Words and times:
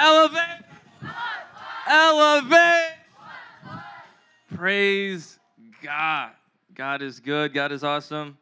Elevate. 0.00 0.64
Elevate. 1.86 2.94
Praise 4.54 5.38
God. 5.82 6.30
God 6.74 7.02
is 7.02 7.20
good. 7.20 7.52
God 7.52 7.70
is 7.70 7.84
awesome. 7.84 8.38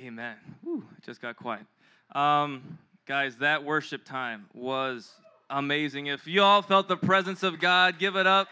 Amen. 0.00 0.36
Whew, 0.62 0.84
just 1.04 1.20
got 1.20 1.34
quiet. 1.34 1.66
Um, 2.14 2.78
guys, 3.06 3.34
that 3.38 3.64
worship 3.64 4.04
time 4.04 4.46
was 4.54 5.10
amazing. 5.50 6.06
If 6.06 6.28
you 6.28 6.42
all 6.42 6.62
felt 6.62 6.86
the 6.86 6.96
presence 6.96 7.42
of 7.42 7.58
God, 7.58 7.98
give 7.98 8.14
it 8.14 8.28
up. 8.28 8.46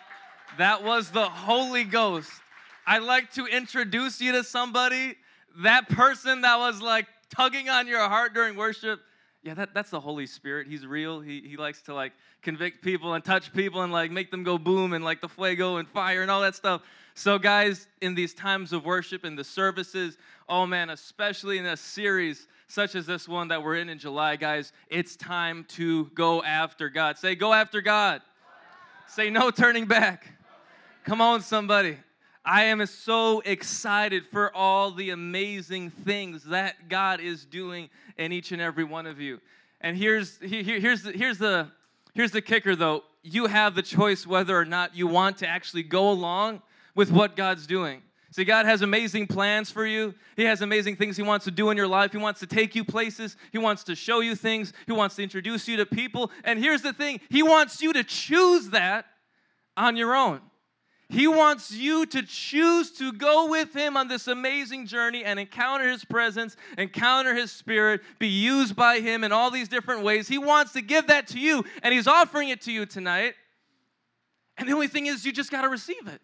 That 0.59 0.83
was 0.83 1.13
the 1.13 1.29
Holy 1.29 1.85
Ghost. 1.85 2.31
I'd 2.89 3.05
like 3.05 3.33
to 3.35 3.47
introduce 3.47 4.21
you 4.21 4.33
to 4.33 4.43
somebody, 4.43 5.15
that 5.59 5.89
person 5.89 6.41
that 6.41 6.59
was 6.59 6.83
like 6.83 7.07
tugging 7.33 7.69
on 7.69 7.87
your 7.87 8.09
heart 8.09 8.35
during 8.35 8.57
worship. 8.57 9.01
Yeah, 9.43 9.54
that, 9.54 9.72
that's 9.72 9.88
the 9.88 10.00
Holy 10.00 10.27
Spirit. 10.27 10.66
He's 10.66 10.86
real. 10.86 11.20
He, 11.20 11.40
he 11.40 11.57
likes 11.57 11.80
to 11.82 11.95
like 11.95 12.12
convict 12.43 12.84
people 12.84 13.14
and 13.14 13.25
touch 13.25 13.53
people 13.54 13.82
and 13.82 13.93
like 13.93 14.11
make 14.11 14.31
them 14.31 14.43
go 14.43 14.58
boom 14.58 14.93
and 14.93 15.03
like 15.03 15.22
the 15.22 15.29
fuego 15.29 15.76
and 15.76 15.89
fire 15.89 16.21
and 16.21 16.31
all 16.31 16.43
that 16.43 16.54
stuff. 16.54 16.82
So, 17.14 17.39
guys, 17.39 17.89
in 18.03 18.14
these 18.14 18.34
times 18.34 18.72
of 18.72 18.84
worship 18.84 19.25
and 19.25 19.39
the 19.39 19.45
services, 19.45 20.18
oh 20.48 20.67
man, 20.67 20.90
especially 20.90 21.57
in 21.58 21.67
a 21.67 21.76
series 21.76 22.46
such 22.68 22.95
as 22.95 23.07
this 23.07 23.26
one 23.26 23.48
that 23.48 23.62
we're 23.62 23.76
in 23.76 23.89
in 23.89 23.98
July, 23.98 24.36
guys, 24.36 24.72
it's 24.89 25.17
time 25.17 25.64
to 25.68 26.07
go 26.14 26.43
after 26.43 26.89
God. 26.89 27.18
Say, 27.18 27.34
go 27.34 27.53
after 27.53 27.81
God. 27.81 28.20
Say, 29.09 29.31
no 29.31 29.50
turning 29.50 29.86
back. 29.86 30.29
Come 31.04 31.20
on, 31.20 31.40
somebody. 31.40 31.96
I 32.44 32.64
am 32.64 32.84
so 32.86 33.41
excited 33.41 34.27
for 34.27 34.55
all 34.56 34.91
the 34.92 35.11
amazing 35.11 35.91
things 35.91 36.44
that 36.44 36.89
God 36.89 37.20
is 37.20 37.44
doing 37.44 37.91
in 38.17 38.33
each 38.33 38.53
and 38.53 38.62
every 38.62 38.84
one 38.84 39.06
of 39.06 39.20
you. 39.20 39.41
And 39.81 39.97
here's, 39.97 40.39
here, 40.39 40.81
here's, 40.81 41.03
the, 41.03 41.12
here's, 41.12 41.39
the, 41.39 41.70
here's 42.14 42.31
the 42.31 42.42
kicker 42.42 42.75
though 42.75 43.05
you 43.22 43.47
have 43.47 43.75
the 43.75 43.83
choice 43.83 44.27
whether 44.27 44.56
or 44.56 44.64
not 44.64 44.97
you 44.97 45.06
want 45.06 45.39
to 45.39 45.47
actually 45.47 45.83
go 45.83 46.11
along 46.11 46.62
with 46.95 47.11
what 47.11 47.37
God's 47.37 47.67
doing. 47.67 48.03
See, 48.33 48.45
God 48.45 48.65
has 48.65 48.81
amazing 48.83 49.27
plans 49.27 49.70
for 49.70 49.84
you. 49.84 50.15
He 50.37 50.45
has 50.45 50.62
amazing 50.62 50.97
things 50.97 51.17
He 51.17 51.22
wants 51.22 51.45
to 51.47 51.50
do 51.50 51.70
in 51.70 51.77
your 51.77 51.89
life. 51.89 52.12
He 52.12 52.19
wants 52.19 52.41
to 52.41 52.47
take 52.47 52.75
you 52.75 52.84
places. 52.84 53.37
He 53.53 53.59
wants 53.59 53.84
to 53.84 53.97
show 53.97 54.20
you 54.20 54.37
things. 54.37 54.72
He 54.87 54.93
wants 54.93 55.17
to 55.17 55.22
introduce 55.22 55.67
you 55.67 55.77
to 55.78 55.87
people. 55.87 56.31
And 56.45 56.59
here's 56.59 56.83
the 56.83 56.93
thing 56.93 57.20
He 57.28 57.43
wants 57.43 57.83
you 57.83 57.93
to 57.93 58.05
choose 58.05 58.70
that 58.70 59.06
on 59.77 59.97
your 59.97 60.15
own. 60.15 60.41
He 61.11 61.27
wants 61.27 61.72
you 61.72 62.06
to 62.06 62.22
choose 62.22 62.92
to 62.92 63.12
go 63.12 63.48
with 63.50 63.75
Him 63.75 63.97
on 63.97 64.06
this 64.06 64.28
amazing 64.28 64.86
journey 64.86 65.25
and 65.25 65.41
encounter 65.41 65.91
His 65.91 66.05
presence, 66.05 66.56
encounter 66.78 67.34
His 67.34 67.50
Spirit, 67.50 68.00
be 68.20 68.28
used 68.28 68.77
by 68.77 69.00
Him 69.00 69.25
in 69.25 69.33
all 69.33 69.50
these 69.50 69.66
different 69.66 70.05
ways. 70.05 70.28
He 70.28 70.38
wants 70.38 70.72
to 70.75 70.81
give 70.81 71.08
that 71.08 71.27
to 71.28 71.38
you, 71.41 71.64
and 71.83 71.92
He's 71.92 72.06
offering 72.06 72.50
it 72.50 72.62
to 72.62 72.72
you 72.72 72.86
tonight. 72.86 73.34
And 74.56 74.69
the 74.69 74.72
only 74.72 74.86
thing 74.86 75.06
is, 75.06 75.27
you 75.27 75.33
just 75.33 75.50
got 75.50 75.62
to 75.62 75.69
receive 75.69 76.06
it. 76.06 76.20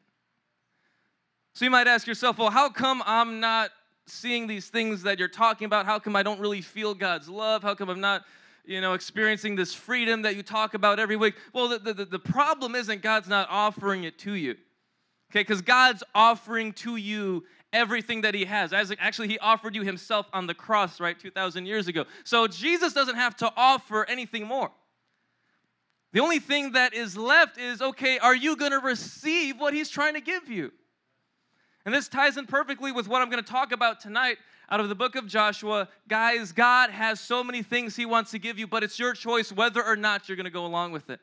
So 1.54 1.64
you 1.64 1.70
might 1.70 1.88
ask 1.88 2.06
yourself, 2.06 2.38
well, 2.38 2.50
how 2.50 2.68
come 2.68 3.02
I'm 3.06 3.40
not 3.40 3.70
seeing 4.06 4.46
these 4.46 4.68
things 4.68 5.02
that 5.02 5.18
you're 5.18 5.26
talking 5.26 5.66
about? 5.66 5.86
How 5.86 5.98
come 5.98 6.14
I 6.14 6.22
don't 6.22 6.38
really 6.38 6.60
feel 6.60 6.94
God's 6.94 7.28
love? 7.28 7.64
How 7.64 7.74
come 7.74 7.88
I'm 7.88 8.00
not 8.00 8.24
you 8.64 8.80
know, 8.80 8.94
experiencing 8.94 9.56
this 9.56 9.72
freedom 9.72 10.22
that 10.22 10.36
you 10.36 10.42
talk 10.42 10.74
about 10.74 10.98
every 10.98 11.14
week. 11.14 11.34
Well, 11.52 11.68
the, 11.68 11.92
the, 11.92 12.04
the 12.04 12.18
problem 12.18 12.74
isn't 12.74 13.00
God's 13.00 13.28
not 13.28 13.46
offering 13.48 14.04
it 14.04 14.18
to 14.20 14.34
you. 14.34 14.56
Okay, 15.30 15.40
because 15.40 15.62
God's 15.62 16.04
offering 16.14 16.72
to 16.74 16.96
you 16.96 17.44
everything 17.72 18.22
that 18.22 18.34
He 18.34 18.44
has. 18.44 18.72
As 18.72 18.92
actually, 18.98 19.28
He 19.28 19.38
offered 19.38 19.74
you 19.74 19.82
Himself 19.82 20.26
on 20.32 20.46
the 20.46 20.54
cross, 20.54 21.00
right, 21.00 21.18
2,000 21.18 21.66
years 21.66 21.88
ago. 21.88 22.04
So 22.24 22.46
Jesus 22.46 22.92
doesn't 22.92 23.16
have 23.16 23.36
to 23.38 23.52
offer 23.56 24.04
anything 24.08 24.46
more. 24.46 24.70
The 26.12 26.20
only 26.20 26.38
thing 26.38 26.72
that 26.72 26.94
is 26.94 27.16
left 27.16 27.58
is 27.58 27.82
okay, 27.82 28.18
are 28.18 28.34
you 28.34 28.56
going 28.56 28.70
to 28.70 28.78
receive 28.78 29.60
what 29.60 29.74
He's 29.74 29.90
trying 29.90 30.14
to 30.14 30.20
give 30.20 30.48
you? 30.48 30.72
And 31.84 31.94
this 31.94 32.08
ties 32.08 32.36
in 32.36 32.46
perfectly 32.46 32.90
with 32.90 33.06
what 33.06 33.22
I'm 33.22 33.30
going 33.30 33.42
to 33.42 33.50
talk 33.50 33.72
about 33.72 34.00
tonight 34.00 34.38
out 34.70 34.80
of 34.80 34.88
the 34.88 34.94
book 34.94 35.14
of 35.14 35.26
Joshua. 35.26 35.88
Guys, 36.08 36.52
God 36.52 36.90
has 36.90 37.20
so 37.20 37.44
many 37.44 37.62
things 37.62 37.94
He 37.94 38.06
wants 38.06 38.30
to 38.30 38.38
give 38.38 38.58
you, 38.58 38.66
but 38.66 38.82
it's 38.82 38.98
your 38.98 39.12
choice 39.12 39.52
whether 39.52 39.84
or 39.84 39.96
not 39.96 40.28
you're 40.28 40.36
going 40.36 40.44
to 40.44 40.50
go 40.50 40.66
along 40.66 40.92
with 40.92 41.10
it. 41.10 41.20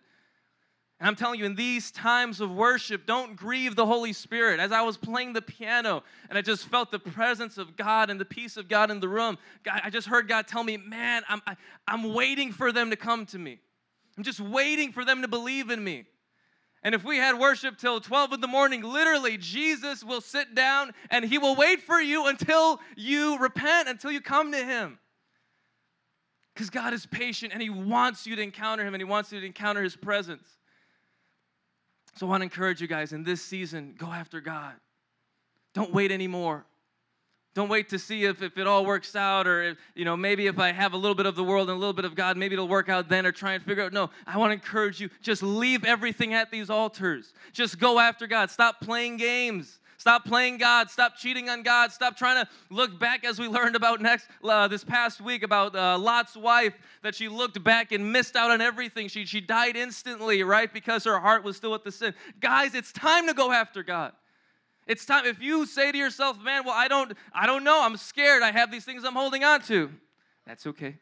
And 1.03 1.09
I'm 1.09 1.17
telling 1.17 1.37
you, 1.37 1.45
in 1.45 1.55
these 1.55 1.91
times 1.91 2.39
of 2.39 2.49
worship, 2.49 3.05
don't 3.05 3.35
grieve 3.35 3.75
the 3.75 3.85
Holy 3.85 4.13
Spirit. 4.13 4.61
As 4.61 4.71
I 4.71 4.83
was 4.83 4.95
playing 4.95 5.33
the 5.33 5.41
piano 5.41 6.01
and 6.29 6.37
I 6.37 6.41
just 6.41 6.65
felt 6.69 6.91
the 6.91 6.99
presence 6.99 7.57
of 7.57 7.75
God 7.75 8.09
and 8.09 8.17
the 8.17 8.23
peace 8.23 8.55
of 8.55 8.69
God 8.69 8.89
in 8.89 9.01
the 9.01 9.09
room, 9.09 9.37
I 9.69 9.89
just 9.89 10.07
heard 10.07 10.29
God 10.29 10.47
tell 10.47 10.63
me, 10.63 10.77
man, 10.77 11.23
I'm, 11.27 11.41
I, 11.45 11.51
am 11.51 11.57
i 11.89 11.93
am 11.95 12.13
waiting 12.13 12.53
for 12.53 12.71
them 12.71 12.89
to 12.89 12.95
come 12.95 13.25
to 13.25 13.37
me. 13.37 13.59
I'm 14.17 14.23
just 14.23 14.39
waiting 14.39 14.93
for 14.93 15.03
them 15.03 15.23
to 15.23 15.27
believe 15.27 15.71
in 15.71 15.83
me. 15.83 16.05
And 16.83 16.95
if 16.95 17.03
we 17.03 17.17
had 17.17 17.37
worship 17.37 17.77
till 17.77 17.99
12 17.99 18.31
in 18.31 18.39
the 18.39 18.47
morning, 18.47 18.81
literally, 18.81 19.37
Jesus 19.37 20.05
will 20.05 20.21
sit 20.21 20.55
down 20.55 20.93
and 21.09 21.25
he 21.25 21.37
will 21.37 21.57
wait 21.57 21.81
for 21.81 21.99
you 21.99 22.27
until 22.27 22.79
you 22.95 23.37
repent, 23.39 23.89
until 23.89 24.09
you 24.13 24.21
come 24.21 24.53
to 24.53 24.63
him. 24.63 24.99
Because 26.53 26.69
God 26.69 26.93
is 26.93 27.05
patient 27.05 27.51
and 27.51 27.61
he 27.61 27.69
wants 27.69 28.25
you 28.25 28.37
to 28.37 28.41
encounter 28.41 28.85
him 28.85 28.93
and 28.93 29.01
he 29.01 29.05
wants 29.05 29.33
you 29.33 29.41
to 29.41 29.45
encounter 29.45 29.83
his 29.83 29.97
presence. 29.97 30.47
So 32.15 32.27
I 32.27 32.29
want 32.29 32.41
to 32.41 32.45
encourage 32.45 32.81
you 32.81 32.87
guys 32.87 33.13
in 33.13 33.23
this 33.23 33.41
season, 33.41 33.95
go 33.97 34.07
after 34.07 34.39
God. 34.39 34.73
Don't 35.73 35.91
wait 35.93 36.11
anymore. 36.11 36.65
Don't 37.55 37.69
wait 37.69 37.89
to 37.89 37.99
see 37.99 38.25
if, 38.25 38.41
if 38.41 38.57
it 38.57 38.65
all 38.65 38.83
works 38.83 39.15
out 39.15 39.45
or 39.45 39.61
if, 39.61 39.77
you 39.93 40.05
know, 40.05 40.17
maybe 40.17 40.47
if 40.47 40.57
I 40.57 40.71
have 40.71 40.93
a 40.93 40.97
little 40.97 41.13
bit 41.13 41.27
of 41.27 41.35
the 41.35 41.43
world 41.43 41.69
and 41.69 41.75
a 41.75 41.79
little 41.79 41.93
bit 41.93 42.05
of 42.05 42.15
God, 42.15 42.35
maybe 42.35 42.53
it'll 42.53 42.67
work 42.67 42.89
out 42.89 43.09
then 43.09 43.27
or 43.27 43.31
try 43.31 43.53
and 43.53 43.63
figure 43.63 43.83
out. 43.83 43.93
No, 43.93 44.09
I 44.25 44.37
want 44.37 44.49
to 44.49 44.53
encourage 44.53 44.99
you, 44.99 45.09
just 45.21 45.43
leave 45.43 45.85
everything 45.85 46.33
at 46.33 46.49
these 46.49 46.71
altars. 46.71 47.33
Just 47.51 47.79
go 47.79 47.99
after 47.99 48.25
God. 48.25 48.49
Stop 48.49 48.81
playing 48.81 49.17
games. 49.17 49.79
Stop 50.03 50.25
playing 50.25 50.57
God. 50.57 50.89
Stop 50.89 51.15
cheating 51.15 51.47
on 51.47 51.63
God. 51.63 51.93
Stop 51.93 52.17
trying 52.17 52.43
to 52.43 52.51
look 52.69 52.99
back 52.99 53.23
as 53.23 53.39
we 53.39 53.47
learned 53.47 53.77
about 53.77 54.01
next 54.01 54.27
uh, 54.43 54.67
this 54.67 54.83
past 54.83 55.21
week 55.21 55.43
about 55.43 55.73
uh, 55.77 55.97
Lot's 55.97 56.35
wife 56.35 56.73
that 57.03 57.15
she 57.15 57.29
looked 57.29 57.63
back 57.63 57.93
and 57.93 58.11
missed 58.11 58.35
out 58.35 58.51
on 58.51 58.59
everything. 58.59 59.07
She, 59.07 59.25
she 59.25 59.39
died 59.39 59.77
instantly, 59.77 60.43
right? 60.43 60.73
Because 60.73 61.05
her 61.05 61.21
heart 61.21 61.45
was 61.45 61.55
still 61.55 61.71
with 61.71 61.85
the 61.85 61.91
sin. 61.93 62.13
Guys, 62.41 62.75
it's 62.75 62.91
time 62.91 63.27
to 63.27 63.33
go 63.33 63.53
after 63.53 63.81
God. 63.81 64.11
It's 64.87 65.05
time 65.05 65.25
if 65.25 65.41
you 65.41 65.65
say 65.65 65.93
to 65.93 65.97
yourself, 65.97 66.37
"Man, 66.37 66.65
well, 66.65 66.75
I 66.75 66.89
don't 66.89 67.13
I 67.33 67.45
don't 67.45 67.63
know. 67.63 67.81
I'm 67.81 67.95
scared. 67.95 68.43
I 68.43 68.51
have 68.51 68.71
these 68.71 68.83
things 68.83 69.05
I'm 69.05 69.15
holding 69.15 69.45
on 69.45 69.61
to." 69.61 69.89
That's 70.45 70.67
okay. 70.67 70.97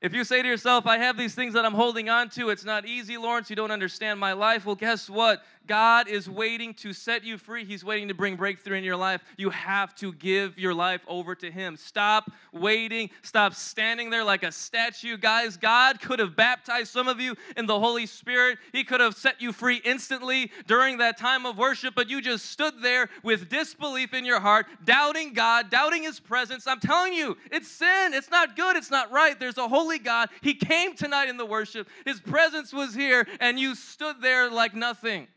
If 0.00 0.14
you 0.14 0.22
say 0.22 0.42
to 0.42 0.48
yourself, 0.48 0.86
I 0.86 0.98
have 0.98 1.16
these 1.16 1.34
things 1.34 1.54
that 1.54 1.64
I'm 1.64 1.74
holding 1.74 2.08
on 2.08 2.28
to, 2.30 2.50
it's 2.50 2.64
not 2.64 2.86
easy, 2.86 3.16
Lawrence, 3.16 3.50
you 3.50 3.56
don't 3.56 3.72
understand 3.72 4.20
my 4.20 4.32
life. 4.32 4.64
Well, 4.64 4.76
guess 4.76 5.10
what? 5.10 5.42
God 5.68 6.08
is 6.08 6.28
waiting 6.28 6.72
to 6.74 6.92
set 6.92 7.24
you 7.24 7.36
free. 7.36 7.64
He's 7.64 7.84
waiting 7.84 8.08
to 8.08 8.14
bring 8.14 8.36
breakthrough 8.36 8.78
in 8.78 8.84
your 8.84 8.96
life. 8.96 9.22
You 9.36 9.50
have 9.50 9.94
to 9.96 10.12
give 10.14 10.58
your 10.58 10.72
life 10.72 11.02
over 11.06 11.34
to 11.36 11.50
Him. 11.50 11.76
Stop 11.76 12.32
waiting. 12.52 13.10
Stop 13.22 13.54
standing 13.54 14.08
there 14.08 14.24
like 14.24 14.42
a 14.42 14.50
statue. 14.50 15.18
Guys, 15.18 15.58
God 15.58 16.00
could 16.00 16.20
have 16.20 16.34
baptized 16.34 16.90
some 16.90 17.06
of 17.06 17.20
you 17.20 17.36
in 17.56 17.66
the 17.66 17.78
Holy 17.78 18.06
Spirit. 18.06 18.58
He 18.72 18.82
could 18.82 19.00
have 19.00 19.14
set 19.14 19.42
you 19.42 19.52
free 19.52 19.82
instantly 19.84 20.50
during 20.66 20.98
that 20.98 21.18
time 21.18 21.44
of 21.44 21.58
worship, 21.58 21.94
but 21.94 22.08
you 22.08 22.22
just 22.22 22.46
stood 22.46 22.80
there 22.80 23.10
with 23.22 23.50
disbelief 23.50 24.14
in 24.14 24.24
your 24.24 24.40
heart, 24.40 24.66
doubting 24.84 25.34
God, 25.34 25.68
doubting 25.70 26.02
His 26.02 26.18
presence. 26.18 26.66
I'm 26.66 26.80
telling 26.80 27.12
you, 27.12 27.36
it's 27.52 27.68
sin. 27.68 28.14
It's 28.14 28.30
not 28.30 28.56
good. 28.56 28.76
It's 28.76 28.90
not 28.90 29.12
right. 29.12 29.38
There's 29.38 29.58
a 29.58 29.68
holy 29.88 29.98
God. 29.98 30.28
He 30.42 30.54
came 30.54 30.94
tonight 30.94 31.28
in 31.28 31.38
the 31.38 31.46
worship, 31.46 31.88
His 32.04 32.20
presence 32.20 32.72
was 32.72 32.94
here, 32.94 33.26
and 33.40 33.58
you 33.58 33.74
stood 33.74 34.20
there 34.20 34.50
like 34.50 34.74
nothing. 34.74 35.28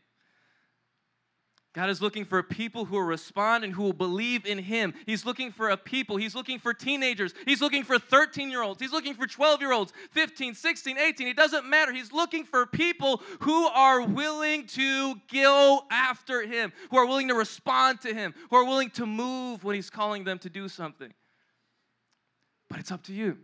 God 1.74 1.88
is 1.88 2.02
looking 2.02 2.26
for 2.26 2.42
people 2.42 2.84
who 2.84 2.96
will 2.96 3.02
respond 3.02 3.64
and 3.64 3.72
who 3.72 3.82
will 3.82 3.94
believe 3.94 4.44
in 4.44 4.58
Him. 4.58 4.92
He's 5.06 5.24
looking 5.24 5.50
for 5.50 5.70
a 5.70 5.76
people. 5.78 6.18
He's 6.18 6.34
looking 6.34 6.58
for 6.58 6.74
teenagers. 6.74 7.32
He's 7.46 7.62
looking 7.62 7.82
for 7.82 7.98
13 7.98 8.50
year 8.50 8.62
olds. 8.62 8.78
He's 8.78 8.92
looking 8.92 9.14
for 9.14 9.26
12 9.26 9.62
year 9.62 9.72
olds, 9.72 9.94
15, 10.10 10.54
16, 10.54 10.98
18. 10.98 11.28
It 11.28 11.36
doesn't 11.36 11.64
matter. 11.64 11.90
He's 11.90 12.12
looking 12.12 12.44
for 12.44 12.66
people 12.66 13.22
who 13.40 13.68
are 13.68 14.02
willing 14.02 14.66
to 14.66 15.14
go 15.32 15.80
after 15.90 16.42
Him, 16.42 16.74
who 16.90 16.98
are 16.98 17.06
willing 17.06 17.28
to 17.28 17.34
respond 17.34 18.02
to 18.02 18.12
Him, 18.12 18.34
who 18.50 18.56
are 18.56 18.66
willing 18.66 18.90
to 18.90 19.06
move 19.06 19.64
when 19.64 19.74
He's 19.74 19.88
calling 19.88 20.24
them 20.24 20.38
to 20.40 20.50
do 20.50 20.68
something. 20.68 21.14
But 22.68 22.80
it's 22.80 22.92
up 22.92 23.04
to 23.04 23.14
you. 23.14 23.38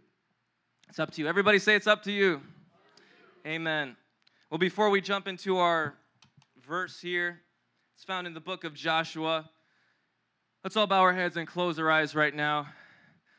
It's 0.88 0.98
up 0.98 1.10
to 1.12 1.20
you. 1.20 1.28
Everybody 1.28 1.58
say 1.58 1.74
it's 1.74 1.86
up 1.86 2.02
to 2.04 2.12
you. 2.12 2.40
Amen. 3.46 3.94
Well, 4.50 4.58
before 4.58 4.88
we 4.88 5.02
jump 5.02 5.28
into 5.28 5.58
our 5.58 5.94
verse 6.66 6.98
here, 6.98 7.42
it's 7.94 8.04
found 8.04 8.26
in 8.26 8.32
the 8.32 8.40
book 8.40 8.64
of 8.64 8.72
Joshua. 8.72 9.48
Let's 10.64 10.76
all 10.76 10.86
bow 10.86 11.02
our 11.02 11.12
heads 11.12 11.36
and 11.36 11.46
close 11.46 11.78
our 11.78 11.90
eyes 11.90 12.14
right 12.14 12.34
now. 12.34 12.68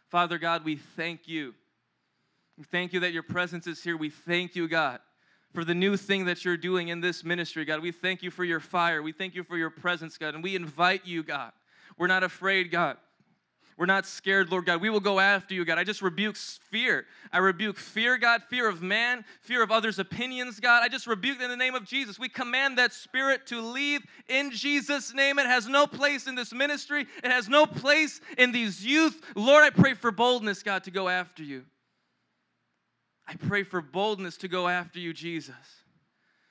Father 0.10 0.38
God, 0.38 0.64
we 0.64 0.76
thank 0.76 1.28
you. 1.28 1.56
We 2.58 2.66
thank 2.66 2.94
you 2.94 3.00
that 3.00 3.14
your 3.14 3.24
presence 3.24 3.66
is 3.66 3.84
here. 3.84 3.98
We 3.98 4.12
thank 4.12 4.56
you, 4.56 4.68
God, 4.68 5.00
for 5.54 5.66
the 5.66 5.76
new 5.76 5.98
thing 5.98 6.26
that 6.26 6.46
you're 6.46 6.58
doing 6.58 6.90
in 6.90 7.02
this 7.02 7.24
ministry, 7.24 7.66
God. 7.66 7.82
We 7.82 7.92
thank 7.92 8.22
you 8.22 8.30
for 8.30 8.44
your 8.44 8.60
fire. 8.60 9.02
We 9.02 9.12
thank 9.12 9.34
you 9.34 9.44
for 9.44 9.58
your 9.58 9.72
presence, 9.72 10.18
God. 10.18 10.36
And 10.36 10.44
we 10.44 10.56
invite 10.56 11.06
you, 11.06 11.24
God. 11.24 11.52
We're 11.98 12.08
not 12.08 12.24
afraid, 12.24 12.70
God. 12.70 12.98
We're 13.80 13.86
not 13.86 14.06
scared, 14.06 14.52
Lord 14.52 14.66
God. 14.66 14.82
We 14.82 14.90
will 14.90 15.00
go 15.00 15.22
after 15.22 15.54
you, 15.54 15.64
God. 15.64 15.78
I 15.78 15.86
just 15.86 16.02
rebuke 16.02 16.36
fear. 16.36 17.06
I 17.32 17.38
rebuke 17.38 17.78
fear, 17.78 18.18
God, 18.18 18.44
fear 18.50 18.68
of 18.68 18.82
man, 18.82 19.24
fear 19.40 19.64
of 19.64 19.72
others' 19.72 20.00
opinions, 20.00 20.60
God. 20.60 20.84
I 20.84 20.90
just 20.90 21.08
rebuke 21.08 21.42
in 21.42 21.50
the 21.50 21.56
name 21.56 21.76
of 21.76 21.86
Jesus. 21.86 22.20
We 22.20 22.28
command 22.28 22.78
that 22.78 22.92
spirit 22.92 23.48
to 23.48 23.62
leave 23.62 24.02
in 24.28 24.52
Jesus' 24.52 25.14
name. 25.14 25.40
It 25.40 25.46
has 25.46 25.66
no 25.66 25.88
place 25.88 26.28
in 26.28 26.36
this 26.36 26.52
ministry, 26.52 27.08
it 27.24 27.32
has 27.32 27.48
no 27.48 27.66
place 27.66 28.20
in 28.38 28.52
these 28.52 28.86
youth. 28.86 29.22
Lord, 29.34 29.64
I 29.64 29.70
pray 29.70 29.94
for 29.94 30.12
boldness, 30.12 30.62
God, 30.62 30.84
to 30.84 30.92
go 30.92 31.08
after 31.08 31.42
you. 31.42 31.64
I 33.26 33.36
pray 33.36 33.64
for 33.64 33.80
boldness 33.80 34.36
to 34.40 34.50
go 34.50 34.68
after 34.68 35.00
you, 35.00 35.14
Jesus. 35.14 35.56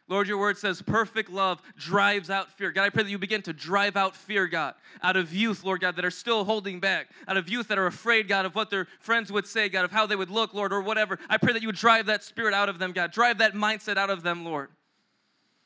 Lord, 0.08 0.26
your 0.26 0.38
word 0.38 0.56
says 0.56 0.80
perfect 0.80 1.30
love 1.30 1.60
drives 1.76 2.30
out 2.30 2.50
fear. 2.50 2.72
God, 2.72 2.84
I 2.84 2.90
pray 2.90 3.02
that 3.02 3.10
you 3.10 3.18
begin 3.18 3.42
to 3.42 3.52
drive 3.52 3.96
out 3.96 4.16
fear, 4.16 4.46
God, 4.46 4.74
out 5.02 5.16
of 5.16 5.34
youth, 5.34 5.64
Lord 5.64 5.82
God, 5.82 5.96
that 5.96 6.04
are 6.04 6.10
still 6.10 6.44
holding 6.44 6.80
back, 6.80 7.08
out 7.28 7.36
of 7.36 7.48
youth 7.48 7.68
that 7.68 7.78
are 7.78 7.86
afraid, 7.86 8.26
God, 8.26 8.46
of 8.46 8.54
what 8.54 8.70
their 8.70 8.88
friends 9.00 9.30
would 9.30 9.46
say, 9.46 9.68
God, 9.68 9.84
of 9.84 9.92
how 9.92 10.06
they 10.06 10.16
would 10.16 10.30
look, 10.30 10.54
Lord, 10.54 10.72
or 10.72 10.80
whatever. 10.80 11.18
I 11.28 11.36
pray 11.36 11.52
that 11.52 11.60
you 11.60 11.68
would 11.68 11.76
drive 11.76 12.06
that 12.06 12.24
spirit 12.24 12.54
out 12.54 12.70
of 12.70 12.78
them, 12.78 12.92
God. 12.92 13.12
Drive 13.12 13.38
that 13.38 13.52
mindset 13.52 13.98
out 13.98 14.08
of 14.08 14.22
them, 14.22 14.44
Lord. 14.44 14.70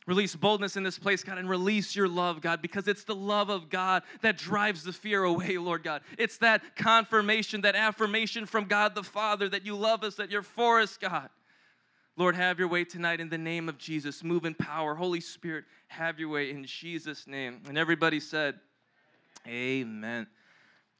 Release 0.06 0.34
boldness 0.34 0.76
in 0.76 0.82
this 0.82 0.98
place, 0.98 1.22
God, 1.22 1.38
and 1.38 1.48
release 1.48 1.94
your 1.94 2.08
love, 2.08 2.40
God, 2.40 2.60
because 2.60 2.88
it's 2.88 3.04
the 3.04 3.14
love 3.14 3.48
of 3.48 3.70
God 3.70 4.02
that 4.22 4.36
drives 4.36 4.82
the 4.82 4.92
fear 4.92 5.22
away, 5.22 5.58
Lord 5.58 5.84
God. 5.84 6.02
It's 6.18 6.38
that 6.38 6.74
confirmation, 6.74 7.60
that 7.60 7.76
affirmation 7.76 8.46
from 8.46 8.64
God 8.64 8.96
the 8.96 9.04
Father 9.04 9.48
that 9.50 9.64
you 9.64 9.76
love 9.76 10.02
us, 10.02 10.16
that 10.16 10.32
you're 10.32 10.42
for 10.42 10.80
us, 10.80 10.96
God. 10.96 11.28
Lord, 12.16 12.36
have 12.36 12.58
your 12.58 12.68
way 12.68 12.84
tonight 12.84 13.20
in 13.20 13.30
the 13.30 13.38
name 13.38 13.68
of 13.68 13.78
Jesus. 13.78 14.22
Move 14.22 14.44
in 14.44 14.54
power. 14.54 14.94
Holy 14.94 15.20
Spirit, 15.20 15.64
have 15.88 16.20
your 16.20 16.28
way 16.28 16.50
in 16.50 16.64
Jesus' 16.64 17.26
name. 17.26 17.62
And 17.66 17.78
everybody 17.78 18.20
said, 18.20 18.60
Amen. 19.46 20.26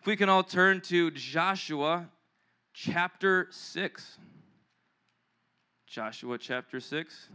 If 0.01 0.07
we 0.07 0.17
can 0.17 0.29
all 0.29 0.43
turn 0.43 0.81
to 0.83 1.11
Joshua 1.11 2.09
chapter 2.73 3.49
6. 3.51 4.19
Joshua 5.87 6.39
chapter 6.39 6.81
6. 6.81 7.29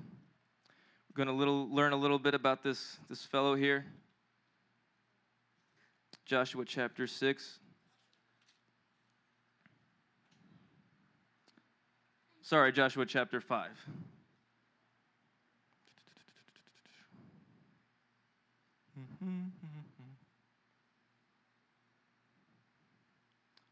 We're 1.10 1.26
going 1.26 1.28
to 1.28 1.34
little, 1.34 1.70
learn 1.74 1.94
a 1.94 1.98
little 1.98 2.20
bit 2.20 2.34
about 2.34 2.64
this, 2.64 2.98
this 3.10 3.24
fellow 3.24 3.56
here. 3.56 3.86
Joshua 6.26 6.66
chapter 6.66 7.06
6. 7.06 7.60
Sorry, 12.48 12.72
Joshua 12.72 13.06
chapter 13.06 13.42
5. 13.42 13.68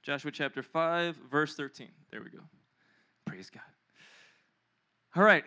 Joshua 0.03 0.29
chapter 0.29 0.61
5, 0.61 1.15
verse 1.31 1.55
13. 1.55 1.87
There 2.11 2.21
we 2.21 2.29
go. 2.29 2.39
Praise 3.25 3.49
God. 3.49 3.63
All 5.15 5.23
right, 5.23 5.45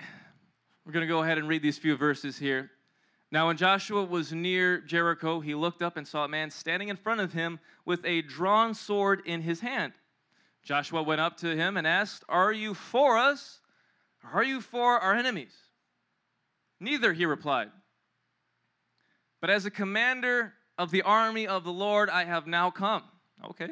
we're 0.87 0.93
going 0.93 1.07
to 1.07 1.07
go 1.07 1.23
ahead 1.23 1.37
and 1.37 1.47
read 1.47 1.61
these 1.61 1.77
few 1.77 1.99
verses 1.99 2.39
here. 2.39 2.71
Now, 3.31 3.49
when 3.49 3.59
Joshua 3.59 4.05
was 4.05 4.33
near 4.33 4.81
Jericho, 4.81 5.41
he 5.41 5.55
looked 5.55 5.83
up 5.83 5.99
and 5.99 6.09
saw 6.09 6.25
a 6.25 6.29
man 6.29 6.51
standing 6.51 6.89
in 6.89 6.97
front 6.97 7.21
of 7.21 7.35
him 7.35 7.61
with 7.85 8.03
a 8.07 8.23
drawn 8.23 8.73
sword 8.73 9.21
in 9.27 9.43
his 9.43 9.61
hand. 9.61 9.93
Joshua 10.69 11.03
went 11.03 11.23
up 11.23 11.39
to 11.39 11.57
him 11.57 11.79
and 11.79 11.87
asked, 11.87 12.25
Are 12.29 12.53
you 12.53 12.75
for 12.75 13.17
us 13.17 13.61
or 14.23 14.41
are 14.41 14.45
you 14.45 14.61
for 14.61 14.99
our 14.99 15.15
enemies? 15.15 15.55
Neither, 16.79 17.15
he 17.15 17.25
replied. 17.25 17.71
But 19.41 19.49
as 19.49 19.65
a 19.65 19.71
commander 19.71 20.53
of 20.77 20.91
the 20.91 21.01
army 21.01 21.47
of 21.47 21.65
the 21.65 21.73
Lord, 21.73 22.11
I 22.11 22.25
have 22.25 22.47
now 22.47 22.71
come. 22.71 23.03
Okay. 23.47 23.71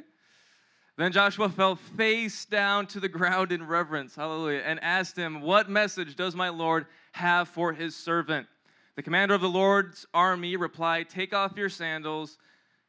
Then 0.97 1.13
Joshua 1.13 1.51
fell 1.51 1.77
face 1.77 2.47
down 2.47 2.87
to 2.87 2.99
the 2.99 3.11
ground 3.11 3.53
in 3.53 3.67
reverence, 3.67 4.15
hallelujah, 4.15 4.63
and 4.65 4.83
asked 4.83 5.19
him, 5.19 5.43
What 5.43 5.69
message 5.69 6.17
does 6.17 6.35
my 6.35 6.49
Lord 6.49 6.87
have 7.13 7.47
for 7.51 7.75
his 7.75 7.95
servant? 7.95 8.47
The 8.95 9.03
commander 9.03 9.35
of 9.35 9.43
the 9.43 9.51
Lord's 9.51 10.07
army 10.15 10.57
replied, 10.57 11.11
Take 11.11 11.35
off 11.35 11.59
your 11.59 11.69
sandals, 11.69 12.39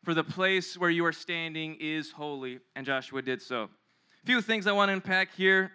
for 0.06 0.14
the 0.14 0.24
place 0.24 0.78
where 0.78 0.90
you 0.90 1.06
are 1.06 1.12
standing 1.12 1.76
is 1.82 2.10
holy. 2.10 2.60
And 2.74 2.86
Joshua 2.86 3.22
did 3.22 3.42
so 3.42 3.70
few 4.28 4.42
things 4.42 4.68
I 4.68 4.74
want 4.74 4.90
to 4.90 4.94
unpack 4.94 5.34
here 5.36 5.72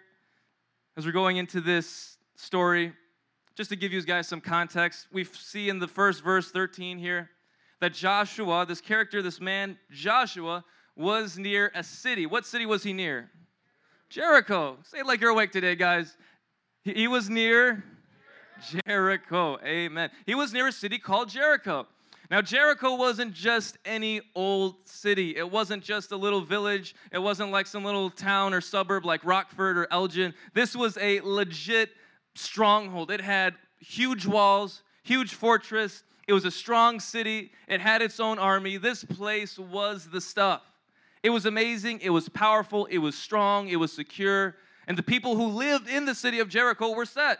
as 0.95 1.07
we're 1.07 1.11
going 1.11 1.37
into 1.37 1.59
this 1.59 2.19
story. 2.35 2.93
Just 3.55 3.71
to 3.71 3.75
give 3.75 3.91
you 3.91 3.99
guys 4.03 4.27
some 4.27 4.41
context, 4.41 5.07
we 5.11 5.23
see 5.23 5.69
in 5.69 5.79
the 5.79 5.87
first 5.87 6.23
verse 6.23 6.51
13 6.51 6.99
here 6.99 7.31
that 7.81 7.95
Joshua, 7.95 8.63
this 8.67 8.79
character, 8.79 9.23
this 9.23 9.41
man, 9.41 9.79
Joshua, 9.89 10.63
was 10.95 11.35
near 11.35 11.71
a 11.73 11.83
city. 11.83 12.27
What 12.27 12.45
city 12.45 12.67
was 12.67 12.83
he 12.83 12.93
near? 12.93 13.31
Jericho. 14.07 14.77
Say 14.83 14.99
it 14.99 15.07
like 15.07 15.19
you're 15.19 15.31
awake 15.31 15.51
today, 15.51 15.75
guys. 15.75 16.15
He 16.83 17.07
was 17.07 17.31
near 17.31 17.83
Jericho. 18.85 19.57
Amen. 19.65 20.11
He 20.27 20.35
was 20.35 20.53
near 20.53 20.67
a 20.67 20.71
city 20.71 20.99
called 20.99 21.27
Jericho. 21.27 21.87
Now, 22.33 22.41
Jericho 22.41 22.95
wasn't 22.95 23.35
just 23.35 23.77
any 23.85 24.19
old 24.33 24.89
city. 24.89 25.37
It 25.37 25.51
wasn't 25.51 25.83
just 25.83 26.11
a 26.11 26.17
little 26.17 26.41
village. 26.41 26.95
It 27.11 27.19
wasn't 27.19 27.51
like 27.51 27.67
some 27.67 27.85
little 27.85 28.09
town 28.09 28.55
or 28.55 28.59
suburb 28.59 29.05
like 29.05 29.23
Rockford 29.23 29.77
or 29.77 29.87
Elgin. 29.91 30.33
This 30.55 30.75
was 30.75 30.97
a 30.97 31.19
legit 31.19 31.91
stronghold. 32.33 33.11
It 33.11 33.21
had 33.21 33.53
huge 33.79 34.25
walls, 34.25 34.81
huge 35.03 35.35
fortress. 35.35 36.03
It 36.27 36.33
was 36.33 36.43
a 36.43 36.49
strong 36.49 36.99
city. 36.99 37.51
It 37.67 37.81
had 37.81 38.01
its 38.01 38.19
own 38.19 38.39
army. 38.39 38.77
This 38.77 39.03
place 39.03 39.59
was 39.59 40.09
the 40.09 40.19
stuff. 40.19 40.63
It 41.21 41.29
was 41.29 41.45
amazing. 41.45 41.99
It 42.01 42.09
was 42.09 42.29
powerful. 42.29 42.87
It 42.87 42.97
was 42.97 43.15
strong. 43.15 43.67
It 43.67 43.75
was 43.75 43.93
secure. 43.93 44.55
And 44.87 44.97
the 44.97 45.03
people 45.03 45.35
who 45.35 45.49
lived 45.49 45.87
in 45.87 46.05
the 46.05 46.15
city 46.15 46.39
of 46.39 46.49
Jericho 46.49 46.95
were 46.95 47.05
set. 47.05 47.37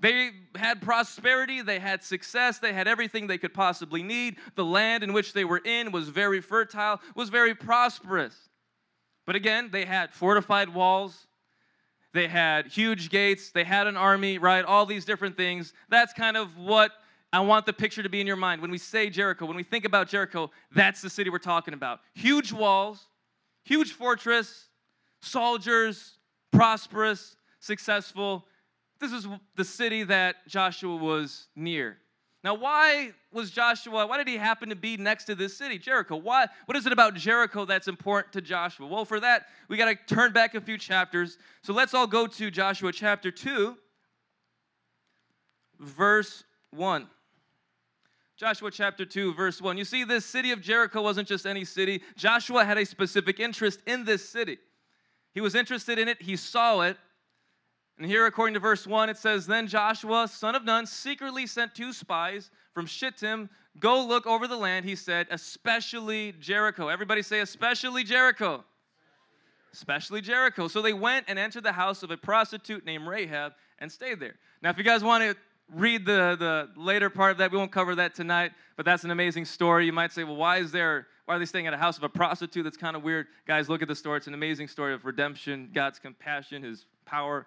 They 0.00 0.30
had 0.54 0.80
prosperity, 0.80 1.60
they 1.60 1.80
had 1.80 2.04
success, 2.04 2.58
they 2.58 2.72
had 2.72 2.86
everything 2.86 3.26
they 3.26 3.38
could 3.38 3.52
possibly 3.52 4.02
need. 4.02 4.36
The 4.54 4.64
land 4.64 5.02
in 5.02 5.12
which 5.12 5.32
they 5.32 5.44
were 5.44 5.60
in 5.64 5.90
was 5.90 6.08
very 6.08 6.40
fertile, 6.40 7.00
was 7.16 7.30
very 7.30 7.54
prosperous. 7.54 8.36
But 9.26 9.34
again, 9.34 9.70
they 9.72 9.84
had 9.84 10.14
fortified 10.14 10.68
walls, 10.72 11.26
they 12.14 12.28
had 12.28 12.68
huge 12.68 13.10
gates, 13.10 13.50
they 13.50 13.64
had 13.64 13.86
an 13.86 13.96
army, 13.96 14.38
right? 14.38 14.64
All 14.64 14.86
these 14.86 15.04
different 15.04 15.36
things. 15.36 15.72
That's 15.88 16.12
kind 16.12 16.36
of 16.36 16.56
what 16.56 16.92
I 17.32 17.40
want 17.40 17.66
the 17.66 17.72
picture 17.72 18.02
to 18.02 18.08
be 18.08 18.20
in 18.20 18.26
your 18.26 18.36
mind. 18.36 18.62
When 18.62 18.70
we 18.70 18.78
say 18.78 19.10
Jericho, 19.10 19.44
when 19.44 19.56
we 19.56 19.62
think 19.62 19.84
about 19.84 20.08
Jericho, 20.08 20.50
that's 20.74 21.02
the 21.02 21.10
city 21.10 21.28
we're 21.28 21.38
talking 21.38 21.74
about. 21.74 22.00
Huge 22.14 22.52
walls, 22.52 23.04
huge 23.64 23.92
fortress, 23.92 24.68
soldiers, 25.20 26.14
prosperous, 26.50 27.36
successful, 27.60 28.46
this 29.00 29.12
is 29.12 29.26
the 29.56 29.64
city 29.64 30.02
that 30.04 30.46
Joshua 30.48 30.96
was 30.96 31.48
near. 31.54 31.98
Now, 32.44 32.54
why 32.54 33.12
was 33.32 33.50
Joshua, 33.50 34.06
why 34.06 34.16
did 34.16 34.28
he 34.28 34.36
happen 34.36 34.68
to 34.68 34.76
be 34.76 34.96
next 34.96 35.24
to 35.24 35.34
this 35.34 35.56
city, 35.56 35.76
Jericho? 35.78 36.16
Why, 36.16 36.46
what 36.66 36.76
is 36.76 36.86
it 36.86 36.92
about 36.92 37.14
Jericho 37.14 37.64
that's 37.64 37.88
important 37.88 38.32
to 38.34 38.40
Joshua? 38.40 38.86
Well, 38.86 39.04
for 39.04 39.18
that, 39.20 39.46
we 39.68 39.76
got 39.76 39.86
to 39.86 40.14
turn 40.14 40.32
back 40.32 40.54
a 40.54 40.60
few 40.60 40.78
chapters. 40.78 41.36
So 41.62 41.72
let's 41.72 41.94
all 41.94 42.06
go 42.06 42.26
to 42.26 42.50
Joshua 42.50 42.92
chapter 42.92 43.30
2, 43.30 43.76
verse 45.80 46.44
1. 46.70 47.08
Joshua 48.36 48.70
chapter 48.70 49.04
2, 49.04 49.34
verse 49.34 49.60
1. 49.60 49.76
You 49.76 49.84
see, 49.84 50.04
this 50.04 50.24
city 50.24 50.52
of 50.52 50.60
Jericho 50.60 51.02
wasn't 51.02 51.26
just 51.26 51.44
any 51.44 51.64
city. 51.64 52.02
Joshua 52.16 52.64
had 52.64 52.78
a 52.78 52.86
specific 52.86 53.40
interest 53.40 53.80
in 53.84 54.04
this 54.04 54.28
city. 54.28 54.58
He 55.34 55.40
was 55.40 55.56
interested 55.56 55.98
in 55.98 56.06
it, 56.06 56.22
he 56.22 56.36
saw 56.36 56.82
it, 56.82 56.96
and 57.98 58.06
here, 58.06 58.26
according 58.26 58.54
to 58.54 58.60
verse 58.60 58.86
1, 58.86 59.08
it 59.08 59.16
says 59.16 59.46
Then 59.46 59.66
Joshua, 59.66 60.28
son 60.28 60.54
of 60.54 60.64
Nun, 60.64 60.86
secretly 60.86 61.46
sent 61.46 61.74
two 61.74 61.92
spies 61.92 62.50
from 62.72 62.86
Shittim. 62.86 63.50
Go 63.80 64.04
look 64.04 64.26
over 64.26 64.46
the 64.46 64.56
land, 64.56 64.84
he 64.84 64.94
said, 64.94 65.26
especially 65.30 66.32
Jericho. 66.40 66.88
Everybody 66.88 67.22
say, 67.22 67.40
especially 67.40 68.04
Jericho. 68.04 68.64
Especially 69.72 70.20
Jericho. 70.20 70.68
So 70.68 70.80
they 70.80 70.92
went 70.92 71.26
and 71.28 71.38
entered 71.38 71.64
the 71.64 71.72
house 71.72 72.02
of 72.04 72.10
a 72.12 72.16
prostitute 72.16 72.84
named 72.84 73.06
Rahab 73.06 73.52
and 73.80 73.90
stayed 73.90 74.20
there. 74.20 74.36
Now, 74.62 74.70
if 74.70 74.78
you 74.78 74.84
guys 74.84 75.02
want 75.02 75.24
to 75.24 75.36
read 75.74 76.06
the, 76.06 76.36
the 76.38 76.80
later 76.80 77.10
part 77.10 77.32
of 77.32 77.38
that, 77.38 77.50
we 77.50 77.58
won't 77.58 77.72
cover 77.72 77.96
that 77.96 78.14
tonight, 78.14 78.52
but 78.76 78.84
that's 78.84 79.04
an 79.04 79.10
amazing 79.10 79.44
story. 79.44 79.86
You 79.86 79.92
might 79.92 80.12
say, 80.12 80.24
well, 80.24 80.36
why 80.36 80.58
is 80.58 80.70
there 80.70 81.06
why 81.28 81.36
are 81.36 81.38
they 81.38 81.44
staying 81.44 81.66
at 81.66 81.74
a 81.74 81.76
house 81.76 81.98
of 81.98 82.04
a 82.04 82.08
prostitute? 82.08 82.64
That's 82.64 82.78
kind 82.78 82.96
of 82.96 83.02
weird. 83.02 83.26
Guys, 83.46 83.68
look 83.68 83.82
at 83.82 83.88
the 83.88 83.94
story. 83.94 84.16
It's 84.16 84.28
an 84.28 84.32
amazing 84.32 84.66
story 84.66 84.94
of 84.94 85.04
redemption, 85.04 85.68
God's 85.74 85.98
compassion, 85.98 86.62
his 86.62 86.86
power, 87.04 87.46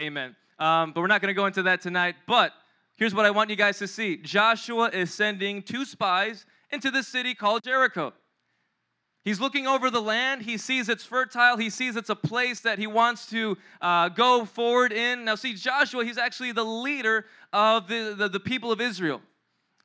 Amen. 0.00 0.36
Um, 0.58 0.92
but 0.92 1.00
we're 1.00 1.06
not 1.06 1.22
going 1.22 1.34
to 1.34 1.38
go 1.38 1.46
into 1.46 1.62
that 1.64 1.80
tonight. 1.80 2.16
But 2.26 2.52
here's 2.96 3.14
what 3.14 3.24
I 3.24 3.30
want 3.30 3.48
you 3.50 3.56
guys 3.56 3.78
to 3.78 3.88
see 3.88 4.16
Joshua 4.18 4.90
is 4.90 5.12
sending 5.12 5.62
two 5.62 5.84
spies 5.84 6.44
into 6.70 6.90
the 6.90 7.02
city 7.02 7.34
called 7.34 7.62
Jericho. 7.62 8.12
He's 9.24 9.40
looking 9.40 9.66
over 9.66 9.90
the 9.90 10.00
land. 10.00 10.42
He 10.42 10.56
sees 10.56 10.88
it's 10.88 11.04
fertile. 11.04 11.56
He 11.56 11.68
sees 11.68 11.96
it's 11.96 12.10
a 12.10 12.16
place 12.16 12.60
that 12.60 12.78
he 12.78 12.86
wants 12.86 13.26
to 13.30 13.58
uh, 13.80 14.08
go 14.10 14.44
forward 14.44 14.92
in. 14.92 15.24
Now, 15.24 15.34
see, 15.34 15.54
Joshua, 15.54 16.04
he's 16.04 16.18
actually 16.18 16.52
the 16.52 16.64
leader 16.64 17.24
of 17.52 17.88
the, 17.88 18.14
the, 18.16 18.28
the 18.28 18.38
people 18.38 18.70
of 18.70 18.80
Israel, 18.80 19.20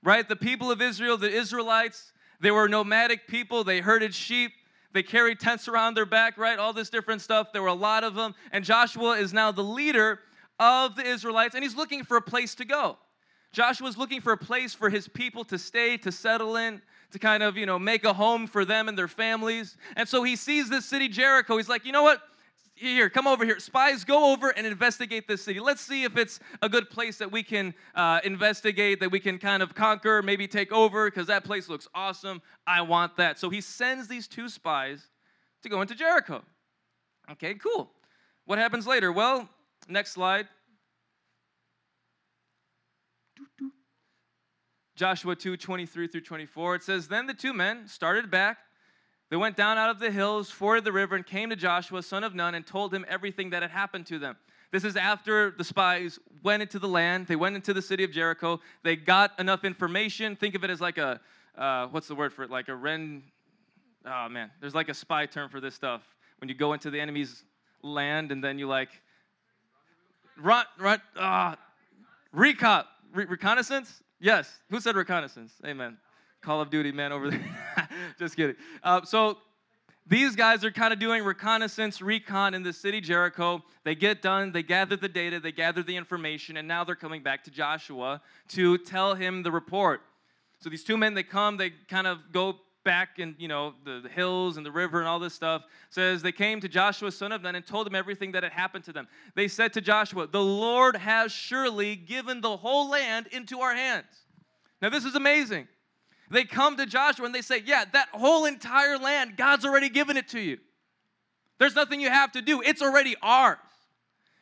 right? 0.03 0.27
The 0.27 0.35
people 0.35 0.69
of 0.69 0.79
Israel, 0.79 1.17
the 1.17 1.31
Israelites, 1.31 2.11
they 2.39 2.51
were 2.51 2.67
nomadic 2.67 3.27
people. 3.27 3.63
They 3.63 3.79
herded 3.79 4.13
sheep. 4.13 4.51
They 4.93 5.03
carried 5.03 5.39
tents 5.39 5.67
around 5.67 5.95
their 5.95 6.05
back, 6.05 6.37
right? 6.37 6.59
All 6.59 6.73
this 6.73 6.89
different 6.89 7.21
stuff. 7.21 7.51
There 7.53 7.61
were 7.61 7.67
a 7.69 7.73
lot 7.73 8.03
of 8.03 8.15
them. 8.15 8.35
And 8.51 8.63
Joshua 8.63 9.17
is 9.17 9.33
now 9.33 9.51
the 9.51 9.63
leader 9.63 10.19
of 10.59 10.95
the 10.95 11.03
Israelites, 11.03 11.55
and 11.55 11.63
he's 11.63 11.75
looking 11.75 12.03
for 12.03 12.17
a 12.17 12.21
place 12.21 12.55
to 12.55 12.65
go. 12.65 12.97
Joshua's 13.51 13.97
looking 13.97 14.21
for 14.21 14.31
a 14.31 14.37
place 14.37 14.73
for 14.73 14.89
his 14.89 15.07
people 15.07 15.43
to 15.45 15.57
stay, 15.57 15.97
to 15.97 16.11
settle 16.11 16.55
in, 16.55 16.81
to 17.11 17.19
kind 17.19 17.43
of, 17.43 17.57
you 17.57 17.65
know, 17.65 17.77
make 17.77 18.05
a 18.05 18.13
home 18.13 18.47
for 18.47 18.63
them 18.63 18.87
and 18.87 18.97
their 18.97 19.07
families. 19.07 19.75
And 19.95 20.07
so 20.07 20.23
he 20.23 20.35
sees 20.35 20.69
this 20.69 20.85
city, 20.85 21.09
Jericho. 21.09 21.57
He's 21.57 21.67
like, 21.67 21.85
you 21.85 21.91
know 21.91 22.03
what? 22.03 22.21
Here, 22.81 23.11
come 23.11 23.27
over 23.27 23.45
here. 23.45 23.59
Spies, 23.59 24.03
go 24.03 24.33
over 24.33 24.49
and 24.49 24.65
investigate 24.65 25.27
this 25.27 25.43
city. 25.43 25.59
Let's 25.59 25.81
see 25.81 26.03
if 26.03 26.17
it's 26.17 26.39
a 26.63 26.67
good 26.67 26.89
place 26.89 27.19
that 27.19 27.31
we 27.31 27.43
can 27.43 27.75
uh, 27.93 28.21
investigate, 28.23 28.99
that 29.01 29.11
we 29.11 29.19
can 29.19 29.37
kind 29.37 29.61
of 29.61 29.75
conquer, 29.75 30.23
maybe 30.23 30.47
take 30.47 30.71
over, 30.71 31.05
because 31.05 31.27
that 31.27 31.43
place 31.43 31.69
looks 31.69 31.87
awesome. 31.93 32.41
I 32.65 32.81
want 32.81 33.17
that. 33.17 33.37
So 33.37 33.51
he 33.51 33.61
sends 33.61 34.07
these 34.07 34.27
two 34.27 34.49
spies 34.49 35.09
to 35.61 35.69
go 35.69 35.83
into 35.83 35.93
Jericho. 35.93 36.41
Okay, 37.33 37.53
cool. 37.53 37.91
What 38.45 38.57
happens 38.57 38.87
later? 38.87 39.11
Well, 39.11 39.47
next 39.87 40.13
slide. 40.13 40.47
Joshua 44.95 45.35
2 45.35 45.55
23 45.55 46.07
through 46.07 46.21
24. 46.21 46.75
It 46.75 46.83
says, 46.83 47.07
Then 47.07 47.27
the 47.27 47.35
two 47.35 47.53
men 47.53 47.87
started 47.87 48.31
back. 48.31 48.57
They 49.31 49.37
went 49.37 49.55
down 49.55 49.77
out 49.77 49.89
of 49.89 49.99
the 49.99 50.11
hills, 50.11 50.51
forded 50.51 50.83
the 50.83 50.91
river, 50.91 51.15
and 51.15 51.25
came 51.25 51.49
to 51.51 51.55
Joshua, 51.55 52.03
son 52.03 52.25
of 52.25 52.35
Nun, 52.35 52.53
and 52.53 52.67
told 52.67 52.93
him 52.93 53.05
everything 53.07 53.51
that 53.51 53.61
had 53.61 53.71
happened 53.71 54.05
to 54.07 54.19
them. 54.19 54.35
This 54.71 54.83
is 54.83 54.97
after 54.97 55.51
the 55.51 55.63
spies 55.63 56.19
went 56.43 56.61
into 56.61 56.79
the 56.79 56.87
land. 56.89 57.27
They 57.27 57.37
went 57.37 57.55
into 57.55 57.73
the 57.73 57.81
city 57.81 58.03
of 58.03 58.11
Jericho. 58.11 58.59
They 58.83 58.97
got 58.97 59.39
enough 59.39 59.63
information. 59.63 60.35
Think 60.35 60.53
of 60.55 60.65
it 60.65 60.69
as 60.69 60.81
like 60.81 60.97
a, 60.97 61.21
uh, 61.57 61.87
what's 61.87 62.09
the 62.09 62.15
word 62.15 62.33
for 62.33 62.43
it? 62.43 62.49
Like 62.49 62.67
a 62.67 62.75
ren. 62.75 63.23
Oh 64.05 64.27
man, 64.27 64.51
there's 64.59 64.75
like 64.75 64.89
a 64.89 64.93
spy 64.93 65.27
term 65.27 65.49
for 65.49 65.61
this 65.61 65.75
stuff. 65.75 66.01
When 66.39 66.49
you 66.49 66.55
go 66.55 66.73
into 66.73 66.91
the 66.91 66.99
enemy's 66.99 67.45
land 67.83 68.33
and 68.33 68.43
then 68.43 68.59
you 68.59 68.67
like, 68.67 68.89
run, 70.37 70.65
run, 70.77 71.01
uh, 71.15 71.55
recon, 72.33 72.83
re- 73.13 73.25
reconnaissance? 73.25 74.03
Yes. 74.19 74.59
Who 74.69 74.81
said 74.81 74.97
reconnaissance? 74.97 75.53
Amen. 75.65 75.97
Call 76.41 76.61
of 76.61 76.69
Duty 76.69 76.91
man 76.91 77.11
over 77.11 77.29
there. 77.29 77.43
Just 78.19 78.35
kidding. 78.35 78.55
Uh, 78.83 79.03
so 79.03 79.37
these 80.07 80.35
guys 80.35 80.65
are 80.65 80.71
kind 80.71 80.91
of 80.91 80.99
doing 80.99 81.23
reconnaissance, 81.23 82.01
recon 82.01 82.53
in 82.53 82.63
the 82.63 82.73
city 82.73 82.99
Jericho. 82.99 83.63
They 83.83 83.95
get 83.95 84.21
done, 84.21 84.51
they 84.51 84.63
gather 84.63 84.95
the 84.95 85.07
data, 85.07 85.39
they 85.39 85.51
gather 85.51 85.83
the 85.83 85.95
information, 85.95 86.57
and 86.57 86.67
now 86.67 86.83
they're 86.83 86.95
coming 86.95 87.21
back 87.21 87.43
to 87.45 87.51
Joshua 87.51 88.21
to 88.49 88.77
tell 88.79 89.15
him 89.15 89.43
the 89.43 89.51
report. 89.51 90.01
So 90.59 90.69
these 90.69 90.83
two 90.83 90.97
men, 90.97 91.13
they 91.13 91.23
come, 91.23 91.57
they 91.57 91.71
kind 91.87 92.07
of 92.07 92.19
go 92.31 92.57
back 92.83 93.19
in 93.19 93.35
you 93.37 93.47
know 93.47 93.73
the, 93.85 94.01
the, 94.01 94.09
hills 94.09 94.57
and 94.57 94.65
the 94.65 94.71
river 94.71 94.99
and 94.99 95.07
all 95.07 95.19
this 95.19 95.35
stuff 95.35 95.61
says 95.91 96.23
they 96.23 96.31
came 96.31 96.59
to 96.59 96.67
joshua 96.67 97.11
son 97.11 97.31
of 97.31 97.43
nun 97.43 97.53
and 97.53 97.63
told 97.63 97.85
him 97.85 97.93
everything 97.93 98.31
that 98.31 98.41
had 98.41 98.51
happened 98.51 98.83
to 98.83 98.91
them 98.91 99.07
they 99.35 99.47
said 99.47 99.71
to 99.71 99.79
joshua 99.79 100.25
the 100.25 100.41
lord 100.41 100.95
has 100.95 101.31
surely 101.31 101.95
given 101.95 102.41
the 102.41 102.57
whole 102.57 102.89
land 102.89 103.27
into 103.31 103.59
our 103.59 103.75
hands 103.75 104.25
now 104.81 104.89
this 104.89 105.05
is 105.05 105.13
amazing 105.13 105.67
they 106.31 106.43
come 106.43 106.77
to 106.77 106.85
joshua 106.85 107.25
and 107.25 107.35
they 107.35 107.41
say 107.41 107.61
yeah 107.65 107.85
that 107.93 108.07
whole 108.11 108.45
entire 108.45 108.97
land 108.97 109.37
god's 109.37 109.65
already 109.65 109.89
given 109.89 110.17
it 110.17 110.27
to 110.27 110.39
you 110.39 110.57
there's 111.59 111.75
nothing 111.75 112.01
you 112.01 112.09
have 112.09 112.31
to 112.31 112.41
do 112.41 112.61
it's 112.61 112.81
already 112.81 113.15
ours 113.21 113.57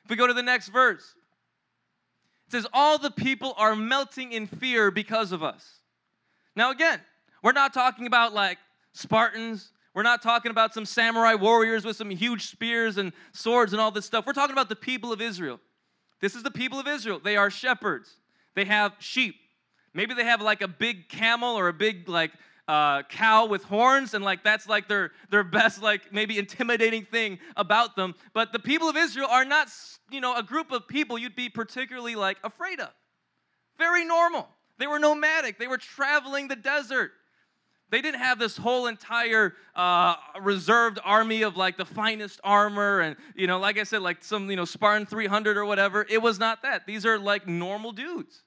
if 0.04 0.10
we 0.10 0.16
go 0.16 0.28
to 0.28 0.34
the 0.34 0.44
next 0.44 0.70
verse 0.70 1.16
it 2.48 2.52
says 2.52 2.68
all 2.74 2.98
the 2.98 3.12
people 3.12 3.54
are 3.58 3.76
melting 3.76 4.32
in 4.32 4.48
fear 4.48 4.92
because 4.92 5.32
of 5.32 5.44
us 5.44 5.80
now 6.56 6.72
again 6.72 7.00
we're 7.42 7.52
not 7.54 7.74
talking 7.74 8.08
about 8.08 8.34
like 8.34 8.58
Spartans. 8.94 9.72
We're 9.94 10.04
not 10.04 10.22
talking 10.22 10.52
about 10.52 10.74
some 10.74 10.86
samurai 10.86 11.34
warriors 11.34 11.84
with 11.86 11.96
some 11.96 12.10
huge 12.10 12.48
spears 12.48 12.98
and 12.98 13.12
swords 13.34 13.74
and 13.74 13.82
all 13.82 13.92
this 13.92 14.06
stuff. 14.06 14.26
We're 14.26 14.34
talking 14.34 14.54
about 14.54 14.70
the 14.70 14.76
people 14.76 15.12
of 15.12 15.22
Israel. 15.22 15.60
This 16.22 16.36
is 16.36 16.44
the 16.44 16.52
people 16.52 16.80
of 16.80 16.88
Israel. 16.88 17.20
They 17.24 17.38
are 17.38 17.50
shepherds. 17.50 18.18
They 18.56 18.66
have 18.66 18.94
sheep. 19.00 19.36
Maybe 20.00 20.14
they 20.14 20.24
have 20.24 20.42
like 20.42 20.62
a 20.62 20.68
big 20.70 21.10
camel 21.10 21.60
or 21.60 21.68
a 21.68 21.74
big 21.74 22.08
like 22.08 22.32
uh, 22.70 23.04
cow 23.04 23.48
with 23.48 23.66
horns, 23.66 24.14
and 24.14 24.24
like 24.24 24.46
that's 24.46 24.66
like 24.66 24.88
their 24.88 25.12
their 25.30 25.44
best 25.44 25.82
like 25.82 26.14
maybe 26.14 26.38
intimidating 26.38 27.04
thing 27.04 27.38
about 27.58 27.98
them. 27.98 28.16
But 28.34 28.54
the 28.54 28.60
people 28.60 28.88
of 28.88 28.96
Israel 28.96 29.28
are 29.30 29.44
not 29.44 29.68
you 30.10 30.22
know 30.22 30.38
a 30.38 30.42
group 30.42 30.72
of 30.72 30.88
people 30.88 31.18
you'd 31.18 31.36
be 31.36 31.50
particularly 31.50 32.16
like 32.16 32.38
afraid 32.46 32.80
of. 32.80 32.92
Very 33.78 34.06
normal. 34.06 34.48
They 34.78 34.88
were 34.88 35.00
nomadic. 35.00 35.60
They 35.60 35.68
were 35.68 35.78
traveling 35.78 36.48
the 36.48 36.56
desert. 36.56 37.12
They 37.90 38.00
didn't 38.00 38.22
have 38.22 38.40
this 38.40 38.56
whole 38.56 38.88
entire 38.88 39.54
uh, 39.76 40.16
reserved 40.40 41.00
army 41.04 41.42
of 41.42 41.58
like 41.58 41.76
the 41.76 41.84
finest 41.84 42.40
armor 42.46 43.02
and, 43.02 43.18
you 43.36 43.48
know, 43.48 43.60
like 43.60 43.78
I 43.78 43.84
said, 43.84 44.02
like 44.02 44.24
some, 44.24 44.50
you 44.50 44.56
know, 44.56 44.64
Spartan 44.64 45.08
300 45.08 45.58
or 45.58 45.66
whatever. 45.66 46.06
It 46.10 46.22
was 46.22 46.40
not 46.40 46.62
that. 46.62 46.86
These 46.86 47.06
are 47.06 47.20
like 47.20 47.48
normal 47.48 47.92
dudes. 47.92 48.44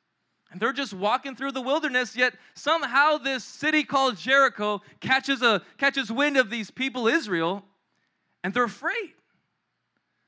And 0.53 0.61
they're 0.61 0.75
just 0.75 0.93
walking 0.93 1.35
through 1.35 1.53
the 1.53 1.63
wilderness, 1.63 2.15
yet 2.15 2.35
somehow 2.55 3.17
this 3.17 3.43
city 3.43 3.85
called 3.85 4.19
Jericho 4.19 4.83
catches, 5.01 5.41
a, 5.41 5.63
catches 5.79 6.13
wind 6.13 6.37
of 6.37 6.51
these 6.51 6.71
people, 6.71 7.09
Israel, 7.09 7.65
and 8.45 8.53
they're 8.53 8.65
afraid. 8.65 9.15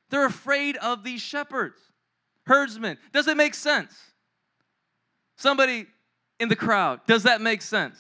They're 0.08 0.24
afraid 0.24 0.78
of 0.78 1.04
these 1.04 1.20
shepherds, 1.20 1.78
herdsmen. 2.46 2.96
Does 3.12 3.28
it 3.28 3.36
make 3.36 3.54
sense? 3.54 3.94
Somebody 5.36 5.86
in 6.40 6.48
the 6.48 6.56
crowd, 6.56 7.00
does 7.06 7.24
that 7.24 7.42
make 7.42 7.60
sense? 7.60 7.98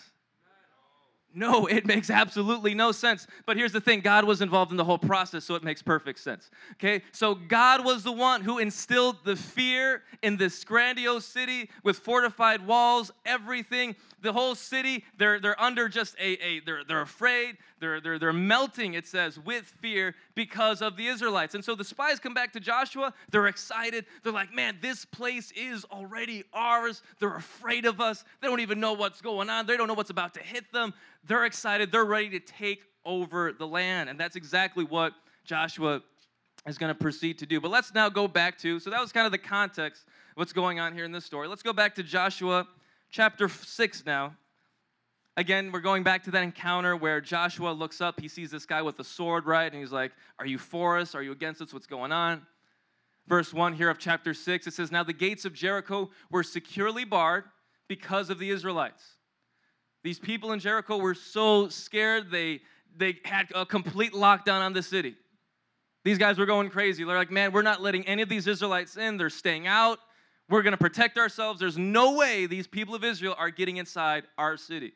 No, 1.34 1.66
it 1.66 1.86
makes 1.86 2.10
absolutely 2.10 2.74
no 2.74 2.92
sense. 2.92 3.26
But 3.46 3.56
here's 3.56 3.72
the 3.72 3.80
thing 3.80 4.00
God 4.00 4.24
was 4.24 4.40
involved 4.40 4.70
in 4.70 4.76
the 4.76 4.84
whole 4.84 4.98
process, 4.98 5.44
so 5.44 5.54
it 5.54 5.64
makes 5.64 5.82
perfect 5.82 6.20
sense. 6.20 6.50
Okay? 6.74 7.02
So 7.12 7.34
God 7.34 7.84
was 7.84 8.04
the 8.04 8.12
one 8.12 8.42
who 8.42 8.58
instilled 8.58 9.24
the 9.24 9.36
fear 9.36 10.02
in 10.22 10.36
this 10.36 10.64
grandiose 10.64 11.26
city 11.26 11.70
with 11.82 11.98
fortified 11.98 12.66
walls, 12.66 13.10
everything. 13.26 13.96
The 14.22 14.32
whole 14.32 14.54
city, 14.54 15.04
they're, 15.18 15.38
they're 15.38 15.60
under 15.60 15.88
just 15.88 16.14
a, 16.18 16.42
a 16.42 16.60
they're, 16.60 16.84
they're 16.84 17.02
afraid, 17.02 17.58
they're, 17.80 18.00
they're, 18.00 18.18
they're 18.18 18.32
melting, 18.32 18.94
it 18.94 19.06
says, 19.06 19.38
with 19.38 19.64
fear 19.80 20.14
because 20.34 20.82
of 20.82 20.96
the 20.96 21.06
Israelites. 21.06 21.54
And 21.54 21.64
so 21.64 21.74
the 21.74 21.84
spies 21.84 22.18
come 22.18 22.34
back 22.34 22.52
to 22.54 22.60
Joshua. 22.60 23.12
They're 23.30 23.46
excited. 23.46 24.06
They're 24.22 24.32
like, 24.32 24.52
man, 24.52 24.78
this 24.80 25.04
place 25.04 25.52
is 25.52 25.84
already 25.84 26.44
ours. 26.52 27.02
They're 27.20 27.36
afraid 27.36 27.86
of 27.86 28.00
us. 28.00 28.24
They 28.40 28.48
don't 28.48 28.60
even 28.60 28.80
know 28.80 28.92
what's 28.92 29.20
going 29.20 29.50
on. 29.50 29.66
They 29.66 29.76
don't 29.76 29.88
know 29.88 29.94
what's 29.94 30.10
about 30.10 30.34
to 30.34 30.40
hit 30.40 30.72
them. 30.72 30.92
They're 31.26 31.44
excited. 31.44 31.92
They're 31.92 32.04
ready 32.04 32.30
to 32.30 32.40
take 32.40 32.82
over 33.04 33.52
the 33.52 33.66
land. 33.66 34.08
And 34.08 34.18
that's 34.18 34.36
exactly 34.36 34.84
what 34.84 35.12
Joshua 35.44 36.02
is 36.66 36.78
going 36.78 36.92
to 36.92 36.98
proceed 36.98 37.38
to 37.38 37.46
do. 37.46 37.60
But 37.60 37.70
let's 37.70 37.94
now 37.94 38.08
go 38.08 38.26
back 38.26 38.58
to, 38.58 38.80
so 38.80 38.90
that 38.90 39.00
was 39.00 39.12
kind 39.12 39.26
of 39.26 39.32
the 39.32 39.38
context 39.38 40.04
what's 40.34 40.52
going 40.52 40.80
on 40.80 40.94
here 40.94 41.04
in 41.04 41.12
this 41.12 41.24
story. 41.24 41.46
Let's 41.46 41.62
go 41.62 41.72
back 41.72 41.94
to 41.96 42.02
Joshua 42.02 42.66
chapter 43.10 43.48
6 43.48 44.06
now. 44.06 44.34
Again, 45.36 45.72
we're 45.72 45.80
going 45.80 46.04
back 46.04 46.22
to 46.24 46.30
that 46.30 46.42
encounter 46.44 46.96
where 46.96 47.20
Joshua 47.20 47.70
looks 47.70 48.00
up. 48.00 48.20
He 48.20 48.28
sees 48.28 48.52
this 48.52 48.66
guy 48.66 48.82
with 48.82 48.98
a 49.00 49.04
sword, 49.04 49.46
right? 49.46 49.70
And 49.70 49.80
he's 49.80 49.90
like, 49.90 50.12
Are 50.38 50.46
you 50.46 50.58
for 50.58 50.98
us? 50.98 51.14
Are 51.14 51.22
you 51.22 51.32
against 51.32 51.60
us? 51.60 51.72
What's 51.72 51.86
going 51.86 52.12
on? 52.12 52.46
Verse 53.26 53.52
1 53.52 53.72
here 53.72 53.88
of 53.90 53.98
chapter 53.98 54.34
6, 54.34 54.66
it 54.66 54.74
says, 54.74 54.92
Now 54.92 55.02
the 55.02 55.12
gates 55.12 55.44
of 55.44 55.52
Jericho 55.52 56.10
were 56.30 56.42
securely 56.42 57.04
barred 57.04 57.44
because 57.88 58.30
of 58.30 58.38
the 58.38 58.50
Israelites. 58.50 59.02
These 60.04 60.18
people 60.18 60.52
in 60.52 60.60
Jericho 60.60 60.98
were 60.98 61.14
so 61.14 61.68
scared, 61.68 62.30
they, 62.30 62.60
they 62.96 63.18
had 63.24 63.46
a 63.54 63.64
complete 63.66 64.12
lockdown 64.12 64.60
on 64.60 64.72
the 64.72 64.82
city. 64.82 65.16
These 66.04 66.18
guys 66.18 66.38
were 66.38 66.46
going 66.46 66.68
crazy. 66.68 67.02
They're 67.02 67.16
like, 67.16 67.32
Man, 67.32 67.50
we're 67.50 67.62
not 67.62 67.82
letting 67.82 68.06
any 68.06 68.22
of 68.22 68.28
these 68.28 68.46
Israelites 68.46 68.96
in. 68.96 69.16
They're 69.16 69.30
staying 69.30 69.66
out. 69.66 69.98
We're 70.48 70.62
going 70.62 70.72
to 70.72 70.78
protect 70.78 71.18
ourselves. 71.18 71.58
There's 71.58 71.78
no 71.78 72.14
way 72.14 72.46
these 72.46 72.66
people 72.66 72.94
of 72.94 73.02
Israel 73.02 73.34
are 73.36 73.50
getting 73.50 73.78
inside 73.78 74.24
our 74.36 74.58
city. 74.58 74.92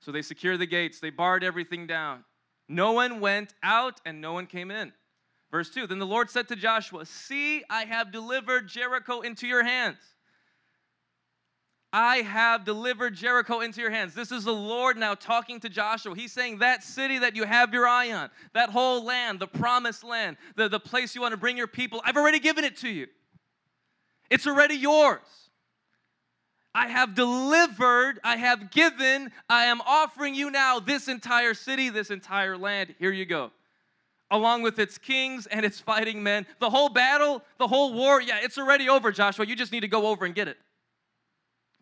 So 0.00 0.12
they 0.12 0.22
secured 0.22 0.58
the 0.58 0.66
gates, 0.66 0.98
they 0.98 1.10
barred 1.10 1.44
everything 1.44 1.86
down. 1.86 2.24
No 2.68 2.92
one 2.92 3.20
went 3.20 3.54
out 3.62 4.00
and 4.06 4.20
no 4.20 4.32
one 4.32 4.46
came 4.46 4.70
in. 4.70 4.92
Verse 5.50 5.70
2 5.70 5.86
Then 5.86 5.98
the 5.98 6.06
Lord 6.06 6.30
said 6.30 6.48
to 6.48 6.56
Joshua, 6.56 7.04
See, 7.04 7.62
I 7.68 7.84
have 7.84 8.12
delivered 8.12 8.68
Jericho 8.68 9.20
into 9.20 9.46
your 9.46 9.64
hands. 9.64 9.98
I 11.92 12.18
have 12.18 12.64
delivered 12.64 13.14
Jericho 13.14 13.60
into 13.60 13.80
your 13.80 13.90
hands. 13.90 14.14
This 14.14 14.30
is 14.30 14.44
the 14.44 14.54
Lord 14.54 14.96
now 14.96 15.14
talking 15.14 15.58
to 15.60 15.68
Joshua. 15.68 16.14
He's 16.14 16.32
saying, 16.32 16.58
That 16.58 16.84
city 16.84 17.18
that 17.18 17.34
you 17.34 17.44
have 17.44 17.74
your 17.74 17.86
eye 17.86 18.12
on, 18.12 18.30
that 18.54 18.70
whole 18.70 19.04
land, 19.04 19.40
the 19.40 19.48
promised 19.48 20.04
land, 20.04 20.36
the, 20.54 20.68
the 20.68 20.80
place 20.80 21.14
you 21.14 21.20
want 21.20 21.32
to 21.32 21.38
bring 21.38 21.56
your 21.56 21.66
people, 21.66 22.00
I've 22.04 22.16
already 22.16 22.38
given 22.38 22.64
it 22.64 22.76
to 22.78 22.88
you. 22.88 23.08
It's 24.30 24.46
already 24.46 24.76
yours. 24.76 25.18
I 26.74 26.86
have 26.86 27.14
delivered, 27.14 28.20
I 28.22 28.36
have 28.36 28.70
given, 28.70 29.32
I 29.48 29.64
am 29.64 29.80
offering 29.80 30.34
you 30.34 30.50
now 30.50 30.78
this 30.78 31.08
entire 31.08 31.54
city, 31.54 31.88
this 31.88 32.10
entire 32.10 32.56
land. 32.56 32.94
Here 32.98 33.10
you 33.10 33.26
go. 33.26 33.50
Along 34.30 34.62
with 34.62 34.78
its 34.78 34.96
kings 34.96 35.48
and 35.48 35.66
its 35.66 35.80
fighting 35.80 36.22
men. 36.22 36.46
The 36.60 36.70
whole 36.70 36.88
battle, 36.88 37.42
the 37.58 37.66
whole 37.66 37.92
war, 37.92 38.22
yeah, 38.22 38.38
it's 38.40 38.56
already 38.56 38.88
over, 38.88 39.10
Joshua. 39.10 39.44
You 39.46 39.56
just 39.56 39.72
need 39.72 39.80
to 39.80 39.88
go 39.88 40.06
over 40.06 40.24
and 40.24 40.34
get 40.34 40.46
it. 40.46 40.58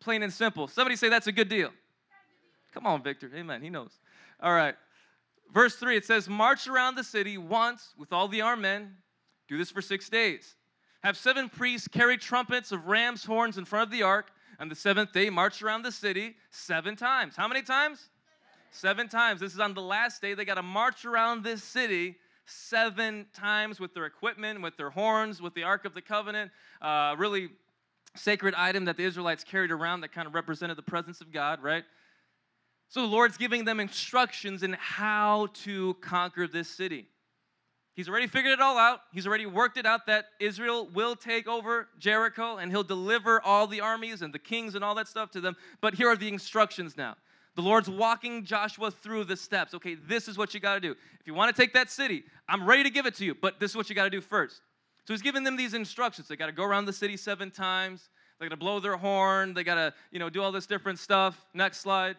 Plain 0.01 0.23
and 0.23 0.33
simple. 0.33 0.67
Somebody 0.69 0.97
say 0.97 1.11
that's 1.11 1.27
a 1.27 1.33
good 1.33 1.51
deal. 1.51 1.71
Come 2.73 2.87
on, 2.87 3.03
Victor. 3.03 3.31
Amen. 3.35 3.61
He 3.61 3.69
knows. 3.69 3.91
All 4.41 4.55
right. 4.55 4.75
verse 5.53 5.75
3, 5.75 5.99
it 5.99 6.07
says, 6.07 6.29
March 6.29 6.67
around 6.67 6.95
the 6.95 7.05
city 7.05 7.37
once 7.37 7.93
with 7.99 8.13
all 8.13 8.29
the 8.29 8.41
armed 8.41 8.63
men. 8.63 8.95
Do 9.49 9.59
this 9.59 9.71
for 9.71 9.83
six 9.83 10.09
days. 10.09 10.55
Have 11.03 11.17
seven 11.17 11.49
priests 11.51 11.89
carry 11.89 12.17
trumpets 12.17 12.73
of 12.73 12.87
ram's 12.87 13.25
horns 13.25 13.59
in 13.59 13.65
front 13.67 13.85
of 13.85 13.91
the 13.91 14.03
ark. 14.03 14.31
On 14.61 14.69
the 14.69 14.75
seventh 14.75 15.13
day, 15.13 15.31
march 15.31 15.63
around 15.63 15.83
the 15.83 15.93
city 15.93 16.35
seven 16.51 16.97
times. 16.97 17.37
How 17.37 17.47
many 17.47 17.63
times? 17.63 18.09
Seven 18.73 19.09
times. 19.09 19.41
This 19.41 19.55
is 19.55 19.61
on 19.61 19.75
the 19.75 19.83
last 19.83 20.21
day. 20.21 20.35
They 20.35 20.45
got 20.45 20.55
to 20.55 20.63
march 20.63 21.05
around 21.05 21.45
this 21.45 21.63
city 21.63 22.17
seven 22.45 23.27
times 23.35 23.79
with 23.79 23.95
their 23.95 24.07
equipment, 24.07 24.61
with 24.61 24.77
their 24.77 24.91
horns, 24.91 25.41
with 25.41 25.55
the 25.55 25.63
Ark 25.63 25.85
of 25.85 25.95
the 25.95 26.03
Covenant. 26.03 26.51
Uh, 26.83 27.15
really 27.17 27.51
sacred 28.17 28.55
item 28.55 28.85
that 28.87 28.97
the 28.97 29.05
Israelites 29.05 29.45
carried 29.45 29.71
around 29.71 30.01
that 30.01 30.13
kind 30.13 30.27
of 30.27 30.35
represented 30.35 30.77
the 30.77 30.83
presence 30.83 31.21
of 31.21 31.33
God, 31.33 31.63
right? 31.63 31.85
So 32.89 33.03
the 33.03 33.07
Lord's 33.07 33.37
giving 33.37 33.65
them 33.65 33.81
instructions 33.81 34.63
in 34.63 34.73
how 34.73 35.49
to 35.65 35.95
conquer 36.01 36.49
this 36.49 36.69
city. 36.69 37.07
He's 37.99 38.09
already 38.09 38.29
figured 38.29 38.53
it 38.53 38.61
all 38.61 38.79
out. 38.79 39.01
He's 39.11 39.27
already 39.27 39.45
worked 39.45 39.77
it 39.77 39.85
out 39.85 40.07
that 40.07 40.27
Israel 40.39 40.87
will 40.95 41.17
take 41.17 41.49
over 41.49 41.89
Jericho 41.99 42.59
and 42.59 42.71
he'll 42.71 42.85
deliver 42.85 43.41
all 43.41 43.67
the 43.67 43.81
armies 43.81 44.23
and 44.23 44.33
the 44.33 44.39
kings 44.39 44.77
and 44.77 44.85
all 44.85 44.95
that 44.95 45.09
stuff 45.09 45.33
to 45.33 45.41
them. 45.41 45.57
But 45.81 45.95
here 45.95 46.07
are 46.07 46.15
the 46.15 46.29
instructions 46.29 46.97
now. 46.97 47.17
The 47.57 47.63
Lord's 47.63 47.91
walking 47.91 48.45
Joshua 48.45 48.93
through 48.93 49.25
the 49.25 49.37
steps. 49.37 49.75
Okay, 49.75 49.97
this 49.97 50.29
is 50.29 50.39
what 50.39 50.55
you 50.55 50.61
got 50.61 50.75
to 50.75 50.81
do. 50.81 50.93
If 50.93 51.27
you 51.27 51.35
want 51.35 51.53
to 51.53 51.61
take 51.61 51.73
that 51.73 51.91
city, 51.91 52.23
I'm 52.49 52.69
ready 52.69 52.85
to 52.85 52.91
give 52.91 53.05
it 53.05 53.17
to 53.17 53.25
you, 53.25 53.35
but 53.35 53.59
this 53.59 53.73
is 53.73 53.77
what 53.77 53.89
you 53.89 53.97
got 53.97 54.05
to 54.05 54.11
do 54.11 54.21
first. 54.21 54.61
So 55.05 55.13
he's 55.13 55.21
giving 55.21 55.43
them 55.43 55.57
these 55.57 55.75
instructions. 55.75 56.29
They 56.29 56.37
got 56.37 56.47
to 56.47 56.53
go 56.53 56.63
around 56.63 56.85
the 56.85 56.93
city 56.93 57.17
seven 57.17 57.51
times. 57.51 58.11
They 58.39 58.47
got 58.47 58.51
to 58.51 58.57
blow 58.59 58.79
their 58.79 58.97
horn. 58.97 59.55
They 59.55 59.65
got 59.65 59.75
to, 59.75 59.93
you 60.13 60.21
know, 60.21 60.31
do 60.31 60.41
all 60.41 60.53
this 60.53 60.67
different 60.67 61.01
stuff. 61.01 61.49
Next 61.53 61.81
slide. 61.81 62.15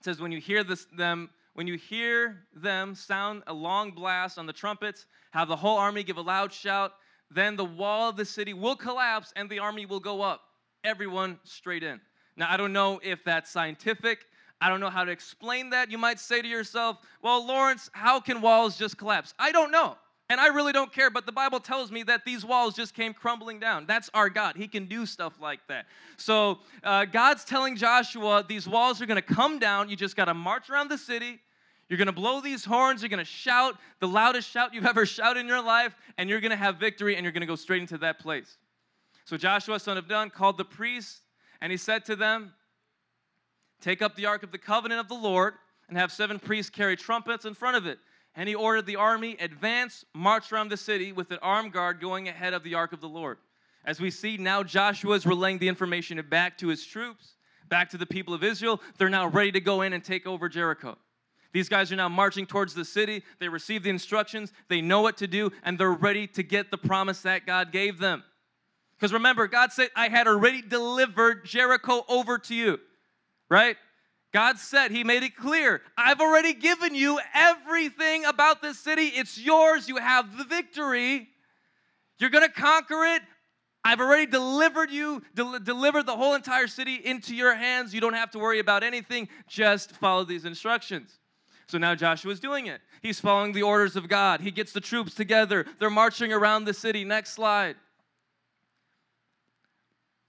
It 0.00 0.04
says 0.04 0.20
when 0.20 0.30
you 0.30 0.42
hear 0.42 0.62
this, 0.62 0.84
them, 0.94 1.30
when 1.56 1.66
you 1.66 1.78
hear 1.78 2.42
them 2.54 2.94
sound 2.94 3.42
a 3.46 3.52
long 3.52 3.90
blast 3.90 4.38
on 4.38 4.44
the 4.44 4.52
trumpets, 4.52 5.06
have 5.30 5.48
the 5.48 5.56
whole 5.56 5.78
army 5.78 6.02
give 6.02 6.18
a 6.18 6.20
loud 6.20 6.52
shout. 6.52 6.92
Then 7.30 7.56
the 7.56 7.64
wall 7.64 8.10
of 8.10 8.16
the 8.16 8.26
city 8.26 8.52
will 8.52 8.76
collapse 8.76 9.32
and 9.36 9.48
the 9.48 9.58
army 9.58 9.86
will 9.86 9.98
go 9.98 10.20
up. 10.20 10.42
Everyone 10.84 11.38
straight 11.44 11.82
in. 11.82 11.98
Now, 12.36 12.48
I 12.50 12.58
don't 12.58 12.74
know 12.74 13.00
if 13.02 13.24
that's 13.24 13.50
scientific. 13.50 14.26
I 14.60 14.68
don't 14.68 14.80
know 14.80 14.90
how 14.90 15.04
to 15.04 15.10
explain 15.10 15.70
that. 15.70 15.90
You 15.90 15.96
might 15.96 16.20
say 16.20 16.42
to 16.42 16.46
yourself, 16.46 16.98
well, 17.22 17.46
Lawrence, 17.46 17.88
how 17.94 18.20
can 18.20 18.42
walls 18.42 18.76
just 18.76 18.98
collapse? 18.98 19.32
I 19.38 19.50
don't 19.50 19.70
know. 19.70 19.96
And 20.28 20.40
I 20.40 20.48
really 20.48 20.72
don't 20.72 20.92
care, 20.92 21.08
but 21.08 21.24
the 21.24 21.32
Bible 21.32 21.60
tells 21.60 21.90
me 21.90 22.02
that 22.02 22.26
these 22.26 22.44
walls 22.44 22.74
just 22.74 22.92
came 22.92 23.14
crumbling 23.14 23.60
down. 23.60 23.86
That's 23.86 24.10
our 24.12 24.28
God. 24.28 24.56
He 24.56 24.68
can 24.68 24.84
do 24.86 25.06
stuff 25.06 25.40
like 25.40 25.60
that. 25.68 25.86
So 26.18 26.58
uh, 26.84 27.06
God's 27.06 27.44
telling 27.44 27.76
Joshua 27.76 28.44
these 28.46 28.68
walls 28.68 29.00
are 29.00 29.06
going 29.06 29.22
to 29.22 29.34
come 29.34 29.58
down. 29.58 29.88
You 29.88 29.96
just 29.96 30.16
got 30.16 30.26
to 30.26 30.34
march 30.34 30.68
around 30.68 30.90
the 30.90 30.98
city. 30.98 31.40
You're 31.88 31.98
going 31.98 32.06
to 32.06 32.12
blow 32.12 32.40
these 32.40 32.64
horns. 32.64 33.02
You're 33.02 33.08
going 33.08 33.18
to 33.18 33.24
shout 33.24 33.76
the 34.00 34.08
loudest 34.08 34.50
shout 34.50 34.74
you've 34.74 34.86
ever 34.94 35.06
shouted 35.06 35.40
in 35.40 35.46
your 35.46 35.62
life, 35.62 35.94
and 36.18 36.28
you're 36.28 36.40
going 36.40 36.50
to 36.50 36.56
have 36.56 36.76
victory, 36.76 37.16
and 37.16 37.24
you're 37.24 37.32
going 37.32 37.42
to 37.42 37.46
go 37.46 37.56
straight 37.56 37.80
into 37.80 37.98
that 37.98 38.18
place. 38.18 38.58
So 39.24 39.36
Joshua, 39.36 39.80
son 39.80 39.98
of 39.98 40.08
Nun, 40.08 40.30
called 40.30 40.56
the 40.56 40.64
priests 40.64 41.20
and 41.60 41.70
he 41.70 41.76
said 41.76 42.04
to 42.06 42.16
them, 42.16 42.52
Take 43.80 44.00
up 44.00 44.16
the 44.16 44.26
ark 44.26 44.42
of 44.42 44.52
the 44.52 44.58
covenant 44.58 45.00
of 45.00 45.08
the 45.08 45.14
Lord 45.14 45.54
and 45.88 45.98
have 45.98 46.10
seven 46.10 46.38
priests 46.38 46.70
carry 46.70 46.96
trumpets 46.96 47.44
in 47.44 47.54
front 47.54 47.76
of 47.76 47.86
it. 47.86 47.98
And 48.34 48.48
he 48.48 48.54
ordered 48.54 48.86
the 48.86 48.96
army, 48.96 49.36
advance, 49.40 50.04
march 50.14 50.52
around 50.52 50.70
the 50.70 50.76
city 50.76 51.12
with 51.12 51.30
an 51.30 51.38
armed 51.42 51.72
guard 51.72 52.00
going 52.00 52.28
ahead 52.28 52.54
of 52.54 52.62
the 52.62 52.74
ark 52.74 52.92
of 52.92 53.00
the 53.00 53.08
Lord. 53.08 53.38
As 53.84 54.00
we 54.00 54.10
see 54.10 54.36
now, 54.36 54.62
Joshua 54.62 55.14
is 55.14 55.26
relaying 55.26 55.58
the 55.58 55.68
information 55.68 56.22
back 56.28 56.58
to 56.58 56.68
his 56.68 56.84
troops, 56.84 57.36
back 57.68 57.90
to 57.90 57.98
the 57.98 58.06
people 58.06 58.34
of 58.34 58.42
Israel. 58.42 58.80
They're 58.98 59.08
now 59.08 59.28
ready 59.28 59.52
to 59.52 59.60
go 59.60 59.82
in 59.82 59.92
and 59.92 60.02
take 60.02 60.26
over 60.26 60.48
Jericho. 60.48 60.98
These 61.52 61.68
guys 61.68 61.90
are 61.92 61.96
now 61.96 62.08
marching 62.08 62.46
towards 62.46 62.74
the 62.74 62.84
city. 62.84 63.22
They 63.38 63.48
receive 63.48 63.82
the 63.82 63.90
instructions, 63.90 64.52
they 64.68 64.80
know 64.80 65.00
what 65.00 65.16
to 65.18 65.26
do, 65.26 65.50
and 65.62 65.78
they're 65.78 65.90
ready 65.92 66.26
to 66.28 66.42
get 66.42 66.70
the 66.70 66.78
promise 66.78 67.22
that 67.22 67.46
God 67.46 67.72
gave 67.72 67.98
them. 67.98 68.22
Because 68.96 69.12
remember, 69.12 69.46
God 69.46 69.72
said, 69.72 69.90
I 69.94 70.08
had 70.08 70.26
already 70.26 70.62
delivered 70.62 71.44
Jericho 71.44 72.04
over 72.08 72.38
to 72.38 72.54
you, 72.54 72.80
right? 73.50 73.76
God 74.32 74.58
said, 74.58 74.90
He 74.90 75.04
made 75.04 75.22
it 75.22 75.36
clear, 75.36 75.82
I've 75.96 76.20
already 76.20 76.54
given 76.54 76.94
you 76.94 77.18
everything 77.34 78.24
about 78.24 78.62
this 78.62 78.78
city. 78.78 79.06
It's 79.06 79.38
yours. 79.38 79.88
You 79.88 79.96
have 79.96 80.36
the 80.36 80.44
victory. 80.44 81.28
You're 82.18 82.30
going 82.30 82.46
to 82.46 82.52
conquer 82.52 83.04
it. 83.04 83.22
I've 83.84 84.00
already 84.00 84.26
delivered 84.26 84.90
you, 84.90 85.22
del- 85.34 85.60
delivered 85.60 86.06
the 86.06 86.16
whole 86.16 86.34
entire 86.34 86.66
city 86.66 86.96
into 86.96 87.36
your 87.36 87.54
hands. 87.54 87.94
You 87.94 88.00
don't 88.00 88.14
have 88.14 88.32
to 88.32 88.38
worry 88.38 88.58
about 88.58 88.82
anything. 88.82 89.28
Just 89.46 89.92
follow 89.92 90.24
these 90.24 90.44
instructions. 90.44 91.18
So 91.68 91.78
now 91.78 91.94
Joshua's 91.94 92.38
doing 92.38 92.66
it. 92.66 92.80
He's 93.02 93.18
following 93.18 93.52
the 93.52 93.62
orders 93.62 93.96
of 93.96 94.08
God. 94.08 94.40
He 94.40 94.50
gets 94.50 94.72
the 94.72 94.80
troops 94.80 95.14
together. 95.14 95.66
They're 95.78 95.90
marching 95.90 96.32
around 96.32 96.64
the 96.64 96.74
city. 96.74 97.04
Next 97.04 97.32
slide. 97.32 97.76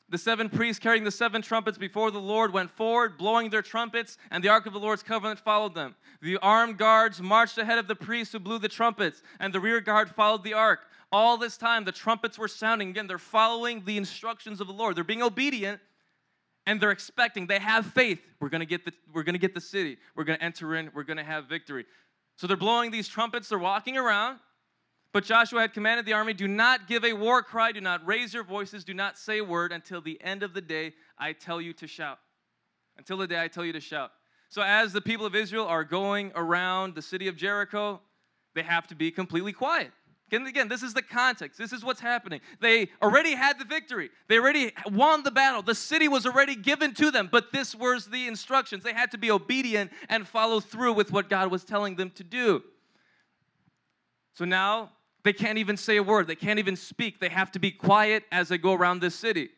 The 0.10 0.18
seven 0.18 0.50
priests 0.50 0.80
carrying 0.80 1.04
the 1.04 1.12
seven 1.12 1.42
trumpets 1.42 1.78
before 1.78 2.12
the 2.12 2.20
Lord 2.20 2.54
went 2.54 2.72
forward, 2.72 3.18
blowing 3.18 3.50
their 3.50 3.62
trumpets, 3.62 4.18
and 4.32 4.42
the 4.42 4.48
ark 4.48 4.66
of 4.66 4.72
the 4.72 4.80
Lord's 4.80 5.04
covenant 5.04 5.40
followed 5.40 5.76
them. 5.76 5.96
The 6.22 6.38
armed 6.38 6.78
guards 6.78 7.22
marched 7.22 7.58
ahead 7.58 7.78
of 7.78 7.88
the 7.88 7.96
priests 7.96 8.32
who 8.32 8.40
blew 8.40 8.58
the 8.58 8.70
trumpets, 8.70 9.22
and 9.40 9.54
the 9.54 9.60
rear 9.60 9.82
guard 9.82 10.10
followed 10.10 10.46
the 10.46 10.54
ark. 10.54 10.80
All 11.12 11.38
this 11.38 11.58
time, 11.58 11.84
the 11.84 11.92
trumpets 11.92 12.40
were 12.40 12.48
sounding. 12.48 12.90
Again, 12.90 13.08
they're 13.08 13.18
following 13.18 13.84
the 13.84 13.98
instructions 13.98 14.62
of 14.62 14.68
the 14.68 14.74
Lord. 14.74 14.96
They're 14.96 15.04
being 15.04 15.24
obedient, 15.24 15.82
and 16.68 16.80
they're 16.82 16.92
expecting. 16.92 17.48
They 17.48 17.60
have 17.60 17.86
faith. 17.88 18.20
We're 18.40 18.50
gonna 18.50 18.66
get 18.66 18.86
the 18.86 18.94
we're 19.14 19.24
gonna 19.24 19.38
get 19.40 19.56
the 19.56 19.62
city. 19.62 19.98
We're 20.16 20.26
gonna 20.26 20.38
enter 20.42 20.76
in. 20.76 20.92
We're 20.94 21.04
gonna 21.04 21.24
have 21.24 21.46
victory. 21.46 21.86
So 22.36 22.46
they're 22.46 22.58
blowing 22.58 22.92
these 22.92 23.08
trumpets. 23.08 23.50
They're 23.50 23.58
walking 23.58 23.98
around. 23.98 24.40
But 25.14 25.24
Joshua 25.24 25.62
had 25.62 25.74
commanded 25.74 26.06
the 26.06 26.14
army 26.14 26.34
do 26.34 26.48
not 26.48 26.88
give 26.88 27.04
a 27.04 27.14
war 27.14 27.42
cry, 27.42 27.72
do 27.72 27.82
not 27.82 28.06
raise 28.06 28.34
your 28.34 28.44
voices, 28.44 28.84
do 28.84 28.94
not 28.94 29.18
say 29.18 29.40
a 29.40 29.44
word 29.44 29.72
until 29.72 30.02
the 30.02 30.22
end 30.22 30.44
of 30.44 30.54
the 30.54 30.62
day 30.62 30.94
I 31.18 31.34
tell 31.34 31.60
you 31.62 31.74
to 31.74 31.88
shout. 31.88 32.20
Until 32.98 33.18
the 33.18 33.28
day 33.28 33.42
I 33.42 33.48
tell 33.48 33.66
you 33.66 33.74
to 33.74 33.80
shout. 33.80 34.12
So, 34.50 34.62
as 34.62 34.94
the 34.94 35.02
people 35.02 35.26
of 35.26 35.36
Israel 35.36 35.66
are 35.66 35.84
going 35.84 36.32
around 36.36 36.96
the 36.96 37.02
city 37.02 37.28
of 37.30 37.38
Jericho, 37.38 38.02
they 38.54 38.64
have 38.64 38.88
to 38.88 38.96
be 38.96 39.10
completely 39.10 39.54
quiet. 39.54 39.92
Again, 40.32 40.68
this 40.68 40.84
is 40.84 40.94
the 40.94 41.02
context. 41.02 41.58
This 41.58 41.72
is 41.72 41.86
what's 41.86 42.02
happening. 42.02 42.42
They 42.60 42.90
already 43.02 43.34
had 43.34 43.60
the 43.60 43.66
victory. 43.66 44.10
They 44.28 44.38
already 44.38 44.74
won 44.92 45.24
the 45.24 45.32
battle. 45.32 45.62
The 45.62 45.76
city 45.76 46.08
was 46.08 46.26
already 46.26 46.56
given 46.56 46.94
to 46.96 47.12
them, 47.12 47.30
but 47.32 47.54
this 47.54 47.74
was 47.74 48.08
the 48.08 48.28
instructions. 48.28 48.84
They 48.84 48.94
had 48.94 49.12
to 49.12 49.18
be 49.18 49.32
obedient 49.32 49.92
and 50.10 50.28
follow 50.28 50.60
through 50.60 50.94
with 50.94 51.12
what 51.12 51.30
God 51.30 51.50
was 51.50 51.64
telling 51.64 51.96
them 51.96 52.10
to 52.12 52.24
do. 52.24 52.62
So 54.34 54.44
now 54.44 54.92
they 55.24 55.34
can't 55.34 55.58
even 55.58 55.78
say 55.78 55.98
a 55.98 56.04
word. 56.04 56.28
They 56.28 56.36
can't 56.36 56.60
even 56.60 56.76
speak. 56.76 57.20
They 57.20 57.30
have 57.30 57.52
to 57.54 57.60
be 57.60 57.72
quiet 57.72 58.24
as 58.32 58.50
they 58.50 58.58
go 58.58 58.74
around 58.74 59.00
this 59.00 59.16
city. 59.16 59.50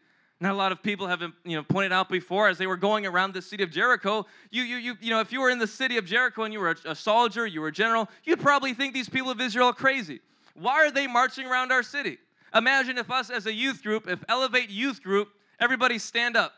Now, 0.41 0.53
a 0.53 0.55
lot 0.55 0.71
of 0.71 0.81
people 0.81 1.07
have 1.07 1.21
you 1.21 1.57
know 1.57 1.63
pointed 1.63 1.91
out 1.91 2.09
before 2.09 2.47
as 2.47 2.57
they 2.57 2.67
were 2.67 2.77
going 2.77 3.05
around 3.05 3.33
the 3.33 3.41
city 3.41 3.61
of 3.61 3.71
Jericho. 3.71 4.25
You, 4.51 4.63
you, 4.63 4.77
you, 4.77 4.97
you 5.01 5.09
know, 5.09 5.19
if 5.19 5.33
you 5.33 5.41
were 5.41 5.49
in 5.49 5.59
the 5.59 5.67
city 5.67 5.97
of 5.97 6.05
Jericho 6.05 6.43
and 6.43 6.53
you 6.53 6.59
were 6.59 6.77
a, 6.85 6.91
a 6.91 6.95
soldier, 6.95 7.45
you 7.45 7.59
were 7.59 7.67
a 7.67 7.73
general, 7.73 8.07
you'd 8.23 8.39
probably 8.39 8.73
think 8.73 8.93
these 8.93 9.09
people 9.09 9.31
of 9.31 9.41
Israel 9.41 9.67
are 9.67 9.73
crazy. 9.73 10.21
Why 10.59 10.85
are 10.85 10.91
they 10.91 11.07
marching 11.07 11.45
around 11.45 11.71
our 11.71 11.83
city? 11.83 12.17
Imagine 12.53 12.97
if 12.97 13.09
us 13.09 13.29
as 13.29 13.45
a 13.45 13.53
youth 13.53 13.81
group, 13.81 14.07
if 14.07 14.23
Elevate 14.27 14.69
Youth 14.69 15.01
Group, 15.01 15.29
everybody 15.59 15.97
stand 15.97 16.35
up. 16.35 16.53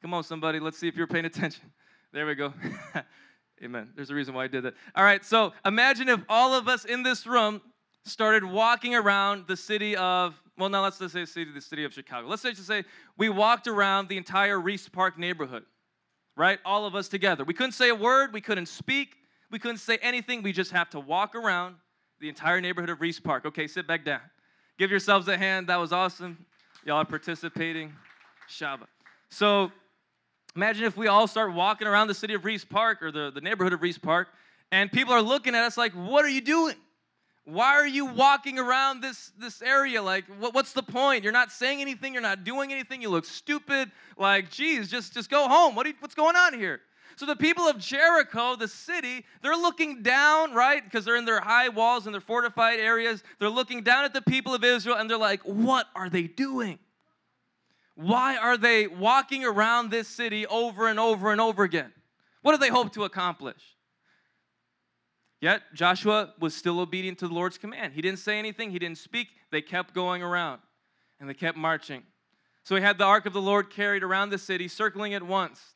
Come 0.00 0.14
on, 0.14 0.22
somebody, 0.22 0.58
let's 0.60 0.78
see 0.78 0.88
if 0.88 0.96
you're 0.96 1.06
paying 1.06 1.24
attention. 1.24 1.64
There 2.10 2.24
we 2.24 2.34
go. 2.34 2.54
Amen. 3.62 3.90
There's 3.94 4.08
a 4.08 4.14
reason 4.14 4.32
why 4.32 4.44
I 4.44 4.46
did 4.46 4.62
that. 4.62 4.72
All 4.94 5.04
right, 5.04 5.22
so 5.22 5.52
imagine 5.66 6.08
if 6.08 6.20
all 6.26 6.54
of 6.54 6.66
us 6.66 6.86
in 6.86 7.02
this 7.02 7.26
room 7.26 7.60
started 8.06 8.42
walking 8.42 8.94
around 8.94 9.46
the 9.46 9.58
city 9.58 9.94
of, 9.94 10.34
well, 10.56 10.70
now 10.70 10.82
let's 10.82 10.98
just 10.98 11.12
say 11.12 11.26
city, 11.26 11.50
the 11.52 11.60
city 11.60 11.84
of 11.84 11.92
Chicago. 11.92 12.26
Let's 12.26 12.40
just 12.40 12.66
say 12.66 12.84
we 13.18 13.28
walked 13.28 13.66
around 13.66 14.08
the 14.08 14.16
entire 14.16 14.58
Reese 14.58 14.88
Park 14.88 15.18
neighborhood, 15.18 15.64
right? 16.34 16.58
All 16.64 16.86
of 16.86 16.94
us 16.94 17.08
together. 17.08 17.44
We 17.44 17.52
couldn't 17.52 17.72
say 17.72 17.90
a 17.90 17.94
word, 17.94 18.32
we 18.32 18.40
couldn't 18.40 18.68
speak, 18.68 19.16
we 19.50 19.58
couldn't 19.58 19.78
say 19.78 19.98
anything. 20.00 20.42
We 20.42 20.52
just 20.52 20.70
have 20.70 20.88
to 20.90 21.00
walk 21.00 21.34
around 21.34 21.74
the 22.20 22.28
entire 22.28 22.60
neighborhood 22.60 22.90
of 22.90 23.00
Reese 23.00 23.20
Park. 23.20 23.46
Okay, 23.46 23.66
sit 23.66 23.86
back 23.86 24.04
down. 24.04 24.20
Give 24.78 24.90
yourselves 24.90 25.28
a 25.28 25.36
hand. 25.36 25.68
That 25.68 25.76
was 25.76 25.92
awesome. 25.92 26.44
Y'all 26.84 26.96
are 26.96 27.04
participating. 27.04 27.92
Shabbat. 28.48 28.86
So 29.28 29.70
imagine 30.56 30.84
if 30.84 30.96
we 30.96 31.06
all 31.06 31.26
start 31.26 31.52
walking 31.52 31.86
around 31.86 32.08
the 32.08 32.14
city 32.14 32.34
of 32.34 32.44
Reese 32.44 32.64
Park 32.64 33.02
or 33.02 33.10
the, 33.10 33.30
the 33.30 33.40
neighborhood 33.40 33.72
of 33.72 33.82
Reese 33.82 33.98
Park, 33.98 34.28
and 34.72 34.90
people 34.90 35.12
are 35.12 35.22
looking 35.22 35.54
at 35.54 35.64
us 35.64 35.76
like, 35.76 35.92
what 35.92 36.24
are 36.24 36.30
you 36.30 36.40
doing? 36.40 36.74
why 37.48 37.72
are 37.76 37.86
you 37.86 38.04
walking 38.04 38.58
around 38.58 39.00
this 39.00 39.32
this 39.38 39.62
area 39.62 40.02
like 40.02 40.24
what, 40.38 40.52
what's 40.52 40.74
the 40.74 40.82
point 40.82 41.24
you're 41.24 41.32
not 41.32 41.50
saying 41.50 41.80
anything 41.80 42.12
you're 42.12 42.22
not 42.22 42.44
doing 42.44 42.72
anything 42.72 43.00
you 43.00 43.08
look 43.08 43.24
stupid 43.24 43.90
like 44.18 44.50
geez 44.50 44.90
just 44.90 45.14
just 45.14 45.30
go 45.30 45.48
home 45.48 45.74
what 45.74 45.86
you, 45.86 45.94
what's 46.00 46.14
going 46.14 46.36
on 46.36 46.52
here 46.52 46.80
so 47.18 47.26
the 47.26 47.36
people 47.36 47.64
of 47.64 47.78
jericho 47.78 48.56
the 48.56 48.68
city 48.68 49.24
they're 49.42 49.56
looking 49.56 50.02
down 50.02 50.52
right 50.54 50.84
because 50.84 51.04
they're 51.04 51.16
in 51.16 51.24
their 51.24 51.40
high 51.40 51.68
walls 51.68 52.06
and 52.06 52.14
their 52.14 52.20
fortified 52.20 52.78
areas 52.78 53.22
they're 53.38 53.48
looking 53.48 53.82
down 53.82 54.04
at 54.04 54.14
the 54.14 54.22
people 54.22 54.54
of 54.54 54.64
israel 54.64 54.96
and 54.96 55.10
they're 55.10 55.18
like 55.18 55.40
what 55.42 55.86
are 55.94 56.08
they 56.08 56.24
doing 56.24 56.78
why 57.94 58.36
are 58.36 58.56
they 58.56 58.86
walking 58.86 59.44
around 59.44 59.90
this 59.90 60.06
city 60.06 60.46
over 60.46 60.88
and 60.88 61.00
over 61.00 61.32
and 61.32 61.40
over 61.40 61.64
again 61.64 61.92
what 62.42 62.52
do 62.52 62.58
they 62.58 62.68
hope 62.68 62.92
to 62.92 63.04
accomplish 63.04 63.76
Yet 65.40 65.62
Joshua 65.72 66.34
was 66.40 66.54
still 66.54 66.80
obedient 66.80 67.18
to 67.18 67.28
the 67.28 67.34
Lord's 67.34 67.58
command. 67.58 67.92
He 67.92 68.02
didn't 68.02 68.18
say 68.18 68.38
anything, 68.38 68.70
he 68.70 68.78
didn't 68.78 68.98
speak. 68.98 69.28
They 69.50 69.62
kept 69.62 69.94
going 69.94 70.22
around 70.22 70.60
and 71.20 71.28
they 71.28 71.34
kept 71.34 71.56
marching. 71.56 72.02
So 72.64 72.74
he 72.74 72.82
had 72.82 72.98
the 72.98 73.04
ark 73.04 73.24
of 73.24 73.32
the 73.32 73.40
Lord 73.40 73.70
carried 73.70 74.02
around 74.02 74.30
the 74.30 74.38
city, 74.38 74.68
circling 74.68 75.12
it 75.12 75.22
once. 75.22 75.74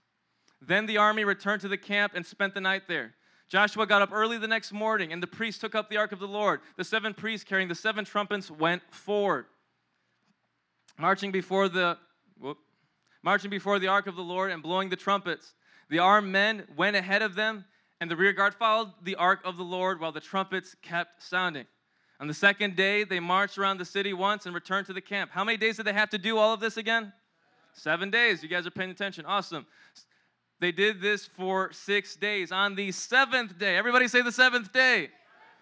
Then 0.67 0.87
the 0.87 0.97
army 0.97 1.25
returned 1.25 1.61
to 1.63 1.69
the 1.69 1.77
camp 1.77 2.13
and 2.15 2.25
spent 2.25 2.55
the 2.55 2.61
night 2.61 2.83
there. 2.87 3.15
Joshua 3.49 3.87
got 3.87 4.01
up 4.01 4.11
early 4.13 4.39
the 4.39 4.49
next 4.49 4.73
morning, 4.73 5.13
and 5.13 5.23
the 5.23 5.27
priests 5.27 5.61
took 5.61 5.75
up 5.75 5.91
the 5.91 5.97
ark 5.97 6.13
of 6.13 6.21
the 6.21 6.29
Lord. 6.29 6.61
The 6.77 6.85
seven 6.85 7.13
priests 7.13 7.45
carrying 7.45 7.69
the 7.69 7.75
seven 7.75 8.05
trumpets 8.05 8.51
went 8.51 8.83
forward, 8.91 9.47
marching 10.99 11.33
before 11.33 11.69
the 11.69 11.99
whoop, 12.39 12.59
marching 13.23 13.51
before 13.51 13.79
the 13.79 13.89
ark 13.89 14.07
of 14.07 14.17
the 14.17 14.23
Lord 14.23 14.51
and 14.51 14.63
blowing 14.63 14.89
the 14.89 14.97
trumpets. 14.97 15.55
The 15.91 15.99
armed 15.99 16.29
men 16.29 16.67
went 16.77 16.97
ahead 16.97 17.21
of 17.21 17.35
them, 17.35 17.67
and 18.01 18.11
the 18.11 18.17
rear 18.17 18.33
guard 18.33 18.55
followed 18.55 18.93
the 19.03 19.17
ark 19.17 19.41
of 19.45 19.57
the 19.57 19.65
Lord 19.65 20.01
while 20.01 20.13
the 20.13 20.21
trumpets 20.21 20.75
kept 20.81 21.23
sounding. 21.23 21.67
On 22.21 22.29
the 22.29 22.35
second 22.35 22.77
day, 22.77 23.05
they 23.05 23.21
marched 23.21 23.59
around 23.59 23.79
the 23.79 23.85
city 23.85 24.13
once 24.13 24.47
and 24.47 24.55
returned 24.55 24.87
to 24.87 24.93
the 24.93 25.01
camp. 25.01 25.33
How 25.33 25.45
many 25.45 25.59
days 25.59 25.77
did 25.77 25.87
they 25.87 25.93
have 25.93 26.11
to 26.11 26.19
do 26.19 26.39
all 26.39 26.55
of 26.55 26.61
this 26.61 26.77
again? 26.77 27.13
Seven 27.75 28.11
days. 28.11 28.43
You 28.43 28.49
guys 28.49 28.67
are 28.67 28.71
paying 28.71 28.91
attention. 28.91 29.27
Awesome. 29.27 29.67
They 30.63 30.71
did 30.71 31.01
this 31.01 31.27
for 31.27 31.73
six 31.73 32.15
days. 32.15 32.53
On 32.53 32.77
the 32.77 32.93
seventh 32.93 33.59
day, 33.59 33.77
everybody 33.77 34.07
say 34.07 34.23
the 34.23 34.31
seventh 34.31 34.73
day. 34.73 35.09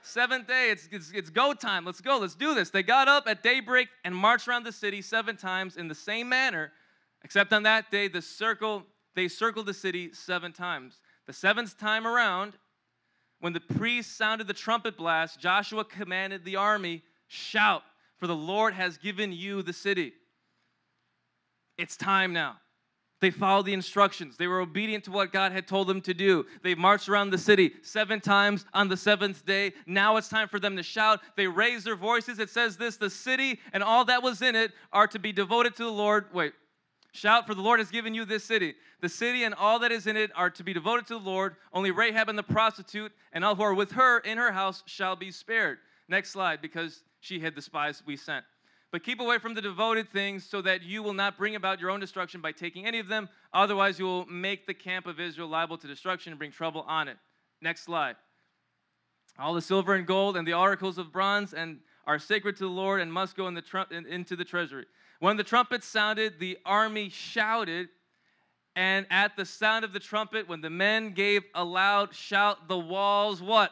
Seventh 0.02 0.46
day, 0.46 0.68
it's, 0.70 0.90
it's, 0.92 1.10
it's 1.12 1.30
go 1.30 1.54
time. 1.54 1.86
Let's 1.86 2.02
go. 2.02 2.18
Let's 2.18 2.34
do 2.34 2.54
this. 2.54 2.68
They 2.68 2.82
got 2.82 3.08
up 3.08 3.26
at 3.26 3.42
daybreak 3.42 3.88
and 4.04 4.14
marched 4.14 4.46
around 4.46 4.64
the 4.64 4.72
city 4.72 5.00
seven 5.00 5.38
times 5.38 5.78
in 5.78 5.88
the 5.88 5.94
same 5.94 6.28
manner, 6.28 6.72
except 7.24 7.54
on 7.54 7.62
that 7.62 7.90
day, 7.90 8.08
the 8.08 8.20
circle, 8.20 8.82
they 9.14 9.26
circled 9.26 9.64
the 9.64 9.72
city 9.72 10.12
seven 10.12 10.52
times. 10.52 11.00
The 11.26 11.32
seventh 11.32 11.78
time 11.78 12.06
around, 12.06 12.52
when 13.40 13.54
the 13.54 13.60
priest 13.60 14.18
sounded 14.18 14.48
the 14.48 14.52
trumpet 14.52 14.98
blast, 14.98 15.40
Joshua 15.40 15.82
commanded 15.82 16.44
the 16.44 16.56
army, 16.56 17.02
Shout, 17.26 17.84
for 18.18 18.26
the 18.26 18.36
Lord 18.36 18.74
has 18.74 18.98
given 18.98 19.32
you 19.32 19.62
the 19.62 19.72
city. 19.72 20.12
It's 21.78 21.96
time 21.96 22.34
now. 22.34 22.58
They 23.20 23.30
followed 23.30 23.66
the 23.66 23.74
instructions. 23.74 24.36
They 24.38 24.46
were 24.46 24.60
obedient 24.60 25.04
to 25.04 25.10
what 25.10 25.30
God 25.30 25.52
had 25.52 25.66
told 25.66 25.88
them 25.88 26.00
to 26.02 26.14
do. 26.14 26.46
They 26.62 26.74
marched 26.74 27.08
around 27.08 27.30
the 27.30 27.38
city 27.38 27.72
seven 27.82 28.18
times 28.20 28.64
on 28.72 28.88
the 28.88 28.96
seventh 28.96 29.44
day. 29.44 29.74
Now 29.86 30.16
it's 30.16 30.28
time 30.28 30.48
for 30.48 30.58
them 30.58 30.76
to 30.76 30.82
shout. 30.82 31.20
They 31.36 31.46
raised 31.46 31.84
their 31.84 31.96
voices. 31.96 32.38
It 32.38 32.48
says 32.48 32.78
this 32.78 32.96
the 32.96 33.10
city 33.10 33.60
and 33.74 33.82
all 33.82 34.06
that 34.06 34.22
was 34.22 34.40
in 34.40 34.56
it 34.56 34.72
are 34.92 35.06
to 35.08 35.18
be 35.18 35.32
devoted 35.32 35.76
to 35.76 35.84
the 35.84 35.90
Lord. 35.90 36.26
Wait, 36.32 36.54
shout, 37.12 37.46
for 37.46 37.54
the 37.54 37.60
Lord 37.60 37.78
has 37.78 37.90
given 37.90 38.14
you 38.14 38.24
this 38.24 38.44
city. 38.44 38.74
The 39.02 39.08
city 39.08 39.44
and 39.44 39.54
all 39.54 39.78
that 39.80 39.92
is 39.92 40.06
in 40.06 40.16
it 40.16 40.30
are 40.34 40.50
to 40.50 40.64
be 40.64 40.72
devoted 40.72 41.06
to 41.08 41.14
the 41.14 41.24
Lord. 41.24 41.56
Only 41.74 41.90
Rahab 41.90 42.30
and 42.30 42.38
the 42.38 42.42
prostitute 42.42 43.12
and 43.32 43.44
all 43.44 43.54
who 43.54 43.62
are 43.62 43.74
with 43.74 43.92
her 43.92 44.20
in 44.20 44.38
her 44.38 44.52
house 44.52 44.82
shall 44.86 45.14
be 45.14 45.30
spared. 45.30 45.78
Next 46.08 46.30
slide, 46.30 46.62
because 46.62 47.02
she 47.20 47.38
hid 47.38 47.54
the 47.54 47.62
spies 47.62 48.02
we 48.06 48.16
sent. 48.16 48.44
But 48.92 49.04
keep 49.04 49.20
away 49.20 49.38
from 49.38 49.54
the 49.54 49.62
devoted 49.62 50.10
things 50.10 50.44
so 50.44 50.60
that 50.62 50.82
you 50.82 51.02
will 51.02 51.14
not 51.14 51.38
bring 51.38 51.54
about 51.54 51.80
your 51.80 51.90
own 51.90 52.00
destruction 52.00 52.40
by 52.40 52.52
taking 52.52 52.86
any 52.86 52.98
of 52.98 53.06
them. 53.06 53.28
Otherwise, 53.52 53.98
you 53.98 54.04
will 54.04 54.26
make 54.26 54.66
the 54.66 54.74
camp 54.74 55.06
of 55.06 55.20
Israel 55.20 55.48
liable 55.48 55.78
to 55.78 55.86
destruction 55.86 56.32
and 56.32 56.38
bring 56.38 56.50
trouble 56.50 56.84
on 56.88 57.06
it. 57.06 57.16
Next 57.62 57.84
slide. 57.84 58.16
All 59.38 59.54
the 59.54 59.62
silver 59.62 59.94
and 59.94 60.06
gold 60.06 60.36
and 60.36 60.46
the 60.46 60.54
articles 60.54 60.98
of 60.98 61.12
bronze 61.12 61.54
and 61.54 61.78
are 62.06 62.18
sacred 62.18 62.56
to 62.56 62.64
the 62.64 62.70
Lord 62.70 63.00
and 63.00 63.12
must 63.12 63.36
go 63.36 63.46
in 63.46 63.54
the 63.54 63.86
in, 63.92 64.06
into 64.06 64.34
the 64.34 64.44
treasury. 64.44 64.86
When 65.20 65.36
the 65.36 65.44
trumpet 65.44 65.84
sounded, 65.84 66.40
the 66.40 66.58
army 66.64 67.10
shouted, 67.10 67.88
and 68.74 69.06
at 69.10 69.36
the 69.36 69.44
sound 69.44 69.84
of 69.84 69.92
the 69.92 70.00
trumpet, 70.00 70.48
when 70.48 70.60
the 70.60 70.70
men 70.70 71.12
gave 71.12 71.44
a 71.54 71.62
loud 71.62 72.14
shout, 72.14 72.68
the 72.68 72.78
walls 72.78 73.40
what? 73.40 73.70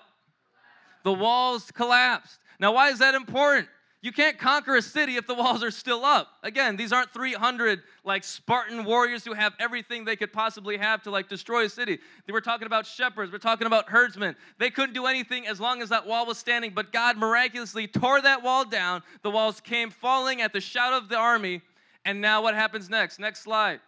The 1.05 1.13
walls 1.13 1.71
collapsed. 1.71 2.39
Now, 2.61 2.75
why 2.75 2.91
is 2.91 2.99
that 2.99 3.15
important? 3.15 3.69
You 4.01 4.13
can't 4.13 4.39
conquer 4.39 4.77
a 4.77 4.83
city 4.83 5.17
if 5.17 5.27
the 5.27 5.35
walls 5.35 5.65
are 5.65 5.73
still 5.73 6.05
up. 6.05 6.29
Again, 6.45 6.77
these 6.77 6.93
aren't 6.93 7.13
300 7.13 7.83
like 8.05 8.23
Spartan 8.23 8.85
warriors 8.85 9.25
who 9.25 9.33
have 9.33 9.55
everything 9.59 10.05
they 10.05 10.15
could 10.15 10.33
possibly 10.33 10.77
have 10.77 11.03
to 11.03 11.11
like 11.11 11.29
destroy 11.29 11.65
a 11.65 11.69
city. 11.69 11.99
They 12.27 12.33
were 12.33 12.41
talking 12.41 12.67
about 12.67 12.87
shepherds, 12.87 13.33
we're 13.33 13.39
talking 13.39 13.67
about 13.67 13.89
herdsmen. 13.89 14.37
They 14.59 14.71
couldn't 14.71 14.95
do 14.95 15.07
anything 15.07 15.49
as 15.49 15.59
long 15.59 15.83
as 15.83 15.89
that 15.89 16.07
wall 16.07 16.27
was 16.27 16.39
standing, 16.39 16.73
but 16.75 16.93
God 16.93 17.17
miraculously 17.17 17.89
tore 17.89 18.21
that 18.23 18.45
wall 18.45 18.65
down. 18.65 19.03
The 19.23 19.31
walls 19.31 19.61
came 19.61 19.91
falling 19.91 20.43
at 20.43 20.53
the 20.53 20.61
shout 20.61 20.93
of 20.93 21.09
the 21.09 21.17
army. 21.17 21.63
And 22.05 22.21
now 22.21 22.43
what 22.43 22.55
happens 22.55 22.89
next? 22.89 23.19
Next 23.19 23.41
slide. 23.41 23.81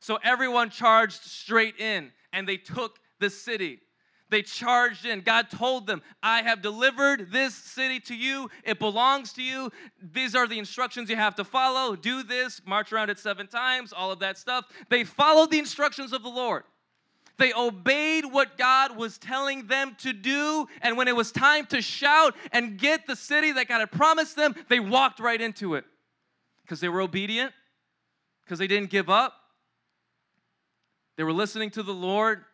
So 0.00 0.18
everyone 0.24 0.70
charged 0.70 1.22
straight 1.22 1.78
in 1.78 2.10
and 2.32 2.48
they 2.48 2.56
took 2.56 2.98
the 3.20 3.28
city. 3.28 3.80
They 4.30 4.42
charged 4.42 5.06
in. 5.06 5.20
God 5.20 5.50
told 5.50 5.86
them, 5.86 6.02
I 6.22 6.42
have 6.42 6.60
delivered 6.60 7.32
this 7.32 7.54
city 7.54 7.98
to 8.00 8.14
you. 8.14 8.50
It 8.62 8.78
belongs 8.78 9.32
to 9.34 9.42
you. 9.42 9.70
These 10.02 10.34
are 10.34 10.46
the 10.46 10.58
instructions 10.58 11.08
you 11.08 11.16
have 11.16 11.34
to 11.36 11.44
follow. 11.44 11.96
Do 11.96 12.22
this, 12.22 12.60
march 12.66 12.92
around 12.92 13.10
it 13.10 13.18
seven 13.18 13.46
times, 13.46 13.92
all 13.92 14.12
of 14.12 14.18
that 14.18 14.36
stuff. 14.36 14.66
They 14.90 15.04
followed 15.04 15.50
the 15.50 15.58
instructions 15.58 16.12
of 16.12 16.22
the 16.22 16.28
Lord. 16.28 16.64
They 17.38 17.52
obeyed 17.54 18.24
what 18.26 18.58
God 18.58 18.96
was 18.96 19.16
telling 19.16 19.66
them 19.68 19.96
to 20.00 20.12
do. 20.12 20.66
And 20.82 20.96
when 20.96 21.08
it 21.08 21.16
was 21.16 21.32
time 21.32 21.66
to 21.66 21.80
shout 21.80 22.34
and 22.52 22.76
get 22.76 23.06
the 23.06 23.16
city 23.16 23.52
that 23.52 23.68
God 23.68 23.78
had 23.78 23.92
promised 23.92 24.36
them, 24.36 24.54
they 24.68 24.80
walked 24.80 25.20
right 25.20 25.40
into 25.40 25.74
it 25.74 25.84
because 26.62 26.80
they 26.80 26.88
were 26.88 27.00
obedient, 27.00 27.52
because 28.44 28.58
they 28.58 28.66
didn't 28.66 28.90
give 28.90 29.08
up. 29.08 29.34
They 31.16 31.24
were 31.24 31.32
listening 31.32 31.70
to 31.70 31.82
the 31.82 31.94
Lord 31.94 32.44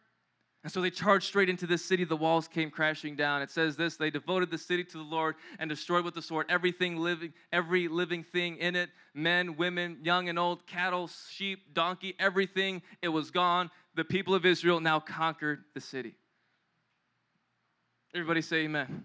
and 0.64 0.72
so 0.72 0.80
they 0.80 0.88
charged 0.88 1.26
straight 1.26 1.50
into 1.50 1.66
this 1.66 1.84
city. 1.84 2.04
The 2.04 2.16
walls 2.16 2.48
came 2.48 2.70
crashing 2.70 3.16
down. 3.16 3.42
It 3.42 3.50
says 3.50 3.76
this 3.76 3.98
they 3.98 4.08
devoted 4.08 4.50
the 4.50 4.56
city 4.56 4.82
to 4.82 4.96
the 4.96 5.04
Lord 5.04 5.36
and 5.58 5.68
destroyed 5.68 6.06
with 6.06 6.14
the 6.14 6.22
sword 6.22 6.46
everything 6.48 6.96
living, 6.96 7.34
every 7.52 7.86
living 7.86 8.24
thing 8.24 8.56
in 8.56 8.74
it 8.74 8.88
men, 9.12 9.56
women, 9.56 9.98
young 10.02 10.30
and 10.30 10.38
old, 10.38 10.66
cattle, 10.66 11.10
sheep, 11.30 11.74
donkey, 11.74 12.14
everything. 12.18 12.80
It 13.02 13.08
was 13.08 13.30
gone. 13.30 13.70
The 13.94 14.04
people 14.04 14.34
of 14.34 14.46
Israel 14.46 14.80
now 14.80 15.00
conquered 15.00 15.64
the 15.74 15.80
city. 15.82 16.14
Everybody 18.14 18.40
say 18.40 18.64
amen. 18.64 19.04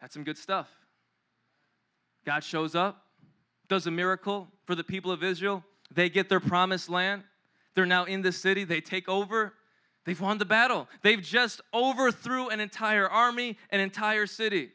That's 0.00 0.14
some 0.14 0.24
good 0.24 0.38
stuff. 0.38 0.68
God 2.24 2.44
shows 2.44 2.76
up, 2.76 3.04
does 3.68 3.86
a 3.88 3.90
miracle 3.90 4.48
for 4.64 4.76
the 4.76 4.84
people 4.84 5.10
of 5.10 5.24
Israel. 5.24 5.64
They 5.92 6.08
get 6.08 6.28
their 6.28 6.40
promised 6.40 6.88
land. 6.88 7.24
They're 7.74 7.84
now 7.84 8.04
in 8.04 8.22
the 8.22 8.32
city. 8.32 8.62
They 8.62 8.80
take 8.80 9.08
over. 9.08 9.54
They've 10.06 10.20
won 10.20 10.38
the 10.38 10.44
battle. 10.44 10.88
They've 11.02 11.20
just 11.20 11.60
overthrew 11.74 12.48
an 12.48 12.60
entire 12.60 13.08
army, 13.08 13.58
an 13.70 13.80
entire 13.80 14.26
city. 14.26 14.70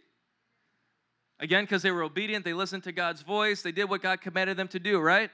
Again, 1.39 1.63
because 1.63 1.82
they 1.82 1.91
were 1.91 2.04
obedient, 2.04 2.46
they 2.46 2.54
listened 2.54 2.84
to 2.84 2.91
God's 2.91 3.24
voice, 3.24 3.63
they 3.63 3.72
did 3.72 3.89
what 3.89 4.02
God 4.04 4.22
commanded 4.22 4.58
them 4.58 4.67
to 4.67 4.80
do, 4.80 5.00
right? 5.00 5.32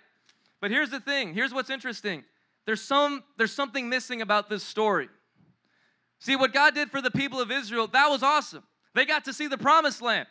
But 0.61 0.71
here's 0.71 0.89
the 0.89 0.99
thing 1.01 1.33
here's 1.33 1.53
what's 1.53 1.69
interesting 1.69 2.23
there's, 2.65 2.81
some, 2.81 3.23
there's 3.37 3.53
something 3.53 3.89
missing 3.89 4.21
about 4.21 4.49
this 4.49 4.63
story. 4.63 5.09
See, 6.19 6.35
what 6.35 6.53
God 6.53 6.75
did 6.75 6.91
for 6.91 7.01
the 7.01 7.11
people 7.11 7.39
of 7.39 7.51
Israel, 7.51 7.87
that 7.87 8.07
was 8.09 8.23
awesome. 8.23 8.63
They 8.93 9.05
got 9.05 9.25
to 9.25 9.33
see 9.33 9.47
the 9.47 9.57
promised 9.57 10.01
land, 10.01 10.27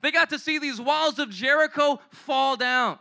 they 0.00 0.12
got 0.12 0.30
to 0.30 0.38
see 0.38 0.58
these 0.58 0.80
walls 0.80 1.18
of 1.18 1.30
Jericho 1.30 2.00
fall 2.10 2.56
down. 2.56 2.98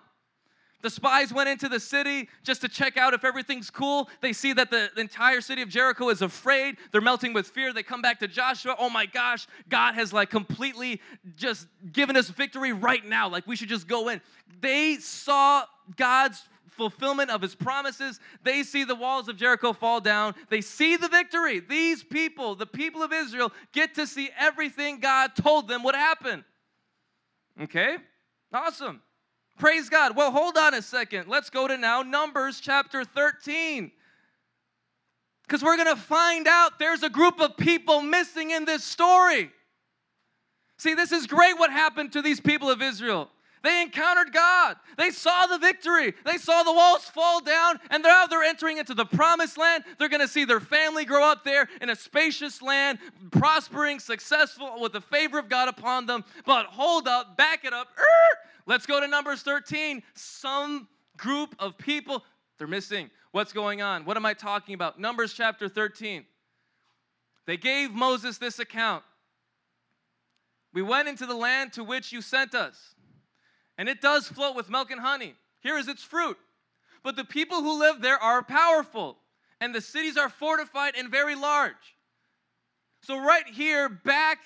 The 0.82 0.90
spies 0.92 1.34
went 1.34 1.50
into 1.50 1.68
the 1.68 1.80
city 1.80 2.30
just 2.44 2.62
to 2.62 2.70
check 2.70 2.98
out 2.98 3.16
if 3.16 3.24
everything's 3.26 3.72
cool. 3.72 4.10
They 4.22 4.32
see 4.32 4.54
that 4.54 4.70
the, 4.70 4.90
entire 4.98 5.42
city 5.42 5.64
of 5.64 5.70
Jericho 5.70 6.10
is 6.10 6.22
afraid. 6.22 6.78
They're 6.92 7.02
melting 7.02 7.34
with 7.34 7.48
fear. 7.48 7.74
They 7.74 7.82
come 7.82 8.02
back 8.02 8.20
to 8.20 8.28
Joshua. 8.28 8.76
Oh 8.78 8.90
my 8.90 9.08
gosh, 9.08 9.48
God 9.70 9.96
has 9.96 10.14
like 10.14 10.30
completely 10.30 11.02
just 11.36 11.68
given 11.92 12.16
us 12.16 12.30
victory 12.30 12.74
right 12.74 13.04
now. 13.04 13.28
Like 13.28 13.48
we 13.48 13.56
should 13.56 13.70
just 13.70 13.88
go 13.88 14.10
in. 14.10 14.22
They 14.62 14.98
saw 14.98 15.64
God's 15.96 16.44
fulfillment 16.70 17.32
of 17.32 17.42
his 17.42 17.56
promises. 17.56 18.20
They 18.44 18.62
see 18.62 18.84
the 18.84 18.96
walls 18.96 19.28
of 19.28 19.36
Jericho 19.36 19.74
fall 19.74 20.00
down. 20.00 20.36
They 20.50 20.62
see 20.62 20.96
the 20.96 21.10
victory. 21.10 21.60
These 21.60 22.04
people, 22.04 22.54
the 22.54 22.68
people 22.68 23.02
of 23.02 23.12
Israel, 23.12 23.52
get 23.74 23.96
to 23.96 24.06
see 24.06 24.30
everything 24.38 25.00
God 25.00 25.36
told 25.36 25.68
them 25.68 25.84
would 25.84 25.96
happen. 25.96 26.46
Okay? 27.60 27.98
Awesome. 28.54 29.02
Praise 29.58 29.90
God. 29.90 30.16
Well, 30.16 30.32
hold 30.32 30.58
on 30.58 30.74
a 30.74 30.82
second. 30.82 31.28
Let's 31.28 31.50
go 31.50 31.68
to 31.68 31.78
now 31.78 32.04
Numbers 32.04 32.60
chapter 32.60 33.04
13. 33.04 33.92
Because 35.48 35.64
we're 35.64 35.78
going 35.78 35.96
to 35.96 36.02
find 36.02 36.48
out 36.48 36.78
there's 36.78 37.04
a 37.04 37.10
group 37.10 37.40
of 37.40 37.58
people 37.58 38.02
missing 38.02 38.52
in 38.52 38.66
this 38.66 38.84
story. 38.84 39.50
See, 40.78 40.94
this 40.94 41.12
is 41.12 41.26
great 41.26 41.58
what 41.58 41.72
happened 41.72 42.14
to 42.14 42.22
these 42.22 42.40
people 42.40 42.70
of 42.70 42.82
Israel. 42.82 43.30
They 43.64 43.82
encountered 43.82 44.32
God. 44.32 44.76
They 44.98 45.10
saw 45.10 45.48
the 45.48 45.58
victory. 45.58 46.14
They 46.26 46.38
saw 46.38 46.64
the 46.64 46.72
walls 46.72 47.06
fall 47.06 47.42
down, 47.42 47.80
and 47.90 48.04
now 48.04 48.28
they're 48.28 48.44
entering 48.44 48.78
into 48.78 48.94
the 48.94 49.06
promised 49.06 49.58
land. 49.58 49.84
They're 49.98 50.10
going 50.10 50.22
to 50.22 50.28
see 50.28 50.46
their 50.46 50.60
family 50.60 51.06
grow 51.06 51.24
up 51.24 51.44
there 51.44 51.68
in 51.82 51.90
a 51.90 51.96
spacious 51.96 52.62
land, 52.62 53.00
prospering, 53.32 54.00
successful, 54.00 54.80
with 54.80 54.94
the 54.94 55.02
favor 55.02 55.40
of 55.40 55.50
God 55.50 55.68
upon 55.70 56.06
them. 56.06 56.24
But 56.46 56.68
hold 56.68 57.08
up, 57.08 57.36
back 57.36 57.66
it 57.66 57.74
up. 57.74 57.88
Let's 58.68 58.86
go 58.86 59.00
to 59.00 59.08
Numbers 59.08 59.42
13. 59.42 60.04
Some 60.14 60.88
group 61.16 61.56
of 61.58 61.78
people, 61.78 62.24
they're 62.58 62.68
missing. 62.68 63.10
What's 63.32 63.54
going 63.54 63.82
on? 63.82 64.06
What 64.06 64.18
am 64.18 64.26
I 64.26 64.34
talking 64.34 64.76
about? 64.76 65.00
Numbers 65.00 65.34
chapter 65.34 65.70
13. 65.70 66.26
They 67.46 67.58
gave 67.58 67.92
Moses 67.92 68.38
this 68.38 68.60
account. 68.60 69.04
We 70.74 70.82
went 70.82 71.08
into 71.08 71.26
the 71.26 71.34
land 71.34 71.74
to 71.74 71.84
which 71.84 72.12
you 72.12 72.22
sent 72.22 72.54
us, 72.54 72.94
and 73.78 73.88
it 73.88 74.02
does 74.02 74.28
flow 74.28 74.54
with 74.54 74.70
milk 74.70 74.92
and 74.92 75.00
honey. 75.00 75.34
Here 75.62 75.78
is 75.78 75.88
its 75.88 76.04
fruit. 76.04 76.38
But 77.04 77.16
the 77.16 77.24
people 77.24 77.64
who 77.64 77.80
live 77.80 78.02
there 78.02 78.22
are 78.22 78.44
powerful, 78.44 79.18
and 79.62 79.74
the 79.74 79.82
cities 79.82 80.18
are 80.18 80.30
fortified 80.30 80.96
and 80.98 81.10
very 81.10 81.36
large. 81.36 81.96
So, 83.02 83.18
right 83.18 83.48
here, 83.48 83.88
back 83.88 84.40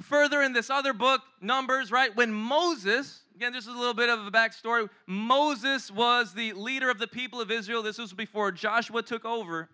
further 0.00 0.40
in 0.40 0.54
this 0.54 0.70
other 0.70 0.94
book, 0.94 1.20
Numbers, 1.40 1.92
right, 1.92 2.14
when 2.16 2.32
Moses, 2.32 3.23
again, 3.34 3.52
this 3.52 3.66
is 3.66 3.74
a 3.74 3.78
little 3.78 3.94
bit 3.94 4.08
of 4.08 4.26
a 4.26 4.30
backstory. 4.30 4.88
Moses 5.06 5.90
was 5.90 6.34
the 6.34 6.52
leader 6.52 6.90
of 6.90 6.98
the 6.98 7.06
people 7.06 7.40
of 7.40 7.50
Israel. 7.50 7.82
This 7.82 7.98
was 7.98 8.12
before 8.12 8.52
Joshua 8.52 9.02
took 9.02 9.24
over. 9.24 9.68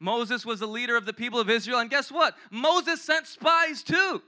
Moses 0.00 0.44
was 0.44 0.60
the 0.60 0.66
leader 0.66 0.96
of 0.96 1.06
the 1.06 1.12
people 1.12 1.38
of 1.38 1.48
Israel. 1.48 1.78
And 1.78 1.88
guess 1.88 2.10
what? 2.10 2.34
Moses 2.50 3.00
sent 3.00 3.26
spies 3.26 3.82
too. 3.82 4.20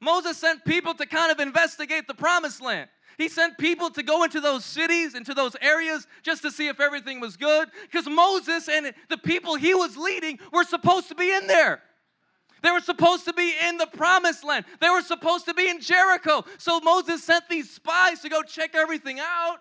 Moses 0.00 0.36
sent 0.36 0.64
people 0.64 0.92
to 0.94 1.06
kind 1.06 1.30
of 1.30 1.38
investigate 1.38 2.06
the 2.06 2.14
promised 2.14 2.60
land. 2.60 2.88
He 3.16 3.28
sent 3.28 3.56
people 3.56 3.88
to 3.90 4.02
go 4.02 4.24
into 4.24 4.40
those 4.40 4.64
cities, 4.64 5.14
into 5.14 5.32
those 5.32 5.56
areas, 5.62 6.06
just 6.22 6.42
to 6.42 6.50
see 6.50 6.68
if 6.68 6.80
everything 6.80 7.20
was 7.20 7.36
good. 7.36 7.68
Because 7.82 8.06
Moses 8.06 8.68
and 8.68 8.92
the 9.08 9.16
people 9.16 9.54
he 9.54 9.72
was 9.72 9.96
leading 9.96 10.38
were 10.52 10.64
supposed 10.64 11.08
to 11.08 11.14
be 11.14 11.32
in 11.32 11.46
there. 11.46 11.80
They 12.62 12.70
were 12.70 12.80
supposed 12.80 13.24
to 13.26 13.32
be 13.32 13.52
in 13.68 13.76
the 13.76 13.86
promised 13.86 14.44
land. 14.44 14.64
They 14.80 14.90
were 14.90 15.02
supposed 15.02 15.46
to 15.46 15.54
be 15.54 15.68
in 15.68 15.80
Jericho. 15.80 16.44
So 16.58 16.80
Moses 16.80 17.22
sent 17.22 17.48
these 17.48 17.70
spies 17.70 18.20
to 18.20 18.28
go 18.28 18.42
check 18.42 18.74
everything 18.74 19.20
out. 19.20 19.58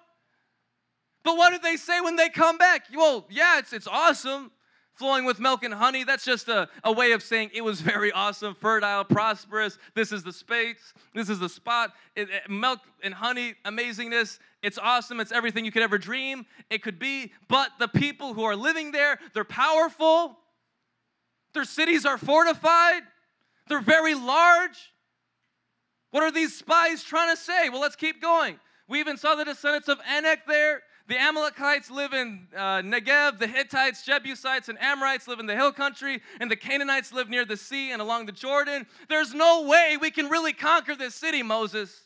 But 1.23 1.37
what 1.37 1.51
did 1.51 1.63
they 1.63 1.75
say 1.75 2.01
when 2.01 2.15
they 2.15 2.29
come 2.29 2.57
back? 2.57 2.85
Well, 2.93 3.25
yeah, 3.29 3.59
it's, 3.59 3.73
it's 3.73 3.87
awesome 3.87 4.51
flowing 4.95 5.25
with 5.25 5.39
milk 5.39 5.63
and 5.63 5.73
honey. 5.73 6.03
That's 6.03 6.25
just 6.25 6.47
a, 6.47 6.69
a 6.83 6.91
way 6.91 7.11
of 7.11 7.21
saying 7.21 7.51
it 7.53 7.63
was 7.63 7.81
very 7.81 8.11
awesome, 8.11 8.55
fertile, 8.55 9.03
prosperous. 9.03 9.77
This 9.93 10.11
is 10.11 10.23
the 10.23 10.33
space, 10.33 10.93
this 11.13 11.29
is 11.29 11.39
the 11.39 11.49
spot. 11.49 11.93
It, 12.15 12.29
it, 12.29 12.49
milk 12.49 12.79
and 13.03 13.13
honey, 13.13 13.55
amazingness. 13.65 14.39
It's 14.63 14.77
awesome. 14.77 15.19
It's 15.19 15.31
everything 15.31 15.65
you 15.65 15.71
could 15.71 15.83
ever 15.83 15.97
dream 15.97 16.45
it 16.69 16.81
could 16.81 16.97
be. 16.97 17.31
But 17.47 17.69
the 17.77 17.87
people 17.87 18.33
who 18.33 18.43
are 18.43 18.55
living 18.55 18.91
there, 18.91 19.19
they're 19.33 19.43
powerful, 19.43 20.39
their 21.55 21.63
cities 21.65 22.05
are 22.05 22.19
fortified, 22.19 23.01
they're 23.67 23.81
very 23.81 24.13
large. 24.13 24.93
What 26.11 26.21
are 26.21 26.31
these 26.31 26.55
spies 26.55 27.03
trying 27.03 27.35
to 27.35 27.41
say? 27.41 27.69
Well, 27.69 27.81
let's 27.81 27.95
keep 27.95 28.21
going. 28.21 28.59
We 28.87 28.99
even 28.99 29.17
saw 29.17 29.33
the 29.33 29.45
descendants 29.45 29.87
of 29.87 29.97
Anak 30.07 30.45
there. 30.47 30.83
The 31.07 31.17
Amalekites 31.17 31.91
live 31.91 32.13
in 32.13 32.47
uh, 32.55 32.81
Negev, 32.81 33.37
the 33.37 33.47
Hittites, 33.47 34.03
Jebusites, 34.03 34.69
and 34.69 34.81
Amorites 34.81 35.27
live 35.27 35.39
in 35.39 35.45
the 35.45 35.55
hill 35.55 35.71
country, 35.71 36.21
and 36.39 36.49
the 36.49 36.55
Canaanites 36.55 37.13
live 37.13 37.29
near 37.29 37.45
the 37.45 37.57
sea 37.57 37.91
and 37.91 38.01
along 38.01 38.25
the 38.25 38.31
Jordan. 38.31 38.87
There's 39.07 39.33
no 39.33 39.63
way 39.63 39.97
we 39.99 40.09
can 40.09 40.29
really 40.29 40.53
conquer 40.53 40.95
this 40.95 41.13
city, 41.13 41.43
Moses. 41.43 42.04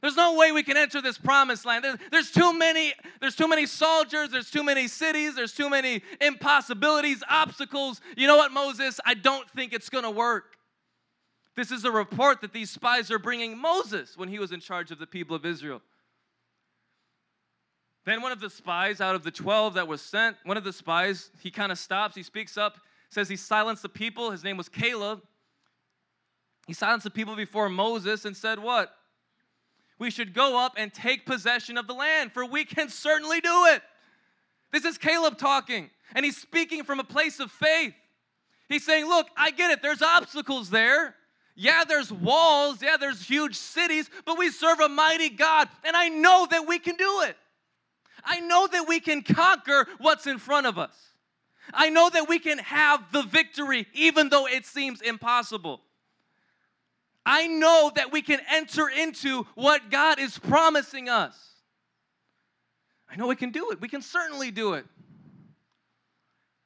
There's 0.00 0.16
no 0.16 0.36
way 0.36 0.52
we 0.52 0.62
can 0.62 0.76
enter 0.76 1.02
this 1.02 1.18
promised 1.18 1.64
land. 1.64 1.84
There's, 1.84 1.98
there's, 2.10 2.30
too 2.30 2.56
many, 2.56 2.92
there's 3.20 3.34
too 3.34 3.48
many 3.48 3.66
soldiers, 3.66 4.30
there's 4.30 4.50
too 4.50 4.62
many 4.62 4.86
cities, 4.86 5.34
there's 5.34 5.52
too 5.52 5.68
many 5.68 6.02
impossibilities, 6.20 7.22
obstacles. 7.28 8.00
You 8.16 8.26
know 8.26 8.36
what, 8.36 8.52
Moses? 8.52 9.00
I 9.04 9.14
don't 9.14 9.48
think 9.50 9.72
it's 9.72 9.88
gonna 9.88 10.10
work. 10.10 10.56
This 11.56 11.72
is 11.72 11.84
a 11.84 11.90
report 11.90 12.40
that 12.42 12.52
these 12.52 12.70
spies 12.70 13.10
are 13.10 13.18
bringing 13.18 13.58
Moses 13.58 14.16
when 14.16 14.28
he 14.28 14.38
was 14.38 14.52
in 14.52 14.60
charge 14.60 14.92
of 14.92 15.00
the 15.00 15.06
people 15.06 15.34
of 15.34 15.44
Israel. 15.44 15.82
Then 18.04 18.22
one 18.22 18.32
of 18.32 18.40
the 18.40 18.48
spies 18.48 19.00
out 19.00 19.14
of 19.14 19.24
the 19.24 19.30
12 19.30 19.74
that 19.74 19.88
was 19.88 20.00
sent, 20.00 20.36
one 20.44 20.56
of 20.56 20.64
the 20.64 20.72
spies, 20.72 21.30
he 21.42 21.50
kind 21.50 21.72
of 21.72 21.78
stops, 21.78 22.14
he 22.14 22.22
speaks 22.22 22.56
up, 22.56 22.78
says 23.10 23.28
he 23.28 23.36
silenced 23.36 23.82
the 23.82 23.88
people. 23.88 24.30
His 24.30 24.44
name 24.44 24.56
was 24.56 24.68
Caleb. 24.68 25.20
He 26.66 26.74
silenced 26.74 27.04
the 27.04 27.10
people 27.10 27.34
before 27.34 27.68
Moses 27.68 28.24
and 28.24 28.36
said, 28.36 28.58
What? 28.58 28.94
We 29.98 30.10
should 30.10 30.32
go 30.32 30.58
up 30.58 30.74
and 30.76 30.92
take 30.92 31.26
possession 31.26 31.76
of 31.76 31.86
the 31.86 31.94
land, 31.94 32.32
for 32.32 32.44
we 32.44 32.64
can 32.64 32.88
certainly 32.88 33.40
do 33.40 33.66
it. 33.66 33.82
This 34.72 34.84
is 34.84 34.98
Caleb 34.98 35.38
talking, 35.38 35.90
and 36.14 36.24
he's 36.24 36.36
speaking 36.36 36.84
from 36.84 37.00
a 37.00 37.04
place 37.04 37.40
of 37.40 37.50
faith. 37.50 37.94
He's 38.68 38.84
saying, 38.84 39.08
Look, 39.08 39.28
I 39.36 39.50
get 39.50 39.70
it, 39.70 39.82
there's 39.82 40.02
obstacles 40.02 40.70
there. 40.70 41.14
Yeah, 41.56 41.82
there's 41.82 42.12
walls, 42.12 42.80
yeah, 42.82 42.96
there's 42.96 43.22
huge 43.24 43.56
cities, 43.56 44.08
but 44.24 44.38
we 44.38 44.50
serve 44.50 44.78
a 44.78 44.88
mighty 44.88 45.30
God, 45.30 45.68
and 45.82 45.96
I 45.96 46.08
know 46.08 46.46
that 46.48 46.68
we 46.68 46.78
can 46.78 46.94
do 46.94 47.22
it. 47.22 47.36
I 48.24 48.38
know 48.40 48.68
that 48.68 48.86
we 48.86 49.00
can 49.00 49.22
conquer 49.22 49.88
what's 49.98 50.28
in 50.28 50.38
front 50.38 50.66
of 50.66 50.78
us. 50.78 50.94
I 51.72 51.90
know 51.90 52.08
that 52.10 52.28
we 52.28 52.38
can 52.38 52.58
have 52.58 53.10
the 53.12 53.22
victory 53.22 53.86
even 53.92 54.28
though 54.28 54.46
it 54.46 54.66
seems 54.66 55.00
impossible. 55.00 55.80
I 57.30 57.46
know 57.46 57.92
that 57.94 58.10
we 58.10 58.22
can 58.22 58.40
enter 58.50 58.88
into 58.88 59.46
what 59.54 59.90
God 59.90 60.18
is 60.18 60.38
promising 60.38 61.10
us. 61.10 61.38
I 63.10 63.16
know 63.16 63.26
we 63.26 63.36
can 63.36 63.50
do 63.50 63.70
it. 63.70 63.82
We 63.82 63.88
can 63.88 64.00
certainly 64.00 64.50
do 64.50 64.72
it. 64.72 64.86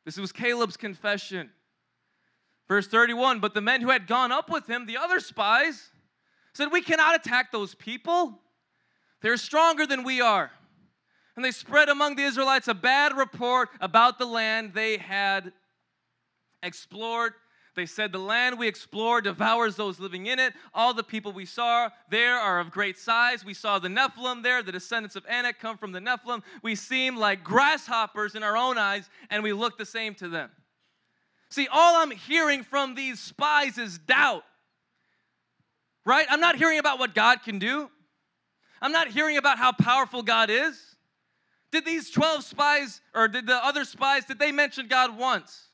This 0.05 0.17
was 0.19 0.31
Caleb's 0.31 0.77
confession. 0.77 1.51
Verse 2.69 2.87
31 2.87 3.41
But 3.41 3.55
the 3.55 3.61
men 3.61 3.81
who 3.81 3.91
had 3.91 4.07
gone 4.07 4.31
up 4.31 4.49
with 4.49 4.69
him, 4.71 4.87
the 4.87 4.99
other 4.99 5.19
spies, 5.19 5.91
said, 6.55 6.69
We 6.71 6.81
cannot 6.81 7.17
attack 7.17 7.51
those 7.51 7.75
people. 7.75 8.39
They're 9.21 9.39
stronger 9.39 9.85
than 9.85 10.05
we 10.05 10.21
are. 10.21 10.53
And 11.35 11.45
they 11.45 11.51
spread 11.51 11.89
among 11.89 12.15
the 12.15 12.23
Israelites 12.23 12.69
a 12.69 12.75
bad 12.75 13.17
report 13.17 13.71
about 13.81 14.17
the 14.17 14.27
land 14.27 14.75
they 14.75 14.97
had 14.99 15.53
explored. 16.63 17.33
They 17.75 17.87
said, 17.87 18.13
The 18.13 18.19
land 18.19 18.59
we 18.59 18.69
explore 18.69 19.21
devours 19.21 19.77
those 19.77 19.99
living 19.99 20.27
in 20.27 20.39
it. 20.39 20.53
All 20.75 20.93
the 20.93 21.03
people 21.03 21.33
we 21.33 21.47
saw 21.47 21.89
there 22.11 22.37
are 22.37 22.61
of 22.61 22.71
great 22.71 22.99
size. 22.99 23.45
We 23.45 23.55
saw 23.55 23.79
the 23.79 23.89
Nephilim 23.89 24.43
there. 24.43 24.63
The 24.63 24.73
descendants 24.73 25.17
of 25.17 25.25
Anak 25.27 25.59
come 25.59 25.79
from 25.79 25.93
the 25.93 26.01
Nephilim. 26.01 26.43
We 26.63 26.75
seem 26.75 27.17
like 27.17 27.43
grasshoppers 27.43 28.35
in 28.35 28.43
our 28.43 28.57
own 28.57 28.77
eyes, 28.77 29.09
and 29.31 29.43
we 29.43 29.53
look 29.53 29.79
the 29.79 29.87
same 29.87 30.15
to 30.17 30.29
them. 30.29 30.51
See, 31.49 31.69
all 31.71 32.03
I'm 32.03 32.11
hearing 32.11 32.63
from 32.63 32.95
these 32.95 33.21
spies 33.21 33.79
is 33.79 33.99
doubt, 33.99 34.45
right? 36.05 36.27
I'm 36.31 36.41
not 36.41 36.57
hearing 36.57 36.79
about 36.79 36.99
what 36.99 37.15
God 37.15 37.43
can 37.43 37.59
do, 37.59 37.91
I'm 38.81 38.93
not 38.93 39.09
hearing 39.09 39.37
about 39.37 39.59
how 39.59 39.73
powerful 39.73 40.23
God 40.23 40.51
is. 40.51 40.81
Did 41.71 41.87
these 41.87 42.11
12 42.11 42.45
spies, 42.45 43.01
or 43.15 43.29
did 43.29 43.47
the 43.47 43.57
other 43.65 43.85
spies, 43.85 44.27
did 44.27 44.39
they 44.39 44.53
mention 44.53 44.89
God 44.89 45.17
once? 45.17 45.69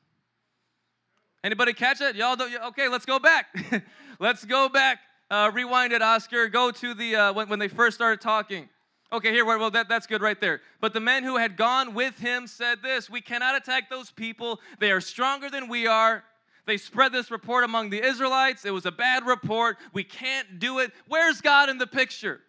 Anybody 1.44 1.72
catch 1.72 2.00
it? 2.00 2.16
Y'all 2.16 2.36
don't, 2.36 2.52
okay, 2.68 2.88
let's 2.88 3.06
go 3.06 3.18
back. 3.18 3.46
let's 4.18 4.44
go 4.44 4.68
back. 4.68 4.98
Uh, 5.30 5.50
rewind 5.52 5.92
it, 5.92 6.02
Oscar. 6.02 6.48
Go 6.48 6.70
to 6.70 6.94
the, 6.94 7.16
uh, 7.16 7.32
when, 7.32 7.48
when 7.48 7.58
they 7.58 7.68
first 7.68 7.96
started 7.96 8.20
talking. 8.20 8.68
Okay, 9.10 9.32
here, 9.32 9.44
well, 9.44 9.70
that, 9.70 9.88
that's 9.88 10.06
good 10.06 10.20
right 10.20 10.38
there. 10.40 10.60
But 10.80 10.92
the 10.92 11.00
men 11.00 11.22
who 11.22 11.36
had 11.36 11.56
gone 11.56 11.94
with 11.94 12.18
him 12.18 12.46
said 12.46 12.82
this 12.82 13.08
We 13.08 13.20
cannot 13.20 13.56
attack 13.56 13.88
those 13.88 14.10
people. 14.10 14.60
They 14.80 14.90
are 14.90 15.00
stronger 15.00 15.48
than 15.48 15.68
we 15.68 15.86
are. 15.86 16.24
They 16.66 16.76
spread 16.76 17.12
this 17.12 17.30
report 17.30 17.64
among 17.64 17.88
the 17.88 18.04
Israelites. 18.04 18.66
It 18.66 18.70
was 18.72 18.84
a 18.84 18.92
bad 18.92 19.26
report. 19.26 19.78
We 19.94 20.04
can't 20.04 20.58
do 20.58 20.80
it. 20.80 20.92
Where's 21.06 21.40
God 21.40 21.70
in 21.70 21.78
the 21.78 21.86
picture? 21.86 22.40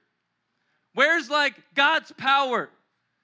Where's 0.93 1.29
like 1.29 1.53
God's 1.75 2.11
power? 2.17 2.69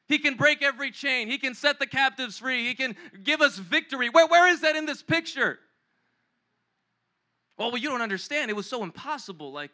He 0.08 0.20
can 0.20 0.36
break 0.36 0.62
every 0.62 0.92
chain. 0.92 1.28
He 1.28 1.38
can 1.38 1.56
set 1.56 1.80
the 1.80 1.88
captives 1.88 2.38
free. 2.38 2.68
He 2.68 2.76
can 2.76 2.96
give 3.24 3.42
us 3.42 3.58
victory. 3.58 4.10
Where, 4.10 4.28
where 4.28 4.48
is 4.48 4.62
that 4.62 4.76
in 4.76 4.86
this 4.86 5.02
picture? 5.02 5.60
Well, 7.58 7.72
well, 7.72 7.82
you 7.82 7.90
don't 7.90 8.02
understand. 8.02 8.52
It 8.52 8.56
was 8.56 8.68
so 8.68 8.84
impossible. 8.84 9.52
Like, 9.52 9.72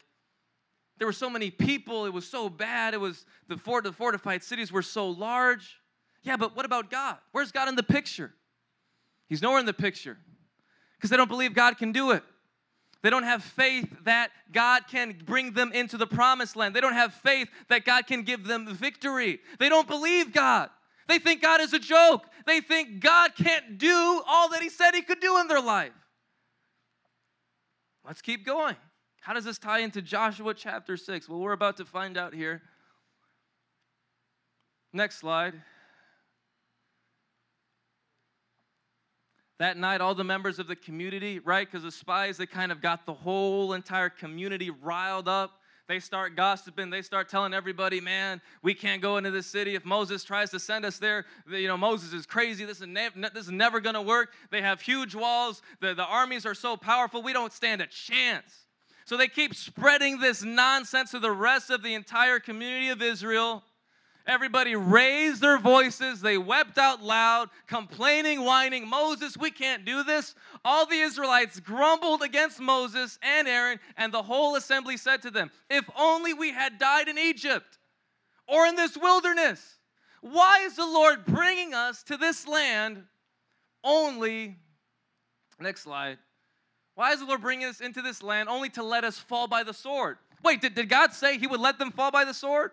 there 0.97 1.07
were 1.07 1.13
so 1.13 1.29
many 1.29 1.51
people. 1.51 2.05
It 2.05 2.13
was 2.13 2.27
so 2.27 2.47
bad. 2.47 2.93
It 2.93 2.99
was 2.99 3.25
the, 3.47 3.57
fort, 3.57 3.83
the 3.83 3.91
fortified 3.91 4.43
cities 4.43 4.71
were 4.71 4.83
so 4.83 5.09
large. 5.09 5.81
Yeah, 6.23 6.37
but 6.37 6.55
what 6.55 6.65
about 6.65 6.89
God? 6.91 7.17
Where's 7.31 7.51
God 7.51 7.67
in 7.67 7.75
the 7.75 7.83
picture? 7.83 8.33
He's 9.27 9.41
nowhere 9.41 9.59
in 9.59 9.65
the 9.65 9.73
picture 9.73 10.17
because 10.97 11.09
they 11.09 11.17
don't 11.17 11.29
believe 11.29 11.53
God 11.53 11.77
can 11.77 11.91
do 11.91 12.11
it. 12.11 12.23
They 13.01 13.09
don't 13.09 13.23
have 13.23 13.43
faith 13.43 13.91
that 14.03 14.29
God 14.51 14.83
can 14.87 15.17
bring 15.25 15.53
them 15.53 15.71
into 15.71 15.97
the 15.97 16.05
promised 16.05 16.55
land. 16.55 16.75
They 16.75 16.81
don't 16.81 16.93
have 16.93 17.13
faith 17.13 17.49
that 17.67 17.83
God 17.83 18.05
can 18.05 18.23
give 18.23 18.45
them 18.45 18.67
victory. 18.75 19.39
They 19.59 19.69
don't 19.69 19.87
believe 19.87 20.33
God. 20.33 20.69
They 21.07 21.17
think 21.17 21.41
God 21.41 21.61
is 21.61 21.73
a 21.73 21.79
joke. 21.79 22.25
They 22.45 22.61
think 22.61 22.99
God 22.99 23.31
can't 23.35 23.77
do 23.77 24.21
all 24.27 24.49
that 24.49 24.61
He 24.61 24.69
said 24.69 24.93
He 24.93 25.01
could 25.01 25.19
do 25.19 25.39
in 25.39 25.47
their 25.47 25.61
life. 25.61 25.93
Let's 28.05 28.21
keep 28.21 28.45
going. 28.45 28.75
How 29.21 29.33
does 29.33 29.45
this 29.45 29.57
tie 29.57 29.79
into 29.79 30.01
Joshua 30.01 30.53
chapter 30.53 30.97
6? 30.97 31.29
Well, 31.29 31.39
we're 31.39 31.51
about 31.51 31.77
to 31.77 31.85
find 31.85 32.17
out 32.17 32.33
here. 32.33 32.61
Next 34.93 35.17
slide. 35.17 35.53
That 39.61 39.77
night, 39.77 40.01
all 40.01 40.15
the 40.15 40.23
members 40.23 40.57
of 40.57 40.65
the 40.65 40.75
community, 40.75 41.37
right? 41.37 41.69
Because 41.69 41.83
the 41.83 41.91
spies, 41.91 42.35
they 42.35 42.47
kind 42.47 42.71
of 42.71 42.81
got 42.81 43.05
the 43.05 43.13
whole 43.13 43.73
entire 43.73 44.09
community 44.09 44.71
riled 44.71 45.27
up. 45.27 45.51
They 45.87 45.99
start 45.99 46.35
gossiping. 46.35 46.89
They 46.89 47.03
start 47.03 47.29
telling 47.29 47.53
everybody, 47.53 48.01
man, 48.01 48.41
we 48.63 48.73
can't 48.73 49.03
go 49.03 49.17
into 49.17 49.29
this 49.29 49.45
city. 49.45 49.75
If 49.75 49.85
Moses 49.85 50.23
tries 50.23 50.49
to 50.49 50.59
send 50.59 50.83
us 50.83 50.97
there, 50.97 51.25
you 51.47 51.67
know, 51.67 51.77
Moses 51.77 52.11
is 52.11 52.25
crazy. 52.25 52.65
This 52.65 52.81
is, 52.81 52.87
ne- 52.87 53.09
this 53.35 53.45
is 53.45 53.51
never 53.51 53.79
going 53.79 53.93
to 53.93 54.01
work. 54.01 54.33
They 54.49 54.63
have 54.63 54.81
huge 54.81 55.13
walls. 55.13 55.61
The, 55.79 55.93
the 55.93 56.05
armies 56.05 56.43
are 56.47 56.55
so 56.55 56.75
powerful, 56.75 57.21
we 57.21 57.31
don't 57.31 57.53
stand 57.53 57.81
a 57.81 57.85
chance. 57.85 58.65
So 59.05 59.15
they 59.15 59.27
keep 59.27 59.53
spreading 59.53 60.19
this 60.19 60.43
nonsense 60.43 61.11
to 61.11 61.19
the 61.19 61.31
rest 61.31 61.69
of 61.69 61.83
the 61.83 61.93
entire 61.93 62.39
community 62.39 62.89
of 62.89 63.03
Israel. 63.03 63.61
Everybody 64.31 64.77
raised 64.77 65.41
their 65.41 65.57
voices. 65.57 66.21
They 66.21 66.37
wept 66.37 66.77
out 66.77 67.03
loud, 67.03 67.49
complaining, 67.67 68.45
whining, 68.45 68.87
Moses, 68.87 69.35
we 69.35 69.51
can't 69.51 69.83
do 69.83 70.05
this. 70.05 70.35
All 70.63 70.85
the 70.85 71.01
Israelites 71.01 71.59
grumbled 71.59 72.21
against 72.21 72.57
Moses 72.57 73.19
and 73.21 73.45
Aaron, 73.45 73.77
and 73.97 74.13
the 74.13 74.23
whole 74.23 74.55
assembly 74.55 74.95
said 74.95 75.21
to 75.23 75.31
them, 75.31 75.51
If 75.69 75.83
only 75.97 76.33
we 76.33 76.53
had 76.53 76.79
died 76.79 77.09
in 77.09 77.17
Egypt 77.17 77.77
or 78.47 78.65
in 78.67 78.77
this 78.77 78.95
wilderness. 78.95 79.79
Why 80.21 80.61
is 80.63 80.77
the 80.77 80.85
Lord 80.85 81.25
bringing 81.25 81.73
us 81.73 82.01
to 82.03 82.15
this 82.15 82.47
land 82.47 83.03
only? 83.83 84.55
Next 85.59 85.81
slide. 85.81 86.19
Why 86.95 87.11
is 87.11 87.19
the 87.19 87.25
Lord 87.25 87.41
bringing 87.41 87.67
us 87.67 87.81
into 87.81 88.01
this 88.01 88.23
land 88.23 88.47
only 88.47 88.69
to 88.69 88.83
let 88.83 89.03
us 89.03 89.19
fall 89.19 89.49
by 89.49 89.63
the 89.63 89.73
sword? 89.73 90.19
Wait, 90.41 90.61
did, 90.61 90.73
did 90.73 90.87
God 90.87 91.11
say 91.11 91.37
He 91.37 91.47
would 91.47 91.59
let 91.59 91.77
them 91.77 91.91
fall 91.91 92.11
by 92.11 92.23
the 92.23 92.33
sword? 92.33 92.71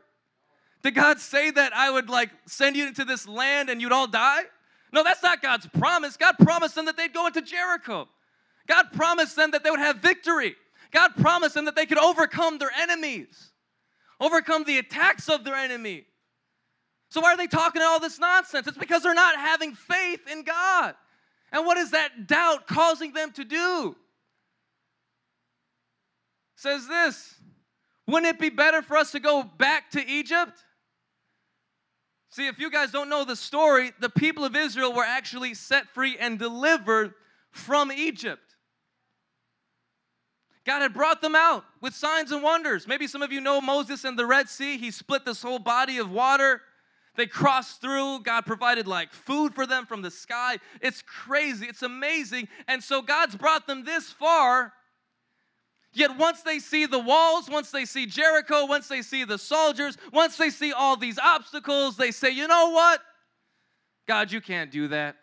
Did 0.82 0.94
God 0.94 1.18
say 1.18 1.50
that 1.50 1.74
I 1.74 1.90
would 1.90 2.08
like 2.08 2.30
send 2.46 2.76
you 2.76 2.86
into 2.86 3.04
this 3.04 3.26
land 3.26 3.68
and 3.68 3.80
you'd 3.80 3.92
all 3.92 4.06
die? 4.06 4.42
No, 4.92 5.02
that's 5.02 5.22
not 5.22 5.42
God's 5.42 5.66
promise. 5.66 6.16
God 6.16 6.36
promised 6.38 6.74
them 6.74 6.86
that 6.86 6.96
they'd 6.96 7.12
go 7.12 7.26
into 7.26 7.42
Jericho. 7.42 8.08
God 8.66 8.92
promised 8.92 9.36
them 9.36 9.50
that 9.50 9.64
they 9.64 9.70
would 9.70 9.80
have 9.80 9.96
victory. 9.96 10.54
God 10.90 11.10
promised 11.16 11.54
them 11.54 11.66
that 11.66 11.76
they 11.76 11.86
could 11.86 11.98
overcome 11.98 12.58
their 12.58 12.70
enemies, 12.78 13.50
overcome 14.20 14.64
the 14.64 14.78
attacks 14.78 15.28
of 15.28 15.44
their 15.44 15.54
enemy. 15.54 16.04
So, 17.10 17.20
why 17.20 17.32
are 17.32 17.36
they 17.36 17.46
talking 17.46 17.82
all 17.82 18.00
this 18.00 18.18
nonsense? 18.18 18.66
It's 18.66 18.78
because 18.78 19.02
they're 19.02 19.14
not 19.14 19.36
having 19.36 19.74
faith 19.74 20.20
in 20.30 20.42
God. 20.42 20.94
And 21.52 21.66
what 21.66 21.78
is 21.78 21.90
that 21.92 22.26
doubt 22.26 22.66
causing 22.66 23.12
them 23.12 23.32
to 23.32 23.44
do? 23.44 23.96
says 26.58 26.88
this 26.88 27.34
Wouldn't 28.06 28.34
it 28.34 28.40
be 28.40 28.50
better 28.50 28.82
for 28.82 28.96
us 28.96 29.12
to 29.12 29.20
go 29.20 29.42
back 29.42 29.90
to 29.92 30.06
Egypt? 30.06 30.64
See, 32.38 32.46
if 32.46 32.60
you 32.60 32.70
guys 32.70 32.92
don't 32.92 33.08
know 33.08 33.24
the 33.24 33.34
story, 33.34 33.90
the 33.98 34.08
people 34.08 34.44
of 34.44 34.54
Israel 34.54 34.92
were 34.92 35.02
actually 35.02 35.54
set 35.54 35.88
free 35.88 36.16
and 36.16 36.38
delivered 36.38 37.14
from 37.50 37.90
Egypt. 37.90 38.54
God 40.64 40.82
had 40.82 40.94
brought 40.94 41.20
them 41.20 41.34
out 41.34 41.64
with 41.80 41.94
signs 41.96 42.30
and 42.30 42.40
wonders. 42.40 42.86
Maybe 42.86 43.08
some 43.08 43.22
of 43.22 43.32
you 43.32 43.40
know 43.40 43.60
Moses 43.60 44.04
and 44.04 44.16
the 44.16 44.24
Red 44.24 44.48
Sea. 44.48 44.78
He 44.78 44.92
split 44.92 45.24
this 45.24 45.42
whole 45.42 45.58
body 45.58 45.98
of 45.98 46.12
water. 46.12 46.60
They 47.16 47.26
crossed 47.26 47.80
through. 47.80 48.20
God 48.20 48.46
provided 48.46 48.86
like 48.86 49.12
food 49.12 49.52
for 49.52 49.66
them 49.66 49.84
from 49.84 50.02
the 50.02 50.10
sky. 50.12 50.58
It's 50.80 51.02
crazy. 51.02 51.66
It's 51.66 51.82
amazing. 51.82 52.46
And 52.68 52.84
so 52.84 53.02
God's 53.02 53.34
brought 53.34 53.66
them 53.66 53.84
this 53.84 54.10
far. 54.10 54.72
Yet 55.92 56.16
once 56.16 56.42
they 56.42 56.58
see 56.58 56.86
the 56.86 56.98
walls, 56.98 57.48
once 57.48 57.70
they 57.70 57.84
see 57.84 58.06
Jericho, 58.06 58.66
once 58.66 58.88
they 58.88 59.02
see 59.02 59.24
the 59.24 59.38
soldiers, 59.38 59.96
once 60.12 60.36
they 60.36 60.50
see 60.50 60.72
all 60.72 60.96
these 60.96 61.18
obstacles, 61.18 61.96
they 61.96 62.10
say, 62.10 62.30
you 62.30 62.46
know 62.46 62.70
what? 62.70 63.00
God, 64.06 64.30
you 64.30 64.40
can't 64.40 64.70
do 64.70 64.88
that. 64.88 65.16